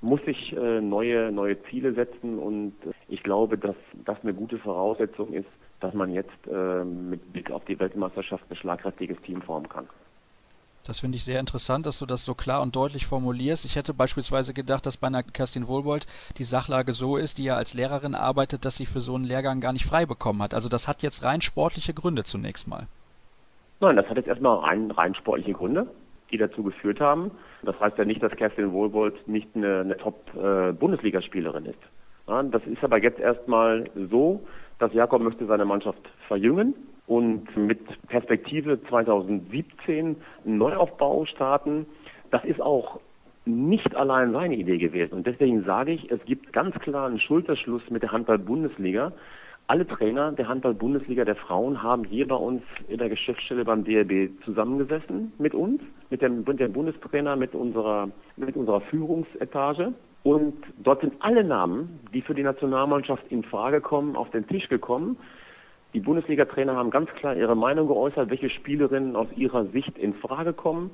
muss 0.00 0.22
sich 0.24 0.56
äh, 0.56 0.80
neue, 0.80 1.32
neue 1.32 1.60
Ziele 1.64 1.92
setzen 1.92 2.38
und 2.38 2.72
ich 3.08 3.22
glaube, 3.22 3.58
dass 3.58 3.76
das 4.04 4.16
eine 4.22 4.32
gute 4.32 4.58
Voraussetzung 4.58 5.32
ist, 5.32 5.48
dass 5.80 5.94
man 5.94 6.12
jetzt 6.12 6.46
äh, 6.50 6.84
mit 6.84 7.32
Blick 7.32 7.50
auf 7.50 7.64
die 7.64 7.78
Weltmeisterschaft 7.78 8.44
ein 8.50 8.56
schlagkräftiges 8.56 9.20
Team 9.22 9.42
formen 9.42 9.68
kann. 9.68 9.88
Das 10.88 11.00
finde 11.00 11.16
ich 11.16 11.24
sehr 11.24 11.38
interessant, 11.38 11.84
dass 11.84 11.98
du 11.98 12.06
das 12.06 12.24
so 12.24 12.34
klar 12.34 12.62
und 12.62 12.74
deutlich 12.74 13.06
formulierst. 13.06 13.66
Ich 13.66 13.76
hätte 13.76 13.92
beispielsweise 13.92 14.54
gedacht, 14.54 14.86
dass 14.86 14.96
bei 14.96 15.08
einer 15.08 15.22
Kerstin 15.22 15.68
Wohlbold 15.68 16.06
die 16.38 16.44
Sachlage 16.44 16.94
so 16.94 17.18
ist, 17.18 17.36
die 17.36 17.44
ja 17.44 17.56
als 17.56 17.74
Lehrerin 17.74 18.14
arbeitet, 18.14 18.64
dass 18.64 18.78
sie 18.78 18.86
für 18.86 19.02
so 19.02 19.14
einen 19.14 19.24
Lehrgang 19.24 19.60
gar 19.60 19.74
nicht 19.74 19.84
frei 19.84 20.06
bekommen 20.06 20.42
hat. 20.42 20.54
Also 20.54 20.70
das 20.70 20.88
hat 20.88 21.02
jetzt 21.02 21.22
rein 21.22 21.42
sportliche 21.42 21.92
Gründe 21.92 22.24
zunächst 22.24 22.66
mal. 22.66 22.86
Nein, 23.80 23.96
das 23.96 24.08
hat 24.08 24.16
jetzt 24.16 24.28
erstmal 24.28 24.56
rein, 24.60 24.90
rein 24.90 25.14
sportliche 25.14 25.52
Gründe, 25.52 25.86
die 26.30 26.38
dazu 26.38 26.62
geführt 26.62 27.00
haben. 27.00 27.32
Das 27.62 27.78
heißt 27.78 27.98
ja 27.98 28.06
nicht, 28.06 28.22
dass 28.22 28.34
Kerstin 28.34 28.72
Wohlbold 28.72 29.28
nicht 29.28 29.48
eine, 29.54 29.80
eine 29.80 29.96
Top-Bundesligaspielerin 29.96 31.66
äh, 31.66 31.70
ist. 31.70 31.78
Ja, 32.28 32.42
das 32.42 32.62
ist 32.64 32.82
aber 32.82 33.02
jetzt 33.02 33.20
erstmal 33.20 33.90
so, 34.10 34.40
dass 34.78 34.92
Jakob 34.92 35.22
möchte 35.22 35.46
seine 35.46 35.64
Mannschaft 35.64 36.00
verjüngen 36.26 36.74
und 37.06 37.56
mit 37.56 37.80
Perspektive 38.08 38.80
2017 38.84 40.16
einen 40.44 40.58
Neuaufbau 40.58 41.24
starten. 41.24 41.86
Das 42.30 42.44
ist 42.44 42.60
auch 42.60 43.00
nicht 43.44 43.96
allein 43.96 44.32
seine 44.32 44.56
Idee 44.56 44.78
gewesen. 44.78 45.14
Und 45.14 45.26
deswegen 45.26 45.64
sage 45.64 45.92
ich, 45.92 46.10
es 46.10 46.22
gibt 46.26 46.52
ganz 46.52 46.78
klar 46.80 47.06
einen 47.06 47.18
Schulterschluss 47.18 47.82
mit 47.90 48.02
der 48.02 48.12
Handball-Bundesliga. 48.12 49.12
Alle 49.66 49.86
Trainer 49.86 50.32
der 50.32 50.48
Handball-Bundesliga 50.48 51.24
der 51.24 51.36
Frauen 51.36 51.82
haben 51.82 52.04
hier 52.04 52.28
bei 52.28 52.36
uns 52.36 52.62
in 52.88 52.98
der 52.98 53.08
Geschäftsstelle 53.08 53.64
beim 53.64 53.84
DRB 53.84 54.30
zusammengesessen 54.44 55.32
mit 55.38 55.54
uns, 55.54 55.80
mit 56.10 56.22
dem, 56.22 56.44
mit 56.44 56.60
dem 56.60 56.72
Bundestrainer, 56.72 57.36
mit 57.36 57.54
unserer, 57.54 58.08
mit 58.36 58.56
unserer 58.56 58.80
Führungsetage. 58.82 59.92
Und 60.22 60.54
dort 60.78 61.00
sind 61.00 61.14
alle 61.20 61.44
Namen, 61.44 62.00
die 62.12 62.22
für 62.22 62.34
die 62.34 62.42
Nationalmannschaft 62.42 63.24
in 63.30 63.44
Frage 63.44 63.80
kommen, 63.80 64.16
auf 64.16 64.30
den 64.30 64.46
Tisch 64.46 64.68
gekommen. 64.68 65.16
Die 65.94 66.00
Bundesliga-Trainer 66.00 66.76
haben 66.76 66.90
ganz 66.90 67.08
klar 67.10 67.34
ihre 67.34 67.56
Meinung 67.56 67.88
geäußert, 67.88 68.28
welche 68.28 68.50
Spielerinnen 68.50 69.16
aus 69.16 69.28
ihrer 69.36 69.64
Sicht 69.66 69.96
in 69.96 70.14
Frage 70.14 70.52
kommen. 70.52 70.90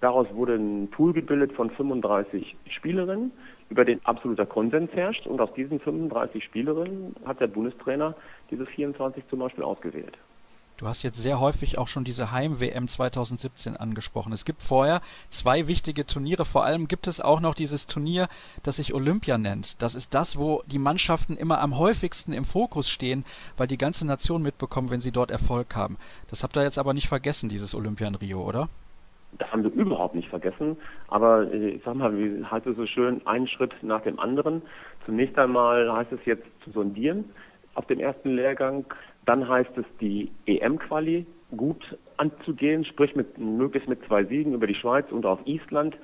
Daraus 0.00 0.26
wurde 0.34 0.54
ein 0.54 0.88
Pool 0.90 1.12
gebildet 1.12 1.52
von 1.52 1.70
35 1.70 2.56
Spielerinnen, 2.70 3.30
über 3.70 3.84
den 3.84 4.04
absoluter 4.04 4.46
Konsens 4.46 4.90
herrscht. 4.94 5.28
Und 5.28 5.40
aus 5.40 5.52
diesen 5.54 5.78
35 5.78 6.42
Spielerinnen 6.42 7.14
hat 7.24 7.40
der 7.40 7.46
Bundestrainer 7.46 8.16
diese 8.50 8.66
24 8.66 9.28
zum 9.28 9.38
Beispiel 9.38 9.62
ausgewählt. 9.62 10.18
Du 10.76 10.88
hast 10.88 11.02
jetzt 11.02 11.22
sehr 11.22 11.38
häufig 11.38 11.78
auch 11.78 11.86
schon 11.86 12.02
diese 12.02 12.32
Heim-WM 12.32 12.88
2017 12.88 13.76
angesprochen. 13.76 14.32
Es 14.32 14.44
gibt 14.44 14.62
vorher 14.62 15.00
zwei 15.28 15.68
wichtige 15.68 16.06
Turniere. 16.06 16.44
Vor 16.44 16.64
allem 16.64 16.88
gibt 16.88 17.06
es 17.06 17.20
auch 17.20 17.40
noch 17.40 17.54
dieses 17.54 17.86
Turnier, 17.86 18.28
das 18.62 18.76
sich 18.76 18.94
Olympia 18.94 19.38
nennt. 19.38 19.80
Das 19.80 19.94
ist 19.94 20.14
das, 20.14 20.38
wo 20.38 20.62
die 20.66 20.78
Mannschaften 20.78 21.36
immer 21.36 21.60
am 21.60 21.78
häufigsten 21.78 22.32
im 22.32 22.44
Fokus 22.44 22.88
stehen, 22.88 23.24
weil 23.56 23.66
die 23.68 23.78
ganze 23.78 24.06
Nation 24.06 24.42
mitbekommt, 24.42 24.90
wenn 24.90 25.00
sie 25.00 25.12
dort 25.12 25.30
Erfolg 25.30 25.76
haben. 25.76 25.98
Das 26.28 26.42
habt 26.42 26.56
ihr 26.56 26.62
jetzt 26.62 26.78
aber 26.78 26.94
nicht 26.94 27.08
vergessen, 27.08 27.48
dieses 27.48 27.74
Olympia 27.74 28.08
in 28.08 28.16
Rio, 28.16 28.42
oder? 28.42 28.68
Das 29.38 29.50
haben 29.50 29.62
wir 29.62 29.72
überhaupt 29.72 30.14
nicht 30.14 30.28
vergessen. 30.28 30.76
Aber 31.08 31.50
äh, 31.52 31.70
ich 31.70 31.82
sag 31.84 31.94
mal, 31.94 32.16
wie 32.16 32.44
heißt 32.44 32.66
es 32.66 32.76
so 32.76 32.86
schön, 32.86 33.26
einen 33.26 33.48
Schritt 33.48 33.74
nach 33.82 34.02
dem 34.02 34.18
anderen. 34.18 34.62
Zunächst 35.06 35.38
einmal 35.38 35.92
heißt 35.92 36.12
es 36.12 36.24
jetzt 36.24 36.46
zu 36.64 36.70
sondieren 36.70 37.24
auf 37.74 37.86
dem 37.86 38.00
ersten 38.00 38.34
Lehrgang. 38.34 38.84
Dann 39.24 39.48
heißt 39.48 39.76
es, 39.76 39.84
die 40.00 40.30
EM-Quali 40.46 41.26
gut 41.56 41.96
anzugehen, 42.16 42.84
sprich 42.84 43.14
mit, 43.14 43.38
möglichst 43.38 43.88
mit 43.88 44.04
zwei 44.06 44.24
Siegen 44.24 44.54
über 44.54 44.66
die 44.66 44.74
Schweiz 44.74 45.10
und 45.10 45.26
auf 45.26 45.40
Island. 45.46 45.96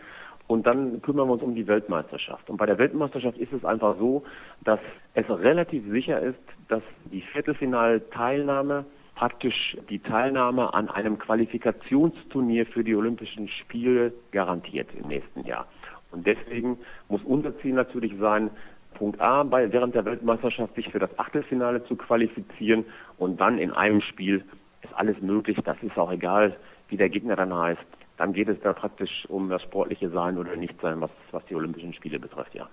Und 0.47 0.67
dann 0.67 1.03
kümmern 1.03 1.29
wir 1.29 1.35
uns 1.35 1.43
um 1.43 1.55
die 1.55 1.67
Weltmeisterschaft. 1.67 2.49
Und 2.49 2.57
bei 2.57 2.65
der 2.65 2.79
Weltmeisterschaft 2.79 3.37
ist 3.37 3.53
es 3.53 3.65
einfach 3.65 3.99
so, 3.99 4.25
dass 4.65 4.81
es 5.13 5.29
relativ 5.29 5.87
sicher 5.91 6.21
ist, 6.21 6.39
dass 6.69 6.83
die 7.13 7.21
Viertelfinalteilnahme 7.21 8.87
praktisch 9.15 9.77
die 9.91 9.99
Teilnahme 9.99 10.73
an 10.73 10.89
einem 10.89 11.19
Qualifikationsturnier 11.19 12.67
für 12.67 12.85
die 12.85 12.95
Olympischen 12.95 13.49
Spiele 13.49 14.13
garantiert 14.31 14.89
im 14.95 15.09
nächsten 15.09 15.45
Jahr. 15.45 15.67
Und 16.13 16.25
deswegen 16.27 16.79
muss 17.09 17.21
unser 17.25 17.59
Ziel 17.59 17.75
natürlich 17.75 18.13
sein, 18.19 18.51
Punkt 18.99 19.21
A, 19.21 19.45
bei, 19.45 19.73
während 19.73 19.95
der 19.95 20.05
Weltmeisterschaft 20.05 20.75
sich 20.75 20.91
für 20.91 20.99
das 20.99 21.17
Achtelfinale 21.19 21.85
zu 21.85 21.95
qualifizieren 21.95 22.85
und 23.17 23.41
dann 23.41 23.59
in 23.59 23.71
einem 23.71 24.01
Spiel 24.01 24.45
ist 24.83 24.93
alles 24.95 25.21
möglich. 25.21 25.57
Das 25.65 25.77
ist 25.83 25.97
auch 25.97 26.11
egal, 26.11 26.57
wie 26.89 26.97
der 26.97 27.09
Gegner 27.09 27.37
dann 27.37 27.55
heißt. 27.55 27.81
Dann 28.17 28.33
geht 28.33 28.49
es 28.49 28.59
da 28.61 28.73
praktisch 28.73 29.27
um 29.29 29.49
das 29.49 29.63
sportliche 29.63 30.11
Sein 30.11 30.37
oder 30.37 30.57
Nichtsein, 30.57 31.01
was, 31.01 31.11
was 31.31 31.45
die 31.47 31.55
Olympischen 31.55 31.95
Spiele 31.95 32.19
betrifft, 32.19 32.55
ja. 32.55 32.69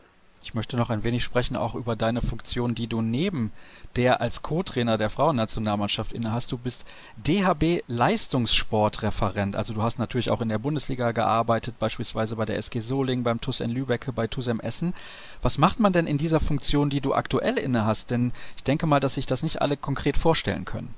Ich 0.46 0.54
möchte 0.54 0.78
noch 0.78 0.92
ein 0.92 1.04
wenig 1.04 1.24
sprechen 1.24 1.56
auch 1.56 1.74
über 1.74 1.96
deine 1.96 2.22
Funktion, 2.22 2.76
die 2.76 2.86
du 2.86 3.02
neben 3.02 3.52
der 3.96 4.22
als 4.22 4.44
Co-Trainer 4.44 5.00
der 5.00 5.10
Frauennationalmannschaft 5.10 6.14
innehast. 6.14 6.52
Du 6.52 6.60
bist 6.60 6.86
DHB 7.18 7.82
Leistungssportreferent. 7.88 9.56
Also 9.56 9.74
du 9.74 9.82
hast 9.82 9.98
natürlich 9.98 10.30
auch 10.30 10.42
in 10.42 10.50
der 10.50 10.60
Bundesliga 10.60 11.14
gearbeitet, 11.14 11.80
beispielsweise 11.80 12.36
bei 12.36 12.46
der 12.46 12.58
SG 12.58 12.80
Soling, 12.80 13.24
beim 13.24 13.42
TuS 13.42 13.60
N 13.60 13.72
Lübecke, 13.72 14.14
bei 14.14 14.28
TuSem 14.28 14.60
Essen. 14.60 14.94
Was 15.42 15.58
macht 15.58 15.80
man 15.80 15.94
denn 15.94 16.06
in 16.06 16.20
dieser 16.20 16.40
Funktion, 16.40 16.92
die 16.92 17.02
du 17.02 17.16
aktuell 17.16 17.58
innehast? 17.58 18.12
Denn 18.12 18.32
ich 18.56 18.64
denke 18.64 18.86
mal, 18.86 19.00
dass 19.00 19.16
sich 19.16 19.26
das 19.26 19.42
nicht 19.42 19.64
alle 19.64 19.78
konkret 19.78 20.16
vorstellen 20.16 20.64
können. 20.64 20.94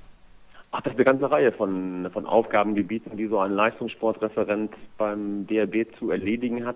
Ach, 0.71 0.81
das 0.81 0.91
ist 0.91 0.97
eine 0.97 1.05
ganze 1.05 1.31
Reihe 1.31 1.53
von, 1.53 2.09
von 2.11 2.25
Aufgabengebieten, 2.25 3.15
die 3.15 3.27
so 3.27 3.39
ein 3.39 3.53
Leistungssportreferent 3.53 4.73
beim 4.97 5.47
DRB 5.47 5.87
zu 5.97 6.11
erledigen 6.11 6.65
hat. 6.65 6.75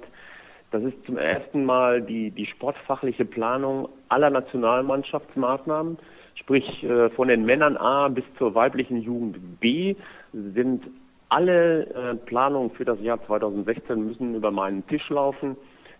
Das 0.71 0.83
ist 0.83 1.05
zum 1.05 1.17
ersten 1.17 1.65
Mal 1.65 2.01
die, 2.01 2.31
die 2.31 2.45
sportfachliche 2.45 3.25
Planung 3.25 3.89
aller 4.07 4.29
Nationalmannschaftsmaßnahmen. 4.29 5.97
Sprich, 6.35 6.83
äh, 6.83 7.09
von 7.09 7.27
den 7.27 7.45
Männern 7.45 7.75
A 7.75 8.07
bis 8.07 8.23
zur 8.37 8.55
weiblichen 8.55 9.01
Jugend 9.01 9.59
B 9.59 9.95
sind 10.31 10.83
alle 11.27 11.87
äh, 11.87 12.15
Planungen 12.15 12.71
für 12.71 12.85
das 12.85 12.99
Jahr 13.01 13.23
2016 13.25 14.05
müssen 14.05 14.35
über 14.35 14.49
meinen 14.51 14.87
Tisch 14.87 15.09
laufen, 15.09 15.57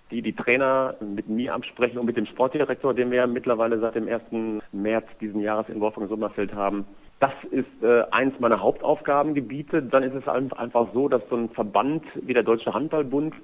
die 0.10 0.22
die 0.22 0.34
Trainer 0.34 0.96
mit 1.02 1.28
mir 1.28 1.54
absprechen 1.54 2.00
und 2.00 2.06
mit 2.06 2.16
dem 2.16 2.26
Sportdirektor, 2.26 2.94
den 2.94 3.12
wir 3.12 3.28
mittlerweile 3.28 3.80
seit 3.80 3.96
dem 3.96 4.08
1. 4.08 4.24
März 4.72 5.06
diesen 5.20 5.42
Jahres 5.42 5.68
in 5.68 5.82
Wolfgang 5.82 6.10
Sommerfeld 6.10 6.54
haben. 6.54 6.86
Das 7.20 7.32
ist 7.52 7.84
äh, 7.84 8.04
eins 8.12 8.40
meiner 8.40 8.62
Hauptaufgabengebiete. 8.62 9.84
Dann 9.84 10.04
ist 10.04 10.16
es 10.16 10.28
einfach 10.28 10.88
so, 10.94 11.10
dass 11.10 11.22
so 11.30 11.36
ein 11.36 11.50
Verband 11.50 12.04
wie 12.16 12.34
der 12.34 12.44
Deutsche 12.44 12.74
Handballbund 12.74 13.36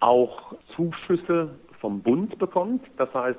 auch 0.00 0.54
Zuschüsse 0.74 1.50
vom 1.80 2.02
Bund 2.02 2.36
bekommt. 2.38 2.82
Das 2.96 3.12
heißt, 3.14 3.38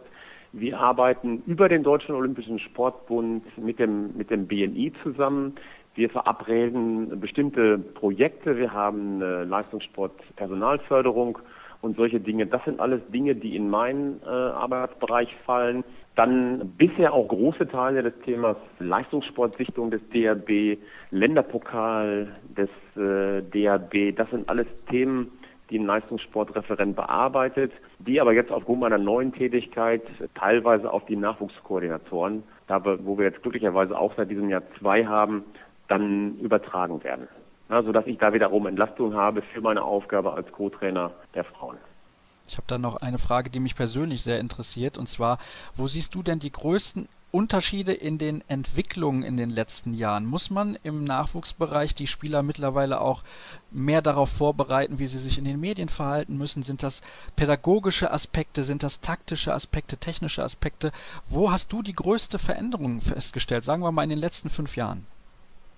wir 0.54 0.80
arbeiten 0.80 1.43
über 1.45 1.69
den 1.69 1.84
Deutschen 1.84 2.15
Olympischen 2.15 2.60
Sportbund 2.60 3.43
mit 3.58 3.80
dem, 3.80 4.17
mit 4.17 4.30
dem 4.30 4.47
BNI 4.47 4.91
zusammen. 5.04 5.56
Wir 5.95 6.10
verabreden 6.10 7.19
bestimmte 7.19 7.78
Projekte. 7.78 8.58
Wir 8.58 8.74
haben 8.74 9.21
Leistungssport-Personalförderung 9.21 11.39
und 11.82 11.97
solche 11.97 12.19
Dinge. 12.19 12.45
Das 12.45 12.63
sind 12.65 12.80
alles 12.80 13.02
Dinge, 13.10 13.36
die 13.36 13.56
in 13.56 13.69
meinen 13.69 14.21
äh, 14.24 14.30
Arbeitsbereich 14.30 15.36
fallen. 15.45 15.84
Dann 16.15 16.74
bisher 16.78 17.13
auch 17.13 17.28
große 17.28 17.67
Teile 17.67 18.04
des 18.04 18.13
Themas 18.24 18.58
Leistungssportsichtung 18.80 19.91
des 19.91 20.02
DRB, 20.10 20.78
Länderpokal 21.10 22.36
des 22.56 22.69
äh, 22.95 23.41
DRB. 23.41 24.15
Das 24.15 24.30
sind 24.30 24.47
alles 24.50 24.67
Themen, 24.89 25.32
die 25.71 25.79
ein 25.79 25.86
Leistungssportreferent 25.86 26.95
bearbeitet, 26.95 27.71
die 27.99 28.19
aber 28.21 28.34
jetzt 28.34 28.51
aufgrund 28.51 28.81
meiner 28.81 28.97
neuen 28.97 29.34
Tätigkeit 29.34 30.03
teilweise 30.36 30.91
auf 30.91 31.05
die 31.05 31.15
Nachwuchskoordinatoren, 31.15 32.43
da 32.67 32.84
wir, 32.86 33.03
wo 33.05 33.17
wir 33.17 33.25
jetzt 33.25 33.41
glücklicherweise 33.41 33.97
auch 33.97 34.13
seit 34.15 34.29
diesem 34.29 34.49
Jahr 34.49 34.63
zwei 34.79 35.05
haben, 35.05 35.43
dann 35.88 36.38
übertragen 36.39 37.03
werden. 37.03 37.27
Ja, 37.69 37.81
sodass 37.84 38.05
ich 38.05 38.17
da 38.17 38.34
wiederum 38.34 38.67
Entlastung 38.67 39.13
habe 39.13 39.41
für 39.41 39.62
meine 39.62 39.81
Aufgabe 39.81 40.34
als 40.34 40.51
Co-Trainer 40.51 41.12
der 41.34 41.45
Frauen. 41.45 41.77
Ich 42.47 42.57
habe 42.57 42.67
da 42.67 42.77
noch 42.77 42.97
eine 42.97 43.17
Frage, 43.17 43.49
die 43.49 43.62
mich 43.62 43.75
persönlich 43.77 44.23
sehr 44.23 44.39
interessiert, 44.39 44.97
und 44.97 45.07
zwar, 45.07 45.38
wo 45.77 45.88
siehst 45.88 46.13
du 46.13 46.21
denn 46.21 46.39
die 46.39 46.51
größten 46.51 47.07
Unterschiede 47.31 47.93
in 47.93 48.17
den 48.17 48.43
Entwicklungen 48.47 49.23
in 49.23 49.37
den 49.37 49.49
letzten 49.49 49.93
Jahren? 49.93 50.25
Muss 50.25 50.49
man 50.49 50.77
im 50.83 51.03
Nachwuchsbereich 51.03 51.95
die 51.95 52.07
Spieler 52.07 52.43
mittlerweile 52.43 52.99
auch 52.99 53.23
mehr 53.71 54.01
darauf 54.01 54.29
vorbereiten, 54.29 54.99
wie 54.99 55.07
sie 55.07 55.19
sich 55.19 55.37
in 55.37 55.45
den 55.45 55.59
Medien 55.59 55.89
verhalten 55.89 56.37
müssen? 56.37 56.63
Sind 56.63 56.83
das 56.83 57.01
pädagogische 57.35 58.11
Aspekte? 58.11 58.63
Sind 58.63 58.83
das 58.83 58.99
taktische 58.99 59.53
Aspekte, 59.53 59.97
technische 59.97 60.43
Aspekte? 60.43 60.91
Wo 61.29 61.51
hast 61.51 61.71
du 61.71 61.81
die 61.81 61.93
größte 61.93 62.37
Veränderung 62.37 63.01
festgestellt? 63.01 63.63
Sagen 63.63 63.81
wir 63.81 63.91
mal 63.91 64.03
in 64.03 64.09
den 64.09 64.19
letzten 64.19 64.49
fünf 64.49 64.75
Jahren. 64.75 65.05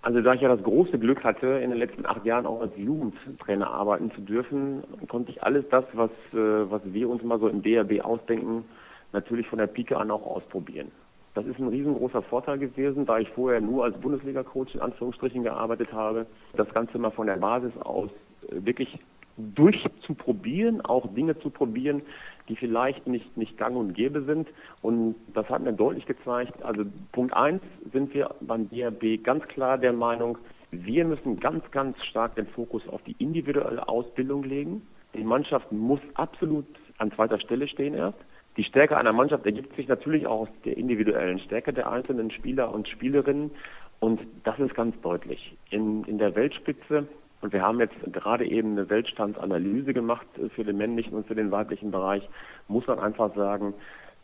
Also 0.03 0.19
da 0.19 0.33
ich 0.33 0.41
ja 0.41 0.49
das 0.49 0.61
große 0.63 0.99
Glück 0.99 1.23
hatte, 1.23 1.47
in 1.47 1.69
den 1.69 1.79
letzten 1.79 2.05
acht 2.05 2.25
Jahren 2.25 2.45
auch 2.45 2.59
als 2.59 2.75
Jugendtrainer 2.75 3.71
arbeiten 3.71 4.11
zu 4.11 4.19
dürfen, 4.19 4.83
konnte 5.07 5.31
ich 5.31 5.41
alles 5.41 5.63
das, 5.69 5.85
was, 5.93 6.11
äh, 6.33 6.69
was 6.69 6.81
wir 6.83 7.09
uns 7.09 7.23
mal 7.23 7.39
so 7.39 7.47
im 7.47 7.61
DRB 7.61 8.03
ausdenken, 8.03 8.65
natürlich 9.13 9.47
von 9.47 9.59
der 9.59 9.67
Pike 9.67 9.95
an 9.95 10.11
auch 10.11 10.25
ausprobieren. 10.25 10.91
Das 11.33 11.45
ist 11.45 11.59
ein 11.59 11.67
riesengroßer 11.67 12.21
Vorteil 12.23 12.59
gewesen, 12.59 13.05
da 13.05 13.17
ich 13.17 13.29
vorher 13.29 13.59
nur 13.59 13.83
als 13.83 13.97
Bundesliga-Coach 13.99 14.75
in 14.75 14.81
Anführungsstrichen 14.81 15.43
gearbeitet 15.43 15.91
habe. 15.91 16.27
Das 16.55 16.69
Ganze 16.73 16.99
mal 16.99 17.11
von 17.11 17.27
der 17.27 17.37
Basis 17.37 17.75
aus 17.77 18.09
äh, 18.49 18.65
wirklich 18.65 18.99
durchzuprobieren, 19.37 20.81
auch 20.81 21.11
Dinge 21.15 21.37
zu 21.39 21.49
probieren, 21.49 22.03
die 22.49 22.55
vielleicht 22.55 23.07
nicht, 23.07 23.35
nicht 23.35 23.57
gang 23.57 23.75
und 23.75 23.93
gäbe 23.93 24.21
sind. 24.23 24.47
Und 24.81 25.15
das 25.33 25.49
hat 25.49 25.63
mir 25.63 25.73
deutlich 25.73 26.05
gezeigt, 26.05 26.61
also 26.63 26.83
Punkt 27.11 27.33
eins 27.33 27.63
sind 27.91 28.13
wir 28.13 28.35
beim 28.41 28.69
DRB 28.69 29.23
ganz 29.23 29.43
klar 29.47 29.77
der 29.77 29.93
Meinung, 29.93 30.37
wir 30.71 31.05
müssen 31.05 31.37
ganz, 31.37 31.69
ganz 31.71 31.97
stark 32.05 32.35
den 32.35 32.47
Fokus 32.47 32.87
auf 32.89 33.01
die 33.03 33.15
individuelle 33.19 33.87
Ausbildung 33.87 34.43
legen. 34.43 34.81
Die 35.13 35.23
Mannschaft 35.23 35.71
muss 35.71 35.99
absolut 36.15 36.65
an 36.97 37.11
zweiter 37.11 37.39
Stelle 37.39 37.67
stehen 37.67 37.93
erst. 37.93 38.17
Die 38.57 38.63
Stärke 38.63 38.97
einer 38.97 39.13
Mannschaft 39.13 39.45
ergibt 39.45 39.75
sich 39.75 39.87
natürlich 39.87 40.27
auch 40.27 40.41
aus 40.41 40.49
der 40.63 40.77
individuellen 40.77 41.39
Stärke 41.39 41.73
der 41.73 41.91
einzelnen 41.91 42.29
Spieler 42.29 42.71
und 42.71 42.87
Spielerinnen. 42.87 43.51
Und 43.99 44.21
das 44.43 44.59
ist 44.59 44.75
ganz 44.75 44.99
deutlich. 45.01 45.57
In, 45.71 46.03
in 46.03 46.17
der 46.17 46.35
Weltspitze, 46.35 47.07
und 47.41 47.51
wir 47.51 47.61
haben 47.61 47.79
jetzt 47.79 47.95
gerade 48.11 48.45
eben 48.45 48.73
eine 48.73 48.89
Weltstandsanalyse 48.89 49.93
gemacht 49.93 50.27
für 50.55 50.63
den 50.63 50.77
männlichen 50.77 51.13
und 51.13 51.27
für 51.27 51.35
den 51.35 51.51
weiblichen 51.51 51.91
Bereich, 51.91 52.27
muss 52.67 52.85
man 52.85 52.99
einfach 52.99 53.33
sagen, 53.35 53.73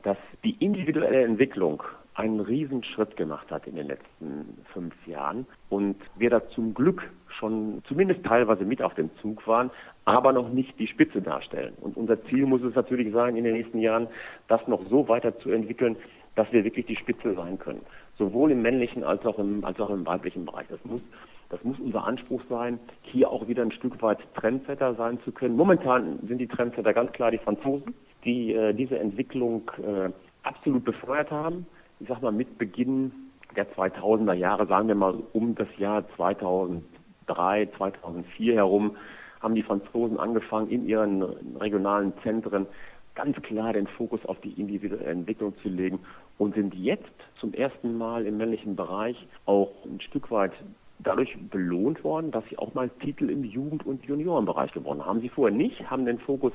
dass 0.03 0.17
die 0.43 0.55
individuelle 0.63 1.23
Entwicklung 1.23 1.83
einen 2.19 2.41
Riesenschritt 2.41 3.15
gemacht 3.15 3.49
hat 3.49 3.65
in 3.65 3.75
den 3.75 3.87
letzten 3.87 4.57
fünf 4.73 4.93
Jahren 5.07 5.47
und 5.69 5.95
wir 6.17 6.29
da 6.29 6.45
zum 6.49 6.73
Glück 6.73 7.09
schon 7.39 7.81
zumindest 7.87 8.25
teilweise 8.25 8.65
mit 8.65 8.81
auf 8.81 8.93
dem 8.93 9.09
Zug 9.21 9.47
waren, 9.47 9.71
aber 10.03 10.33
noch 10.33 10.49
nicht 10.49 10.77
die 10.79 10.87
Spitze 10.87 11.21
darstellen. 11.21 11.75
Und 11.79 11.95
unser 11.95 12.21
Ziel 12.25 12.45
muss 12.45 12.61
es 12.61 12.75
natürlich 12.75 13.13
sein, 13.13 13.37
in 13.37 13.45
den 13.45 13.53
nächsten 13.53 13.79
Jahren 13.79 14.07
das 14.49 14.67
noch 14.67 14.85
so 14.89 15.07
weiterzuentwickeln, 15.07 15.95
dass 16.35 16.51
wir 16.51 16.65
wirklich 16.65 16.87
die 16.87 16.97
Spitze 16.97 17.35
sein 17.35 17.57
können. 17.57 17.81
Sowohl 18.17 18.51
im 18.51 18.61
männlichen 18.61 19.05
als 19.05 19.25
auch 19.25 19.39
im, 19.39 19.63
als 19.63 19.79
auch 19.79 19.89
im 19.89 20.05
weiblichen 20.05 20.43
Bereich. 20.43 20.67
Das 20.67 20.83
muss, 20.83 21.01
das 21.47 21.63
muss 21.63 21.79
unser 21.79 22.03
Anspruch 22.03 22.41
sein, 22.49 22.79
hier 23.01 23.29
auch 23.29 23.47
wieder 23.47 23.63
ein 23.63 23.71
Stück 23.71 24.01
weit 24.01 24.19
Trendsetter 24.35 24.93
sein 24.95 25.19
zu 25.23 25.31
können. 25.31 25.55
Momentan 25.55 26.19
sind 26.27 26.39
die 26.39 26.47
Trendsetter 26.47 26.93
ganz 26.93 27.13
klar 27.13 27.31
die 27.31 27.37
Franzosen, 27.37 27.95
die 28.25 28.53
äh, 28.53 28.73
diese 28.73 28.99
Entwicklung 28.99 29.71
äh, 29.77 30.09
absolut 30.43 30.83
befeuert 30.83 31.31
haben 31.31 31.65
ich 31.99 32.07
sag 32.07 32.21
mal, 32.21 32.31
mit 32.31 32.57
Beginn 32.57 33.11
der 33.55 33.69
2000er 33.73 34.33
Jahre, 34.33 34.67
sagen 34.67 34.87
wir 34.87 34.95
mal 34.95 35.15
um 35.33 35.55
das 35.55 35.67
Jahr 35.77 36.03
2003, 36.15 37.69
2004 37.77 38.55
herum, 38.55 38.95
haben 39.41 39.55
die 39.55 39.63
Franzosen 39.63 40.19
angefangen, 40.19 40.69
in 40.69 40.87
ihren 40.87 41.23
regionalen 41.57 42.13
Zentren 42.23 42.67
ganz 43.15 43.35
klar 43.41 43.73
den 43.73 43.87
Fokus 43.87 44.25
auf 44.25 44.39
die 44.41 44.51
individuelle 44.59 45.05
Entwicklung 45.05 45.53
zu 45.61 45.69
legen 45.69 45.99
und 46.37 46.55
sind 46.55 46.73
jetzt 46.75 47.03
zum 47.39 47.53
ersten 47.53 47.97
Mal 47.97 48.25
im 48.25 48.37
männlichen 48.37 48.75
Bereich 48.75 49.27
auch 49.45 49.71
ein 49.85 49.99
Stück 49.99 50.31
weit 50.31 50.53
dadurch 50.99 51.37
belohnt 51.49 52.03
worden, 52.03 52.31
dass 52.31 52.43
sie 52.49 52.57
auch 52.57 52.73
mal 52.73 52.89
Titel 53.01 53.29
im 53.29 53.43
Jugend- 53.43 53.85
und 53.85 54.05
Juniorenbereich 54.05 54.71
gewonnen 54.73 55.05
haben. 55.05 55.21
Sie 55.21 55.29
vorher 55.29 55.55
nicht, 55.55 55.89
haben 55.89 56.05
den 56.05 56.19
Fokus 56.19 56.53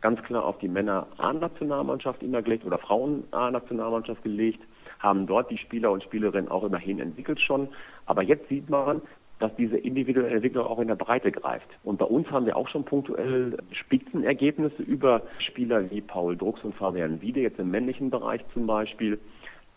ganz 0.00 0.22
klar 0.22 0.44
auf 0.44 0.58
die 0.58 0.68
Männer-A-Nationalmannschaft 0.68 2.22
immer 2.22 2.42
gelegt 2.42 2.64
oder 2.66 2.78
Frauen-A-Nationalmannschaft 2.78 4.22
gelegt 4.22 4.60
haben 5.02 5.26
dort 5.26 5.50
die 5.50 5.58
Spieler 5.58 5.90
und 5.90 6.02
Spielerinnen 6.02 6.50
auch 6.50 6.64
immerhin 6.64 7.00
entwickelt 7.00 7.40
schon. 7.40 7.68
Aber 8.06 8.22
jetzt 8.22 8.48
sieht 8.48 8.70
man, 8.70 9.02
dass 9.40 9.54
diese 9.56 9.76
individuelle 9.76 10.30
Entwicklung 10.30 10.64
auch 10.64 10.78
in 10.78 10.86
der 10.86 10.94
Breite 10.94 11.32
greift. 11.32 11.66
Und 11.82 11.98
bei 11.98 12.04
uns 12.04 12.30
haben 12.30 12.46
wir 12.46 12.56
auch 12.56 12.68
schon 12.68 12.84
punktuell 12.84 13.58
Spitzenergebnisse 13.72 14.82
über 14.82 15.22
Spieler 15.38 15.90
wie 15.90 16.00
Paul 16.00 16.36
Drucks 16.36 16.62
und 16.62 16.76
Fabian 16.76 17.20
Wiede, 17.20 17.40
jetzt 17.40 17.58
im 17.58 17.70
männlichen 17.70 18.10
Bereich 18.10 18.40
zum 18.54 18.68
Beispiel. 18.68 19.18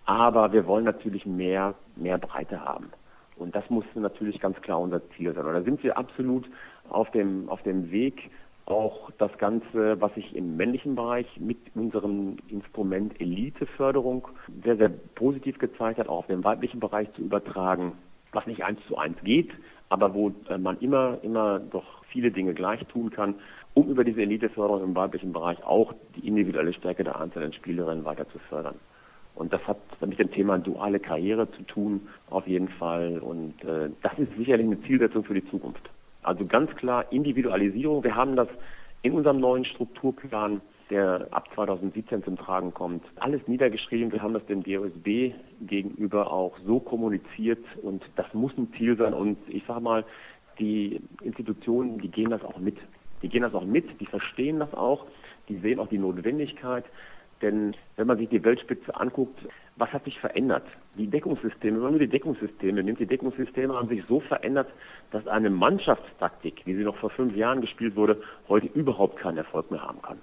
Aber 0.06 0.54
wir 0.54 0.68
wollen 0.68 0.86
natürlich 0.86 1.26
mehr, 1.26 1.74
mehr 1.96 2.20
Breite 2.20 2.64
haben. 2.64 2.92
Und 3.38 3.56
das 3.56 3.68
muss 3.70 3.86
natürlich 3.96 4.40
ganz 4.40 4.62
klar 4.62 4.80
unser 4.80 5.02
Ziel 5.12 5.34
sein. 5.34 5.46
Und 5.46 5.54
da 5.54 5.62
sind 5.64 5.84
wir 5.84 5.98
absolut 5.98 6.48
auf 6.90 7.10
dem, 7.12 7.50
auf 7.50 7.62
dem 7.64 7.92
Weg, 7.92 8.30
auch 8.66 9.12
das 9.18 9.36
Ganze, 9.38 10.02
was 10.02 10.14
sich 10.16 10.36
im 10.36 10.58
männlichen 10.58 10.96
Bereich 10.96 11.28
mit 11.40 11.58
unserem 11.76 12.38
Instrument 12.48 13.20
Eliteförderung 13.22 14.28
sehr, 14.64 14.78
sehr 14.78 14.90
positiv 14.90 15.60
gezeigt 15.60 16.00
hat, 16.00 16.08
auch 16.08 16.20
auf 16.20 16.28
den 16.28 16.44
weiblichen 16.44 16.80
Bereich 16.80 17.12
zu 17.14 17.22
übertragen, 17.22 17.94
was 18.32 18.48
nicht 18.48 18.64
eins 18.64 18.80
zu 18.88 18.98
eins 18.98 19.18
geht, 19.24 19.52
aber 19.90 20.14
wo 20.14 20.32
äh, 20.50 20.58
man 20.58 20.80
immer, 20.80 21.20
immer 21.22 21.60
doch 21.60 22.04
viele 22.06 22.32
Dinge 22.32 22.54
gleich 22.54 22.84
tun 22.88 23.12
kann, 23.12 23.36
um 23.76 23.90
über 23.90 24.04
diese 24.04 24.22
Eliteförderung 24.22 24.84
im 24.84 24.96
weiblichen 24.96 25.32
Bereich 25.32 25.64
auch 25.64 25.94
die 26.16 26.28
individuelle 26.28 26.74
Stärke 26.74 27.04
der 27.04 27.20
einzelnen 27.20 27.54
Spielerinnen 27.54 28.06
weiter 28.06 28.28
zu 28.30 28.40
fördern. 28.40 28.76
Und 29.36 29.52
das 29.52 29.62
hat 29.68 29.78
mit 30.06 30.18
dem 30.18 30.32
Thema 30.32 30.58
duale 30.58 31.00
Karriere 31.00 31.52
zu 31.52 31.62
tun, 31.64 32.08
auf 32.30 32.48
jeden 32.48 32.70
Fall. 32.70 33.20
Und 33.20 33.64
äh, 33.64 33.90
das 34.02 34.18
ist 34.18 34.36
sicherlich 34.38 34.66
eine 34.66 34.82
Zielsetzung 34.84 35.26
für 35.26 35.34
die 35.34 35.48
Zukunft. 35.50 35.90
Also 36.26 36.46
ganz 36.46 36.76
klar 36.76 37.12
Individualisierung. 37.12 38.04
Wir 38.04 38.16
haben 38.16 38.36
das 38.36 38.48
in 39.04 39.14
unserem 39.14 39.40
neuen 39.40 39.64
Strukturplan, 39.66 40.62
der 40.90 41.28
ab 41.32 41.48
2017 41.54 42.24
zum 42.24 42.38
Tragen 42.38 42.74
kommt, 42.74 43.04
alles 43.18 43.48
niedergeschrieben. 43.48 44.12
Wir 44.12 44.22
haben 44.22 44.34
das 44.34 44.46
dem 44.48 44.64
DOSB 44.64 45.34
gegenüber 45.62 46.32
auch 46.32 46.58
so 46.66 46.80
kommuniziert 46.80 47.64
und 47.82 48.04
das 48.16 48.32
muss 48.34 48.52
ein 48.58 48.72
Ziel 48.78 48.98
sein. 48.98 49.14
Und 49.14 49.38
ich 49.48 49.64
sage 49.68 49.82
mal, 49.82 50.04
die 50.58 51.02
Institutionen, 51.22 52.00
die 52.00 52.10
gehen 52.10 52.32
das 52.32 52.44
auch 52.44 52.58
mit. 52.58 52.78
Die 53.22 53.30
gehen 53.30 53.44
das 53.44 53.54
auch 53.54 53.66
mit, 53.66 53.86
die 54.00 54.06
verstehen 54.06 54.60
das 54.60 54.74
auch, 54.74 55.06
die 55.48 55.58
sehen 55.58 55.80
auch 55.80 55.88
die 55.88 55.98
Notwendigkeit. 55.98 56.86
Denn 57.42 57.76
wenn 57.98 58.08
man 58.08 58.18
sich 58.18 58.30
die 58.30 58.44
Weltspitze 58.44 58.96
anguckt, 58.96 59.40
was 59.78 59.92
hat 59.92 60.06
sich 60.06 60.20
verändert? 60.20 60.64
Die 60.98 61.08
Deckungssysteme, 61.08 61.78
wenn 61.78 61.84
man 61.84 61.92
nur 61.92 62.00
die 62.00 62.08
Deckungssysteme 62.08 62.82
nimmt, 62.82 63.00
die 63.00 63.06
Deckungssysteme 63.06 63.74
haben 63.74 63.90
sich 63.90 64.04
so 64.08 64.22
verändert, 64.22 64.70
dass 65.12 65.28
eine 65.28 65.50
Mannschaftstaktik, 65.50 66.62
wie 66.66 66.76
sie 66.76 66.84
noch 66.84 66.96
vor 66.98 67.10
fünf 67.10 67.36
Jahren 67.36 67.62
gespielt 67.62 67.96
wurde, 67.96 68.22
heute 68.48 68.68
überhaupt 68.68 69.18
keinen 69.18 69.38
Erfolg 69.38 69.72
mehr 69.72 69.82
haben 69.82 70.02
kann. 70.02 70.20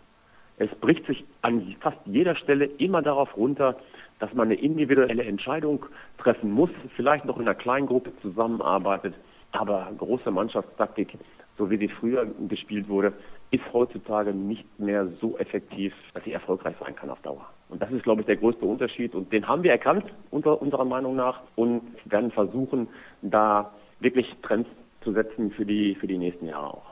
Es 0.57 0.71
bricht 0.77 1.07
sich 1.07 1.25
an 1.43 1.75
fast 1.81 1.99
jeder 2.05 2.35
Stelle 2.37 2.65
immer 2.65 3.03
darauf 3.03 3.37
runter, 3.37 3.77
dass 4.21 4.33
man 4.35 4.49
eine 4.49 4.55
individuelle 4.55 5.25
Entscheidung 5.25 5.87
treffen 6.19 6.51
muss, 6.51 6.71
vielleicht 6.97 7.25
noch 7.25 7.37
in 7.37 7.43
einer 7.43 7.55
kleinen 7.55 7.87
Gruppe 7.87 8.13
zusammenarbeitet, 8.23 9.15
aber 9.51 9.91
große 9.99 10.31
Mannschaftstaktik, 10.31 11.19
so 11.59 11.71
wie 11.71 11.77
sie 11.77 11.89
früher 11.89 12.27
gespielt 12.49 12.89
wurde, 12.89 13.13
ist 13.53 13.63
heutzutage 13.73 14.33
nicht 14.33 14.67
mehr 14.81 15.07
so 15.21 15.37
effektiv, 15.37 15.95
dass 16.15 16.25
sie 16.25 16.33
erfolgreich 16.33 16.75
sein 16.81 16.97
kann 16.97 17.11
auf 17.11 17.21
Dauer. 17.21 17.47
Und 17.69 17.81
das 17.83 17.91
ist, 17.93 18.03
glaube 18.03 18.23
ich, 18.23 18.27
der 18.27 18.39
größte 18.39 18.65
Unterschied. 18.65 19.15
Und 19.15 19.31
den 19.31 19.47
haben 19.47 19.63
wir 19.63 19.71
erkannt, 19.71 20.05
unter, 20.31 20.61
unserer 20.61 20.87
Meinung 20.87 21.17
nach, 21.17 21.43
und 21.55 21.83
werden 22.07 22.31
versuchen, 22.31 22.89
da 23.21 23.73
wirklich 24.01 24.27
Trends 24.43 24.69
zu 25.03 25.13
setzen 25.13 25.51
für 25.53 25.67
die, 25.67 25.95
für 25.97 26.07
die 26.07 26.19
nächsten 26.19 26.47
Jahre 26.47 26.69
auch. 26.69 26.92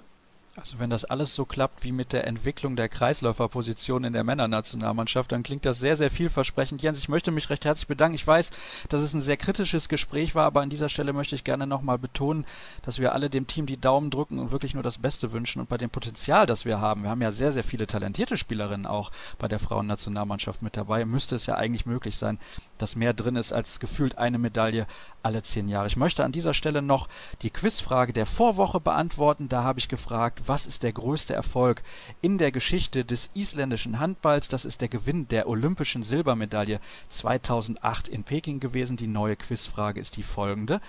Also 0.57 0.81
wenn 0.81 0.91
das 0.91 1.05
alles 1.05 1.33
so 1.33 1.45
klappt 1.45 1.85
wie 1.85 1.93
mit 1.93 2.13
der 2.13 2.27
Entwicklung 2.27 2.75
der 2.75 2.89
Kreisläuferposition 2.89 4.03
in 4.03 4.13
der 4.13 4.25
Männernationalmannschaft, 4.25 5.31
dann 5.31 5.45
klingt 5.45 5.65
das 5.65 5.79
sehr, 5.79 5.97
sehr 5.97 6.11
vielversprechend. 6.11 6.83
Jens, 6.83 6.99
ich 6.99 7.09
möchte 7.09 7.31
mich 7.31 7.51
recht 7.51 7.65
herzlich 7.65 7.87
bedanken. 7.87 8.17
Ich 8.17 8.27
weiß, 8.27 8.51
dass 8.89 9.01
es 9.01 9.15
ein 9.15 9.21
sehr 9.21 9.37
kritisches 9.37 9.89
Gespräch 9.89 10.35
war, 10.35 10.47
aber 10.47 10.61
an 10.61 10.69
dieser 10.69 10.89
Stelle 10.89 11.13
möchte 11.13 11.37
ich 11.37 11.45
gerne 11.45 11.69
nochmal 11.69 11.99
betonen, 11.99 12.45
dass 12.83 12.99
wir 12.99 13.13
alle 13.13 13.31
dem 13.31 13.47
Team 13.47 13.67
die 13.67 13.81
Daumen 13.81 14.11
drücken 14.11 14.41
und 14.41 14.51
wirklich 14.51 14.75
nur 14.75 14.83
das 14.83 14.99
Beste 14.99 15.31
wünschen. 15.31 15.61
Und 15.61 15.69
bei 15.69 15.79
dem 15.79 15.91
Potenzial, 15.91 16.47
das 16.47 16.65
wir 16.65 16.81
haben, 16.81 17.05
wir 17.05 17.11
haben 17.11 17.23
ja 17.23 17.31
sehr, 17.31 17.53
sehr 17.53 17.65
viele 17.65 17.87
talentierte 17.87 18.37
Spielerinnen 18.37 18.87
auch 18.87 19.13
bei 19.39 19.47
der 19.47 19.61
Frauennationalmannschaft 19.61 20.63
mit 20.63 20.77
dabei, 20.77 21.05
müsste 21.05 21.37
es 21.37 21.47
ja 21.47 21.55
eigentlich 21.55 21.87
möglich 21.87 22.17
sein, 22.17 22.41
dass 22.81 22.97
mehr 22.97 23.12
drin 23.12 23.37
ist 23.37 23.53
als 23.53 23.81
gefühlt 23.81 24.18
eine 24.18 24.39
Medaille 24.39 24.87
alle 25.22 25.43
zehn 25.43 25.68
Jahre. 25.68 25.87
Ich 25.87 25.97
möchte 25.97 26.24
an 26.24 26.33
dieser 26.33 26.55
Stelle 26.55 26.83
noch 26.83 27.09
die 27.43 27.51
Quizfrage 27.51 28.12
der 28.12 28.26
Vorwoche 28.26 28.81
beantworten. 28.81 29.49
Da 29.49 29.64
habe 29.64 29.78
ich 29.78 29.89
gefragt, 29.89 30.43
was 30.47 30.66
ist 30.66 30.83
der 30.83 30.93
größte 30.93 31.35
Erfolg 31.35 31.83
in 32.20 32.39
der 32.39 32.53
Geschichte 32.53 33.05
des 33.05 33.31
isländischen 33.35 33.99
Handballs? 33.99 34.49
Das 34.49 34.64
ist 34.64 34.81
der 34.81 34.89
Gewinn 34.89 35.28
der 35.28 35.49
olympischen 35.49 36.03
Silbermedaille 36.03 36.81
2008 37.11 38.09
in 38.09 38.24
Peking 38.24 38.61
gewesen. 38.61 38.97
Die 38.97 39.07
neue 39.07 39.37
Quizfrage 39.37 40.01
ist 40.01 40.16
die 40.16 40.22
folgende. 40.22 40.81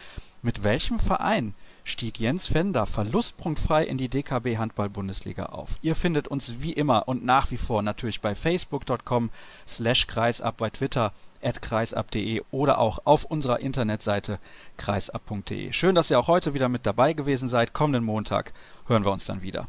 Mit 0.44 0.64
welchem 0.64 1.00
Verein 1.00 1.54
stieg 1.84 2.20
Jens 2.20 2.48
Fender 2.48 2.88
verlustpunktfrei 2.88 3.84
in 3.86 4.00
die 4.00 4.10
DKB 4.10 4.58
Handball 4.58 4.90
Bundesliga 4.90 5.48
auf? 5.48 5.70
Ihr 5.84 5.96
findet 5.96 6.28
uns 6.28 6.62
wie 6.62 6.74
immer 6.74 7.08
und 7.08 7.24
nach 7.24 7.52
wie 7.52 7.58
vor 7.58 7.84
natürlich 7.84 8.22
bei 8.22 8.34
facebook.com 8.34 9.30
slash 9.68 10.08
kreisab 10.08 10.58
bei 10.58 10.72
Twitter 10.72 11.14
kreisab.de 11.62 12.42
oder 12.52 12.80
auch 12.80 13.00
auf 13.06 13.26
unserer 13.26 13.60
Internetseite 13.60 14.40
kreisab.de. 14.78 15.74
Schön, 15.74 15.96
dass 15.96 16.10
ihr 16.10 16.20
auch 16.20 16.28
heute 16.28 16.54
wieder 16.54 16.70
mit 16.70 16.86
dabei 16.86 17.14
gewesen 17.14 17.50
seid. 17.50 17.74
Kommenden 17.74 18.04
Montag 18.04 18.54
hören 18.88 19.06
wir 19.06 19.12
uns 19.12 19.26
dann 19.26 19.42
wieder. 19.42 19.68